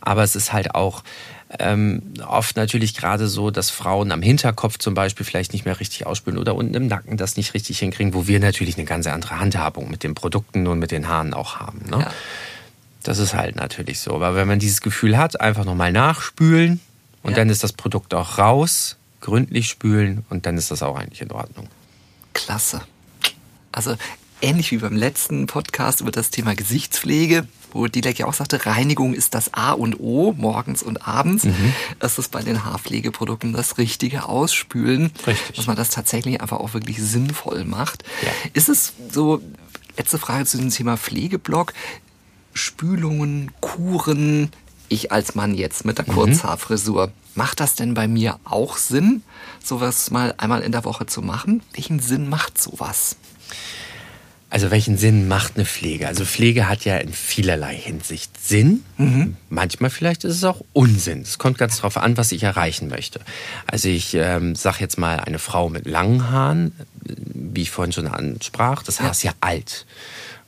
Aber 0.00 0.22
es 0.22 0.34
ist 0.34 0.52
halt 0.52 0.74
auch 0.74 1.02
ähm, 1.58 2.02
oft 2.26 2.56
natürlich 2.56 2.94
gerade 2.94 3.26
so, 3.28 3.50
dass 3.50 3.70
Frauen 3.70 4.12
am 4.12 4.22
Hinterkopf 4.22 4.78
zum 4.78 4.94
Beispiel 4.94 5.26
vielleicht 5.26 5.52
nicht 5.52 5.64
mehr 5.64 5.80
richtig 5.80 6.06
ausspülen 6.06 6.38
oder 6.38 6.54
unten 6.54 6.74
im 6.74 6.86
Nacken 6.86 7.16
das 7.16 7.36
nicht 7.36 7.54
richtig 7.54 7.78
hinkriegen, 7.78 8.14
wo 8.14 8.26
wir 8.26 8.40
natürlich 8.40 8.76
eine 8.76 8.84
ganz 8.84 9.06
andere 9.06 9.40
Handhabung 9.40 9.90
mit 9.90 10.02
den 10.02 10.14
Produkten 10.14 10.66
und 10.66 10.78
mit 10.78 10.90
den 10.90 11.08
Haaren 11.08 11.34
auch 11.34 11.56
haben. 11.56 11.80
Ne? 11.90 12.00
Ja. 12.00 12.12
Das 13.02 13.18
ist 13.18 13.34
halt 13.34 13.56
natürlich 13.56 14.00
so. 14.00 14.14
Aber 14.14 14.34
wenn 14.34 14.48
man 14.48 14.58
dieses 14.58 14.80
Gefühl 14.80 15.16
hat, 15.16 15.40
einfach 15.40 15.64
nochmal 15.64 15.92
nachspülen 15.92 16.80
und 17.22 17.32
ja. 17.32 17.36
dann 17.36 17.50
ist 17.50 17.64
das 17.64 17.72
Produkt 17.72 18.14
auch 18.14 18.38
raus, 18.38 18.96
gründlich 19.20 19.68
spülen 19.68 20.24
und 20.30 20.46
dann 20.46 20.56
ist 20.56 20.70
das 20.70 20.82
auch 20.82 20.96
eigentlich 20.96 21.22
in 21.22 21.32
Ordnung. 21.32 21.68
Klasse. 22.32 22.82
Also 23.72 23.96
ähnlich 24.42 24.70
wie 24.70 24.78
beim 24.78 24.96
letzten 24.96 25.46
Podcast 25.46 26.00
über 26.00 26.10
das 26.10 26.30
Thema 26.30 26.54
Gesichtspflege, 26.54 27.46
wo 27.72 27.86
Dilek 27.86 28.18
ja 28.18 28.26
auch 28.26 28.34
sagte, 28.34 28.66
Reinigung 28.66 29.14
ist 29.14 29.34
das 29.34 29.54
A 29.54 29.72
und 29.72 30.00
O, 30.00 30.32
morgens 30.36 30.82
und 30.82 31.06
abends. 31.06 31.44
Mhm. 31.44 31.74
Das 31.98 32.18
ist 32.18 32.30
bei 32.30 32.42
den 32.42 32.64
Haarpflegeprodukten 32.64 33.52
das 33.52 33.78
richtige 33.78 34.24
Ausspülen. 34.24 35.12
Richtig. 35.26 35.56
Dass 35.56 35.66
man 35.66 35.76
das 35.76 35.90
tatsächlich 35.90 36.40
einfach 36.40 36.58
auch 36.58 36.74
wirklich 36.74 37.00
sinnvoll 37.00 37.64
macht. 37.64 38.02
Ja. 38.22 38.30
Ist 38.54 38.68
es 38.68 38.94
so, 39.12 39.40
letzte 39.96 40.18
Frage 40.18 40.46
zu 40.46 40.58
dem 40.58 40.70
Thema 40.70 40.96
Pflegeblock, 40.96 41.72
Spülungen, 42.52 43.50
Kuren, 43.60 44.50
ich 44.88 45.12
als 45.12 45.34
Mann 45.34 45.54
jetzt 45.54 45.84
mit 45.84 45.98
der 45.98 46.08
mhm. 46.08 46.12
Kurzhaarfrisur, 46.12 47.08
mhm. 47.08 47.12
macht 47.34 47.60
das 47.60 47.74
denn 47.74 47.94
bei 47.94 48.08
mir 48.08 48.38
auch 48.44 48.76
Sinn, 48.76 49.22
sowas 49.62 50.10
mal 50.10 50.34
einmal 50.38 50.62
in 50.62 50.72
der 50.72 50.84
Woche 50.84 51.06
zu 51.06 51.22
machen? 51.22 51.62
Welchen 51.74 52.00
Sinn 52.00 52.28
macht 52.28 52.60
sowas? 52.60 53.16
Also 54.52 54.72
welchen 54.72 54.98
Sinn 54.98 55.28
macht 55.28 55.52
eine 55.54 55.64
Pflege? 55.64 56.08
Also 56.08 56.24
Pflege 56.24 56.68
hat 56.68 56.84
ja 56.84 56.96
in 56.96 57.12
vielerlei 57.12 57.76
Hinsicht 57.76 58.32
Sinn. 58.44 58.82
Mhm. 58.98 59.36
Manchmal 59.48 59.90
vielleicht 59.90 60.24
ist 60.24 60.34
es 60.34 60.42
auch 60.44 60.62
Unsinn. 60.72 61.22
Es 61.22 61.38
kommt 61.38 61.56
ganz 61.56 61.76
darauf 61.76 61.96
an, 61.96 62.16
was 62.16 62.32
ich 62.32 62.42
erreichen 62.42 62.88
möchte. 62.88 63.20
Also 63.68 63.88
ich 63.88 64.14
ähm, 64.14 64.56
sage 64.56 64.78
jetzt 64.80 64.98
mal 64.98 65.20
eine 65.20 65.38
Frau 65.38 65.68
mit 65.68 65.86
langen 65.86 66.30
Haaren, 66.30 66.72
wie 67.04 67.62
ich 67.62 67.70
vorhin 67.70 67.92
schon 67.92 68.08
ansprach, 68.08 68.82
das 68.82 68.98
Haar 68.98 69.06
ja. 69.06 69.12
ist 69.12 69.22
ja 69.22 69.32
alt. 69.40 69.86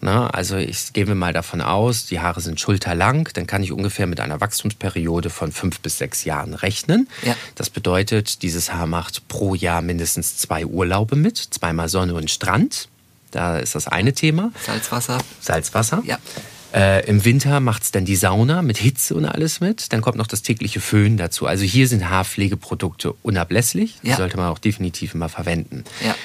Ne? 0.03 0.35
Also 0.35 0.57
ich 0.57 0.93
gehe 0.93 1.07
mal 1.15 1.33
davon 1.33 1.61
aus, 1.61 2.07
die 2.07 2.19
Haare 2.19 2.41
sind 2.41 2.59
schulterlang, 2.59 3.29
dann 3.35 3.47
kann 3.47 3.63
ich 3.63 3.71
ungefähr 3.71 4.09
mit 4.09 4.19
einer 4.19 4.41
Wachstumsperiode 4.41 5.31
von 5.31 5.53
fünf 5.53 5.79
bis 5.79 5.99
sechs 5.99 6.25
Jahren 6.25 6.55
rechnen. 6.55 7.09
Ja. 7.23 7.37
Das 7.55 7.71
bedeutet, 7.71 8.43
dieses 8.43 8.73
Haar 8.73 8.89
macht 8.89 9.29
pro 9.29 9.55
Jahr 9.55 9.81
mindestens 9.81 10.37
zwei 10.37 10.67
Urlaube 10.67 11.15
mit, 11.15 11.37
zweimal 11.37 11.89
Sonne 11.89 12.15
und 12.15 12.33
Strand. 12.33 12.89
Da 13.31 13.59
ist 13.59 13.77
das 13.77 13.87
eine 13.87 14.13
Thema. 14.13 14.51
Salzwasser. 14.67 15.19
Salzwasser. 15.41 16.03
Ja. 16.05 16.19
Äh, 16.75 17.07
Im 17.07 17.25
Winter 17.25 17.61
macht 17.61 17.85
es 17.85 17.93
dann 17.93 18.05
die 18.05 18.17
Sauna 18.17 18.63
mit 18.63 18.79
Hitze 18.79 19.15
und 19.15 19.25
alles 19.25 19.61
mit. 19.61 19.93
Dann 19.93 20.01
kommt 20.01 20.17
noch 20.17 20.27
das 20.27 20.43
tägliche 20.43 20.81
Föhn 20.81 21.17
dazu. 21.17 21.47
Also 21.47 21.63
hier 21.63 21.87
sind 21.87 22.11
Haarpflegeprodukte 22.11 23.13
unablässlich. 23.23 24.01
Ja. 24.03 24.11
Die 24.11 24.17
sollte 24.17 24.37
man 24.37 24.49
auch 24.49 24.59
definitiv 24.59 25.15
immer 25.15 25.29
verwenden. 25.29 25.85
Ja. 26.05 26.17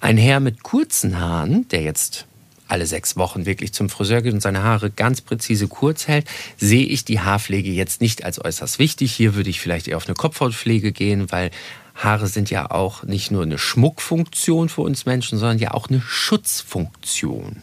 Ein 0.00 0.18
Herr 0.18 0.40
mit 0.40 0.62
kurzen 0.62 1.18
Haaren, 1.18 1.66
der 1.68 1.80
jetzt 1.82 2.26
alle 2.68 2.86
sechs 2.86 3.16
Wochen 3.16 3.46
wirklich 3.46 3.72
zum 3.72 3.88
Friseur 3.88 4.22
geht 4.22 4.32
und 4.32 4.40
seine 4.40 4.62
Haare 4.62 4.90
ganz 4.90 5.20
präzise 5.20 5.68
kurz 5.68 6.08
hält, 6.08 6.26
sehe 6.56 6.86
ich 6.86 7.04
die 7.04 7.20
Haarpflege 7.20 7.70
jetzt 7.70 8.00
nicht 8.00 8.24
als 8.24 8.42
äußerst 8.42 8.78
wichtig. 8.78 9.12
Hier 9.12 9.34
würde 9.34 9.50
ich 9.50 9.60
vielleicht 9.60 9.88
eher 9.88 9.96
auf 9.96 10.06
eine 10.06 10.14
Kopfhautpflege 10.14 10.92
gehen, 10.92 11.30
weil 11.30 11.50
Haare 11.94 12.26
sind 12.26 12.50
ja 12.50 12.70
auch 12.70 13.04
nicht 13.04 13.30
nur 13.30 13.42
eine 13.42 13.58
Schmuckfunktion 13.58 14.68
für 14.68 14.80
uns 14.80 15.06
Menschen, 15.06 15.38
sondern 15.38 15.58
ja 15.58 15.72
auch 15.72 15.88
eine 15.88 16.00
Schutzfunktion. 16.00 17.62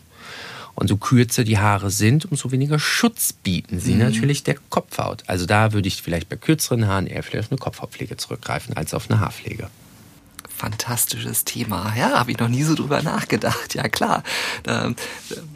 Und 0.74 0.88
so 0.88 0.98
kürzer 0.98 1.44
die 1.44 1.58
Haare 1.58 1.92
sind, 1.92 2.26
umso 2.32 2.52
weniger 2.52 2.80
Schutz 2.80 3.34
bieten 3.34 3.80
sie 3.80 3.94
mhm. 3.94 4.00
natürlich 4.00 4.44
der 4.44 4.56
Kopfhaut. 4.70 5.24
Also 5.28 5.46
da 5.46 5.74
würde 5.74 5.88
ich 5.88 6.02
vielleicht 6.02 6.30
bei 6.30 6.38
kürzeren 6.38 6.88
Haaren 6.88 7.08
eher 7.08 7.24
vielleicht 7.24 7.48
auf 7.48 7.52
eine 7.52 7.60
Kopfhautpflege 7.60 8.18
zurückgreifen 8.18 8.78
als 8.78 8.94
auf 8.94 9.10
eine 9.10 9.20
Haarpflege 9.20 9.70
fantastisches 10.62 11.44
Thema. 11.44 11.94
Ja, 11.98 12.20
habe 12.20 12.30
ich 12.30 12.38
noch 12.38 12.48
nie 12.48 12.62
so 12.62 12.76
drüber 12.76 13.02
nachgedacht. 13.02 13.74
Ja, 13.74 13.90
klar. 13.90 14.22
Ähm, 14.68 14.96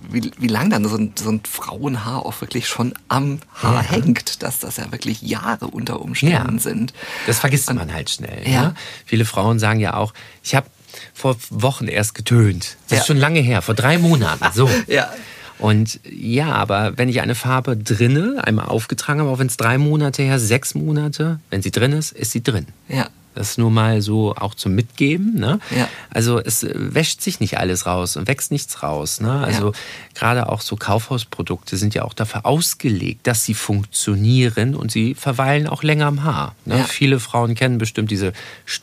wie, 0.09 0.31
wie 0.39 0.47
lang 0.47 0.71
dann 0.71 0.83
so 0.87 0.97
ein, 0.97 1.13
so 1.15 1.29
ein 1.29 1.41
Frauenhaar 1.47 2.25
auch 2.25 2.41
wirklich 2.41 2.67
schon 2.67 2.95
am 3.07 3.39
Haar 3.53 3.83
ja. 3.83 3.91
hängt, 3.91 4.41
dass 4.41 4.57
das 4.57 4.77
ja 4.77 4.91
wirklich 4.91 5.21
Jahre 5.21 5.67
unter 5.67 6.01
Umständen 6.01 6.55
ja. 6.55 6.59
sind. 6.59 6.93
Das 7.27 7.37
vergisst 7.37 7.71
man 7.71 7.93
halt 7.93 8.09
schnell. 8.09 8.49
Ja. 8.49 8.61
Ne? 8.61 8.75
Viele 9.05 9.25
Frauen 9.25 9.59
sagen 9.59 9.79
ja 9.79 9.93
auch, 9.93 10.11
ich 10.43 10.55
habe 10.55 10.67
vor 11.13 11.35
Wochen 11.51 11.87
erst 11.87 12.15
getönt. 12.15 12.77
Das 12.87 12.97
ja. 12.97 13.01
ist 13.01 13.07
schon 13.07 13.17
lange 13.17 13.41
her, 13.41 13.61
vor 13.61 13.75
drei 13.75 13.99
Monaten. 13.99 14.45
So. 14.53 14.67
ja. 14.87 15.13
Und 15.59 15.99
ja, 16.09 16.51
aber 16.51 16.97
wenn 16.97 17.09
ich 17.09 17.21
eine 17.21 17.35
Farbe 17.35 17.77
drinne, 17.77 18.41
einmal 18.43 18.65
aufgetragen 18.65 19.19
habe, 19.19 19.29
auch 19.29 19.39
wenn 19.39 19.47
es 19.47 19.57
drei 19.57 19.77
Monate 19.77 20.23
her, 20.23 20.39
sechs 20.39 20.73
Monate, 20.73 21.39
wenn 21.51 21.61
sie 21.61 21.71
drin 21.71 21.91
ist, 21.91 22.11
ist 22.11 22.31
sie 22.31 22.41
drin. 22.41 22.65
Ja. 22.87 23.07
Das 23.35 23.57
nur 23.57 23.69
mal 23.69 24.01
so 24.01 24.33
auch 24.35 24.55
zum 24.55 24.73
Mitgeben. 24.73 25.35
Ne? 25.35 25.59
Ja. 25.75 25.87
Also 26.09 26.39
es 26.39 26.65
wäscht 26.73 27.21
sich 27.21 27.39
nicht 27.39 27.57
alles 27.59 27.85
raus 27.85 28.15
und 28.17 28.27
wächst 28.27 28.51
nichts 28.51 28.81
raus. 28.81 29.19
Ne? 29.19 29.31
Also 29.31 29.67
ja. 29.67 29.77
gerade 30.13 30.49
auch 30.49 30.61
so 30.61 30.75
Kaufhausprodukte 30.75 31.77
sind 31.77 31.93
ja 31.93 32.03
auch 32.03 32.13
dafür 32.13 32.45
ausgelegt, 32.45 33.27
dass 33.27 33.43
sie 33.43 33.53
funktionieren 33.53 34.75
und 34.75 34.91
sie 34.91 35.15
verweilen 35.15 35.67
auch 35.67 35.83
länger 35.83 36.07
am 36.07 36.23
Haar. 36.23 36.55
Ne? 36.65 36.79
Ja. 36.79 36.83
Viele 36.85 37.19
Frauen 37.19 37.55
kennen 37.55 37.77
bestimmt 37.77 38.09
diese 38.09 38.33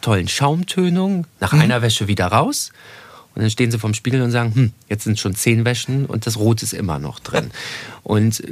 tollen 0.01 0.29
Schaumtönungen, 0.29 1.27
nach 1.41 1.53
mhm. 1.53 1.61
einer 1.63 1.83
Wäsche 1.83 2.07
wieder 2.07 2.27
raus. 2.27 2.73
Und 3.35 3.43
dann 3.43 3.51
stehen 3.51 3.71
sie 3.71 3.79
vorm 3.79 3.95
Spiegel 3.95 4.21
und 4.21 4.31
sagen, 4.31 4.55
hm, 4.55 4.73
jetzt 4.89 5.05
sind 5.05 5.19
schon 5.19 5.35
zehn 5.35 5.65
Wäschen 5.65 6.05
und 6.05 6.27
das 6.27 6.37
Rot 6.37 6.63
ist 6.63 6.75
immer 6.75 6.99
noch 6.99 7.19
drin. 7.19 7.51
Und 8.03 8.43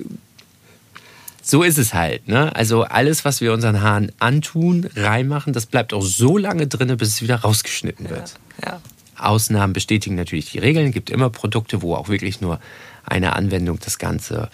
so 1.51 1.63
ist 1.63 1.79
es 1.79 1.95
halt. 1.95 2.29
Ne? 2.29 2.55
Also 2.55 2.85
alles, 2.85 3.25
was 3.25 3.41
wir 3.41 3.53
unseren 3.53 3.83
Haaren 3.83 4.13
antun, 4.19 4.89
reinmachen, 4.95 5.53
das 5.53 5.67
bleibt 5.67 5.93
auch 5.93 6.03
so 6.03 6.39
lange 6.39 6.67
drin, 6.67 6.97
bis 6.97 7.09
es 7.09 7.23
wieder 7.23 7.37
rausgeschnitten 7.37 8.09
wird. 8.09 8.35
Ja, 8.63 8.73
ja. 8.73 8.81
Ausnahmen 9.17 9.73
bestätigen 9.73 10.15
natürlich 10.15 10.51
die 10.51 10.59
Regeln. 10.59 10.89
Es 10.89 10.93
gibt 10.95 11.11
immer 11.11 11.29
Produkte, 11.29 11.83
wo 11.83 11.95
auch 11.95 12.09
wirklich 12.09 12.41
nur 12.41 12.59
eine 13.05 13.35
Anwendung 13.35 13.79
das 13.81 13.99
Ganze 13.99 14.49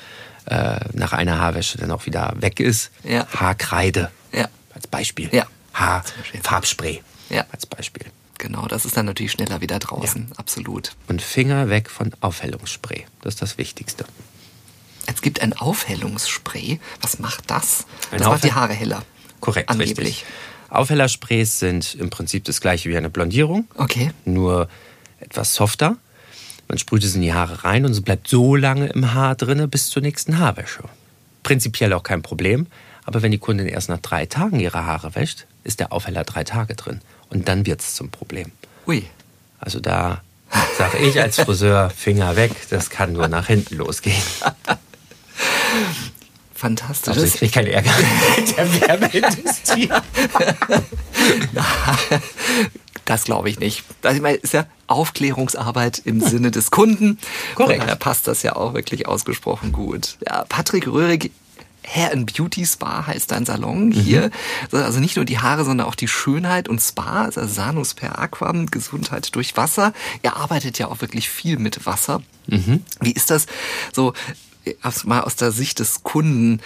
äh, 0.46 0.80
nach 0.92 1.12
einer 1.12 1.38
Haarwäsche 1.38 1.78
dann 1.78 1.90
auch 1.90 2.06
wieder 2.06 2.34
weg 2.40 2.60
ist. 2.60 2.90
Ja. 3.04 3.26
Haarkreide 3.28 4.10
als 4.76 4.86
Beispiel. 4.86 5.28
Ja. 5.32 5.46
Haarfarbspray 5.72 7.02
als 7.50 7.66
Beispiel. 7.66 8.06
Genau, 8.38 8.66
das 8.66 8.84
ist 8.84 8.96
dann 8.96 9.06
natürlich 9.06 9.32
schneller 9.32 9.60
wieder 9.62 9.78
draußen. 9.78 10.28
Absolut. 10.36 10.92
Und 11.08 11.22
Finger 11.22 11.70
weg 11.70 11.90
von 11.90 12.12
Aufhellungsspray. 12.20 13.06
Das 13.22 13.34
ist 13.34 13.42
das 13.42 13.58
Wichtigste. 13.58 14.04
Es 15.06 15.22
gibt 15.22 15.40
ein 15.40 15.52
Aufhellungsspray. 15.52 16.80
Was 17.00 17.18
macht 17.18 17.50
das? 17.50 17.86
Ein 18.10 18.18
das 18.18 18.28
macht 18.28 18.44
die 18.44 18.52
Haare 18.52 18.72
heller. 18.72 19.02
Korrekt, 19.40 19.70
angeblich. 19.70 19.98
Richtig. 19.98 20.24
Aufhellersprays 20.68 21.58
sind 21.58 21.94
im 21.94 22.10
Prinzip 22.10 22.44
das 22.44 22.60
gleiche 22.60 22.88
wie 22.90 22.96
eine 22.96 23.10
Blondierung. 23.10 23.68
Okay. 23.76 24.10
Nur 24.24 24.68
etwas 25.20 25.54
softer. 25.54 25.96
Man 26.68 26.78
sprüht 26.78 27.04
es 27.04 27.14
in 27.14 27.22
die 27.22 27.32
Haare 27.32 27.64
rein 27.64 27.84
und 27.84 27.92
es 27.92 28.00
bleibt 28.00 28.28
so 28.28 28.56
lange 28.56 28.88
im 28.88 29.14
Haar 29.14 29.36
drin 29.36 29.68
bis 29.70 29.88
zur 29.88 30.02
nächsten 30.02 30.38
Haarwäsche. 30.38 30.82
Prinzipiell 31.44 31.92
auch 31.92 32.02
kein 32.02 32.22
Problem. 32.22 32.66
Aber 33.04 33.22
wenn 33.22 33.30
die 33.30 33.38
Kundin 33.38 33.68
erst 33.68 33.88
nach 33.88 34.00
drei 34.00 34.26
Tagen 34.26 34.58
ihre 34.58 34.84
Haare 34.84 35.14
wäscht, 35.14 35.46
ist 35.62 35.78
der 35.78 35.92
Aufheller 35.92 36.24
drei 36.24 36.42
Tage 36.42 36.74
drin. 36.74 37.00
Und 37.30 37.46
dann 37.46 37.64
wird 37.64 37.80
es 37.80 37.94
zum 37.94 38.10
Problem. 38.10 38.50
Ui. 38.88 39.04
Also 39.60 39.78
da 39.78 40.22
sage 40.76 40.98
ich 40.98 41.20
als 41.20 41.38
Friseur, 41.38 41.90
Finger 41.96 42.34
weg, 42.34 42.50
das 42.70 42.90
kann 42.90 43.12
nur 43.12 43.28
nach 43.28 43.46
hinten 43.46 43.76
losgehen. 43.76 44.22
Fantastisch. 46.54 47.14
Also 47.14 47.26
ich 47.26 47.34
kriege 47.34 47.52
keinen 47.52 47.66
Ärger 47.68 47.90
mit 48.36 48.56
der 48.56 48.80
Werbeindustrie. 48.80 49.90
Das 53.06 53.22
glaube 53.22 53.48
ich 53.48 53.60
nicht. 53.60 53.84
Das 54.02 54.18
ist 54.18 54.52
ja 54.52 54.66
Aufklärungsarbeit 54.88 56.02
im 56.04 56.20
Sinne 56.20 56.50
des 56.50 56.72
Kunden. 56.72 57.18
Korrekt. 57.54 57.88
Da 57.88 57.94
passt 57.94 58.26
das 58.26 58.42
ja 58.42 58.56
auch 58.56 58.74
wirklich 58.74 59.06
ausgesprochen 59.06 59.70
gut. 59.70 60.18
Ja, 60.26 60.44
Patrick 60.48 60.88
Röhrig, 60.88 61.30
Hair 61.86 62.12
and 62.12 62.36
Beauty 62.36 62.66
Spa 62.66 63.06
heißt 63.06 63.30
dein 63.30 63.46
Salon 63.46 63.92
hier. 63.92 64.30
Mhm. 64.72 64.78
Also 64.78 64.98
nicht 64.98 65.14
nur 65.14 65.24
die 65.24 65.38
Haare, 65.38 65.64
sondern 65.64 65.86
auch 65.86 65.94
die 65.94 66.08
Schönheit 66.08 66.68
und 66.68 66.80
Spa, 66.80 67.26
also 67.26 67.46
Sanus 67.46 67.94
per 67.94 68.18
Aquam, 68.18 68.66
Gesundheit 68.66 69.34
durch 69.36 69.56
Wasser. 69.56 69.92
Ihr 70.22 70.36
arbeitet 70.36 70.78
ja 70.80 70.88
auch 70.88 71.00
wirklich 71.00 71.28
viel 71.30 71.58
mit 71.58 71.86
Wasser. 71.86 72.22
Mhm. 72.48 72.82
Wie 73.00 73.12
ist 73.12 73.30
das 73.30 73.46
so? 73.92 74.14
Mal 75.04 75.22
aus 75.22 75.36
der 75.36 75.52
Sicht 75.52 75.78
des 75.78 76.02
Kunden, 76.02 76.60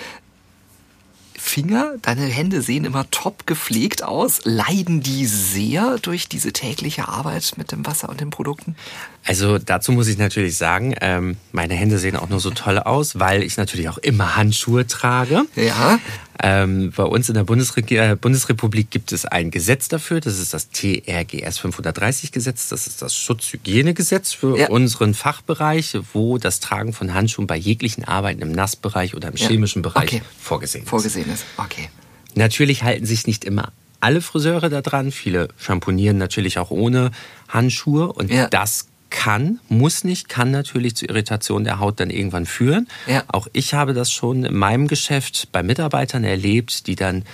Finger, 1.41 1.95
deine 2.03 2.27
Hände 2.27 2.61
sehen 2.61 2.85
immer 2.85 3.11
top 3.11 3.47
gepflegt 3.47 4.05
aus. 4.05 4.43
Leiden 4.45 5.01
die 5.01 5.25
sehr 5.25 5.99
durch 5.99 6.29
diese 6.29 6.53
tägliche 6.53 7.09
Arbeit 7.09 7.55
mit 7.57 7.73
dem 7.73 7.85
Wasser 7.87 8.11
und 8.11 8.21
den 8.21 8.29
Produkten? 8.29 8.77
Also 9.25 9.59
dazu 9.59 9.91
muss 9.93 10.07
ich 10.07 10.19
natürlich 10.19 10.57
sagen, 10.57 10.95
ähm, 11.01 11.39
meine 11.51 11.75
Hände 11.75 11.99
sehen 11.99 12.17
auch 12.17 12.29
nur 12.29 12.41
so 12.41 12.51
toll 12.51 12.79
aus, 12.79 13.19
weil 13.19 13.43
ich 13.43 13.57
natürlich 13.57 13.89
auch 13.89 13.99
immer 13.99 14.37
Handschuhe 14.37 14.87
trage. 14.87 15.43
Ja. 15.57 15.99
Ähm, 16.43 16.93
bei 16.97 17.03
uns 17.03 17.29
in 17.29 17.35
der 17.35 17.45
Bundesre 17.45 17.81
äh, 17.81 18.17
Bundesrepublik 18.17 18.91
gibt 18.91 19.13
es 19.13 19.27
ein 19.27 19.51
Gesetz 19.51 19.89
dafür, 19.89 20.21
das 20.21 20.39
ist 20.39 20.55
das 20.55 20.71
TRGS 20.71 21.59
530 21.59 22.33
Gesetz, 22.33 22.69
das 22.69 22.87
ist 22.87 23.03
das 23.03 23.15
Schutzhygienegesetz 23.15 24.33
für 24.33 24.59
ja. 24.59 24.69
unseren 24.69 25.13
Fachbereich, 25.13 25.99
wo 26.15 26.39
das 26.39 26.61
Tragen 26.61 26.95
von 26.95 27.13
Handschuhen 27.13 27.47
bei 27.47 27.57
jeglichen 27.57 28.05
Arbeiten 28.05 28.41
im 28.41 28.53
Nassbereich 28.53 29.15
oder 29.15 29.29
im 29.29 29.37
chemischen 29.37 29.83
ja. 29.83 29.91
Bereich 29.91 30.15
okay. 30.15 30.23
vorgesehen 30.41 30.85
ist. 30.85 30.91
Vorgesehen 30.91 31.31
ist, 31.31 31.45
okay. 31.59 31.91
Natürlich 32.35 32.85
halten 32.85 33.05
sich 33.05 33.27
nicht 33.27 33.45
immer 33.45 33.73
alle 34.01 34.23
Friseure 34.23 34.71
da 34.71 34.81
dran. 34.81 35.13
Viele 35.13 35.49
schamponieren 35.59 36.17
natürlich 36.17 36.59
auch 36.59 36.71
ohne 36.71 37.11
Handschuhe 37.49 38.13
und 38.13 38.31
ja. 38.31 38.49
das 38.49 38.87
kann, 39.11 39.61
muss 39.69 40.05
nicht, 40.05 40.29
kann 40.29 40.51
natürlich 40.51 40.97
zu 40.97 41.07
Irritationen 41.07 41.65
der 41.65 41.79
Haut 41.81 42.01
dann 42.01 42.11
irgendwann 42.11 42.47
führen. 42.47 42.89
Ja. 43.07 43.25
Auch 43.29 43.49
ich 43.53 43.75
habe 43.75 43.93
das 43.93 44.13
schon 44.13 44.45
in 44.45 44.57
meinem 44.57 44.89
Geschäft 44.89 45.49
bei 45.53 45.63
Mitarbeitern 45.63 46.25
erlebt, 46.25 46.87
die 46.87 46.97
dann 46.97 47.25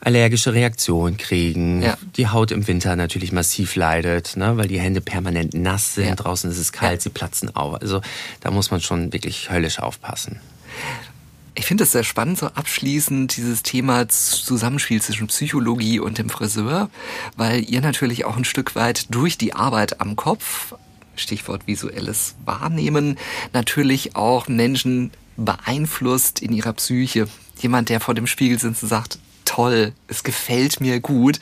allergische 0.00 0.54
Reaktionen 0.54 1.16
kriegen, 1.16 1.82
ja. 1.82 1.98
die 2.16 2.28
Haut 2.28 2.52
im 2.52 2.66
Winter 2.66 2.96
natürlich 2.96 3.32
massiv 3.32 3.76
leidet, 3.76 4.36
ne, 4.36 4.56
weil 4.56 4.66
die 4.66 4.80
Hände 4.80 5.00
permanent 5.00 5.54
nass 5.54 5.94
sind, 5.94 6.08
ja. 6.08 6.14
draußen 6.14 6.50
ist 6.50 6.58
es 6.58 6.72
kalt, 6.72 7.02
sie 7.02 7.10
platzen 7.10 7.54
auf. 7.54 7.80
Also 7.80 8.00
da 8.40 8.50
muss 8.50 8.70
man 8.70 8.80
schon 8.80 9.12
wirklich 9.12 9.50
höllisch 9.50 9.78
aufpassen. 9.78 10.40
Ich 11.54 11.66
finde 11.66 11.84
es 11.84 11.92
sehr 11.92 12.04
spannend, 12.04 12.38
so 12.38 12.46
abschließend 12.46 13.36
dieses 13.36 13.62
Thema 13.62 14.08
Zusammenspiel 14.08 15.02
zwischen 15.02 15.26
Psychologie 15.26 15.98
und 15.98 16.16
dem 16.16 16.30
Friseur, 16.30 16.88
weil 17.36 17.68
ihr 17.68 17.82
natürlich 17.82 18.24
auch 18.24 18.36
ein 18.36 18.44
Stück 18.44 18.74
weit 18.76 19.12
durch 19.14 19.36
die 19.36 19.52
Arbeit 19.52 20.00
am 20.00 20.16
Kopf 20.16 20.74
Stichwort 21.20 21.66
visuelles 21.66 22.34
Wahrnehmen, 22.44 23.18
natürlich 23.52 24.16
auch 24.16 24.48
Menschen 24.48 25.10
beeinflusst 25.36 26.40
in 26.42 26.52
ihrer 26.52 26.72
Psyche. 26.72 27.28
Jemand, 27.60 27.88
der 27.88 28.00
vor 28.00 28.14
dem 28.14 28.26
Spiegel 28.26 28.58
sitzt 28.58 28.82
und 28.82 28.88
sagt, 28.88 29.18
toll, 29.60 29.92
es 30.08 30.24
gefällt 30.24 30.80
mir 30.80 31.00
gut, 31.00 31.38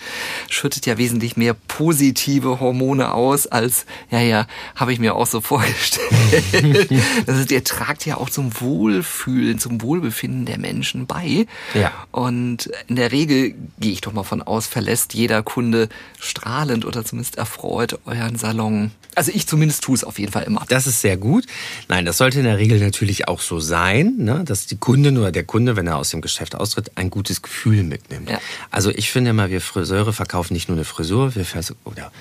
schüttet 0.48 0.86
ja 0.86 0.98
wesentlich 0.98 1.36
mehr 1.36 1.54
positive 1.54 2.58
Hormone 2.58 3.12
aus, 3.14 3.46
als, 3.46 3.86
ja, 4.10 4.20
ja, 4.20 4.46
habe 4.74 4.92
ich 4.92 4.98
mir 4.98 5.14
auch 5.14 5.26
so 5.26 5.40
vorgestellt. 5.52 6.90
das 7.26 7.38
ist, 7.38 7.52
ihr 7.52 7.62
tragt 7.62 8.04
ja 8.06 8.16
auch 8.16 8.28
zum 8.28 8.60
Wohlfühlen, 8.60 9.60
zum 9.60 9.80
Wohlbefinden 9.82 10.46
der 10.46 10.58
Menschen 10.58 11.06
bei. 11.06 11.46
Ja. 11.74 11.92
Und 12.10 12.70
in 12.88 12.96
der 12.96 13.12
Regel, 13.12 13.54
gehe 13.78 13.92
ich 13.92 14.00
doch 14.00 14.12
mal 14.12 14.24
von 14.24 14.42
aus, 14.42 14.66
verlässt 14.66 15.14
jeder 15.14 15.44
Kunde 15.44 15.88
strahlend 16.18 16.84
oder 16.84 17.04
zumindest 17.04 17.38
erfreut 17.38 18.00
euren 18.04 18.36
Salon. 18.36 18.90
Also 19.14 19.32
ich 19.34 19.48
zumindest 19.48 19.82
tue 19.82 19.96
es 19.96 20.04
auf 20.04 20.18
jeden 20.18 20.30
Fall 20.30 20.44
immer. 20.44 20.64
Das 20.68 20.86
ist 20.86 21.00
sehr 21.00 21.16
gut. 21.16 21.44
Nein, 21.88 22.04
das 22.04 22.18
sollte 22.18 22.38
in 22.38 22.44
der 22.44 22.58
Regel 22.58 22.78
natürlich 22.78 23.26
auch 23.26 23.40
so 23.40 23.58
sein, 23.58 24.14
ne, 24.16 24.44
dass 24.44 24.66
die 24.66 24.76
Kundin 24.76 25.18
oder 25.18 25.32
der 25.32 25.42
Kunde, 25.42 25.74
wenn 25.74 25.88
er 25.88 25.96
aus 25.96 26.10
dem 26.10 26.20
Geschäft 26.20 26.54
austritt, 26.54 26.92
ein 26.94 27.10
gutes 27.10 27.42
Gefühl 27.42 27.82
mitnimmt. 27.82 28.07
Ja. 28.10 28.40
Also 28.70 28.90
ich 28.90 29.10
finde 29.10 29.30
immer, 29.30 29.50
wir 29.50 29.60
Friseure 29.60 30.12
verkaufen 30.12 30.54
nicht 30.54 30.68
nur 30.68 30.76
eine 30.76 30.84
Frisur, 30.84 31.34
wir 31.34 31.46
oder 31.84 32.12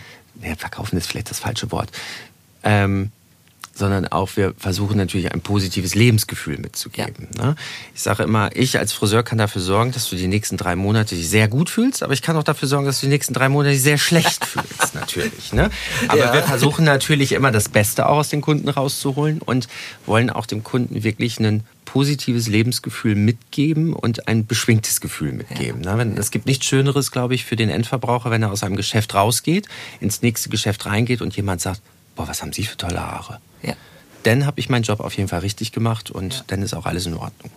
ja, 0.41 0.55
verkaufen 0.55 0.97
ist 0.97 1.07
vielleicht 1.07 1.29
das 1.29 1.39
falsche 1.39 1.71
Wort. 1.71 1.89
Ähm, 2.63 3.11
sondern 3.77 4.07
auch 4.07 4.29
wir 4.35 4.53
versuchen 4.57 4.97
natürlich 4.97 5.31
ein 5.31 5.41
positives 5.41 5.95
Lebensgefühl 5.95 6.57
mitzugeben. 6.57 7.27
Ja. 7.37 7.45
Ne? 7.45 7.55
Ich 7.93 8.01
sage 8.01 8.23
immer, 8.23 8.49
ich 8.55 8.79
als 8.79 8.91
Friseur 8.91 9.23
kann 9.23 9.37
dafür 9.37 9.61
sorgen, 9.61 9.91
dass 9.91 10.09
du 10.09 10.15
die 10.15 10.27
nächsten 10.27 10.57
drei 10.57 10.75
Monate 10.75 11.15
dich 11.15 11.29
sehr 11.29 11.47
gut 11.47 11.69
fühlst, 11.69 12.03
aber 12.03 12.13
ich 12.13 12.21
kann 12.21 12.35
auch 12.37 12.43
dafür 12.43 12.67
sorgen, 12.67 12.85
dass 12.85 12.99
du 12.99 13.05
die 13.05 13.11
nächsten 13.11 13.33
drei 13.33 13.49
Monate 13.49 13.73
dich 13.73 13.83
sehr 13.83 13.97
schlecht 13.97 14.45
fühlst, 14.47 14.95
natürlich. 14.95 15.53
Ne? 15.53 15.69
Aber 16.07 16.17
ja. 16.17 16.33
wir 16.33 16.43
versuchen 16.43 16.85
natürlich 16.85 17.33
immer 17.33 17.51
das 17.51 17.69
Beste 17.69 18.07
auch 18.07 18.17
aus 18.17 18.29
den 18.29 18.41
Kunden 18.41 18.69
rauszuholen 18.69 19.39
und 19.39 19.67
wollen 20.05 20.29
auch 20.29 20.45
dem 20.45 20.63
Kunden 20.63 21.03
wirklich 21.03 21.39
ein 21.39 21.63
positives 21.97 22.47
Lebensgefühl 22.47 23.15
mitgeben 23.15 23.93
und 23.93 24.27
ein 24.27 24.45
beschwingtes 24.45 25.01
Gefühl 25.01 25.31
mitgeben. 25.31 25.81
Ja. 25.81 25.95
Ne? 25.95 26.13
Es 26.19 26.29
gibt 26.29 26.45
nichts 26.45 26.67
Schöneres, 26.67 27.09
glaube 27.09 27.33
ich, 27.33 27.43
für 27.43 27.55
den 27.55 27.71
Endverbraucher, 27.71 28.29
wenn 28.29 28.43
er 28.43 28.51
aus 28.51 28.61
einem 28.61 28.75
Geschäft 28.75 29.15
rausgeht, 29.15 29.67
ins 29.99 30.21
nächste 30.21 30.49
Geschäft 30.49 30.85
reingeht 30.85 31.23
und 31.23 31.35
jemand 31.35 31.59
sagt, 31.59 31.81
boah, 32.15 32.27
was 32.27 32.43
haben 32.43 32.53
Sie 32.53 32.65
für 32.65 32.77
tolle 32.77 32.99
Haare. 32.99 33.39
Ja. 33.63 33.73
Dann 34.21 34.45
habe 34.45 34.59
ich 34.59 34.69
meinen 34.69 34.83
Job 34.83 34.99
auf 34.99 35.17
jeden 35.17 35.27
Fall 35.27 35.39
richtig 35.39 35.71
gemacht 35.71 36.11
und 36.11 36.35
ja. 36.35 36.43
dann 36.45 36.61
ist 36.61 36.75
auch 36.75 36.85
alles 36.85 37.07
in 37.07 37.15
Ordnung. 37.15 37.49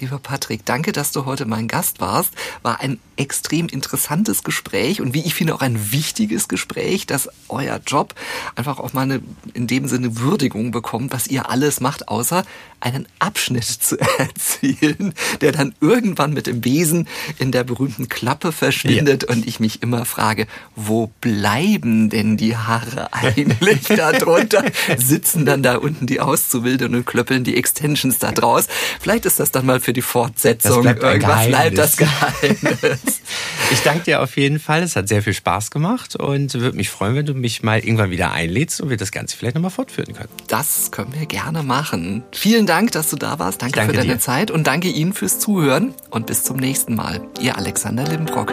Lieber 0.00 0.18
Patrick, 0.18 0.64
danke, 0.64 0.92
dass 0.92 1.12
du 1.12 1.26
heute 1.26 1.44
mein 1.44 1.68
Gast 1.68 2.00
warst. 2.00 2.32
War 2.62 2.80
ein 2.80 2.98
extrem 3.20 3.68
interessantes 3.68 4.44
Gespräch 4.44 5.02
und 5.02 5.12
wie 5.12 5.20
ich 5.20 5.34
finde 5.34 5.54
auch 5.54 5.60
ein 5.60 5.92
wichtiges 5.92 6.48
Gespräch, 6.48 7.06
dass 7.06 7.28
euer 7.48 7.78
Job 7.86 8.14
einfach 8.54 8.78
auch 8.78 8.94
mal 8.94 9.02
eine 9.02 9.20
in 9.52 9.66
dem 9.66 9.86
Sinne 9.88 10.18
Würdigung 10.18 10.70
bekommt, 10.70 11.12
was 11.12 11.26
ihr 11.26 11.50
alles 11.50 11.80
macht, 11.80 12.08
außer 12.08 12.44
einen 12.80 13.06
Abschnitt 13.18 13.64
zu 13.64 13.98
erzielen, 14.18 15.12
der 15.42 15.52
dann 15.52 15.74
irgendwann 15.82 16.32
mit 16.32 16.46
dem 16.46 16.62
Besen 16.62 17.06
in 17.38 17.52
der 17.52 17.64
berühmten 17.64 18.08
Klappe 18.08 18.52
verschwindet 18.52 19.24
ja. 19.24 19.34
und 19.34 19.46
ich 19.46 19.60
mich 19.60 19.82
immer 19.82 20.06
frage, 20.06 20.46
wo 20.74 21.08
bleiben 21.20 22.08
denn 22.08 22.38
die 22.38 22.56
Haare 22.56 23.12
eigentlich 23.12 23.82
da 23.88 24.12
drunter? 24.12 24.64
Sitzen 24.96 25.44
dann 25.44 25.62
da 25.62 25.76
unten 25.76 26.06
die 26.06 26.20
Auszubildenden 26.20 27.00
und 27.00 27.06
klöppeln 27.06 27.44
die 27.44 27.56
Extensions 27.56 28.18
da 28.18 28.32
draus? 28.32 28.66
Vielleicht 28.98 29.26
ist 29.26 29.40
das 29.40 29.50
dann 29.50 29.66
mal 29.66 29.80
für 29.80 29.89
die 29.92 30.02
Fortsetzung. 30.02 30.82
Das 30.84 30.96
bleibt 30.98 31.02
Irgendwas 31.02 31.46
bleibt 31.48 31.78
das 31.78 31.96
Geheimnis. 31.96 33.20
Ich 33.72 33.82
danke 33.82 34.02
dir 34.02 34.20
auf 34.20 34.36
jeden 34.36 34.58
Fall. 34.58 34.82
Es 34.82 34.96
hat 34.96 35.06
sehr 35.06 35.22
viel 35.22 35.32
Spaß 35.32 35.70
gemacht 35.70 36.16
und 36.16 36.54
würde 36.54 36.76
mich 36.76 36.90
freuen, 36.90 37.14
wenn 37.14 37.26
du 37.26 37.34
mich 37.34 37.62
mal 37.62 37.78
irgendwann 37.78 38.10
wieder 38.10 38.32
einlädst 38.32 38.80
und 38.80 38.90
wir 38.90 38.96
das 38.96 39.12
Ganze 39.12 39.36
vielleicht 39.36 39.54
nochmal 39.54 39.70
fortführen 39.70 40.12
können. 40.12 40.28
Das 40.48 40.90
können 40.90 41.14
wir 41.16 41.26
gerne 41.26 41.62
machen. 41.62 42.24
Vielen 42.32 42.66
Dank, 42.66 42.90
dass 42.92 43.10
du 43.10 43.16
da 43.16 43.38
warst. 43.38 43.62
Danke, 43.62 43.76
danke 43.76 43.92
für 43.92 43.98
deine 43.98 44.14
dir. 44.14 44.18
Zeit 44.18 44.50
und 44.50 44.66
danke 44.66 44.88
Ihnen 44.88 45.12
fürs 45.12 45.38
Zuhören 45.38 45.94
und 46.10 46.26
bis 46.26 46.42
zum 46.42 46.56
nächsten 46.56 46.96
Mal. 46.96 47.20
Ihr 47.40 47.56
Alexander 47.56 48.04
Limbrock. 48.04 48.52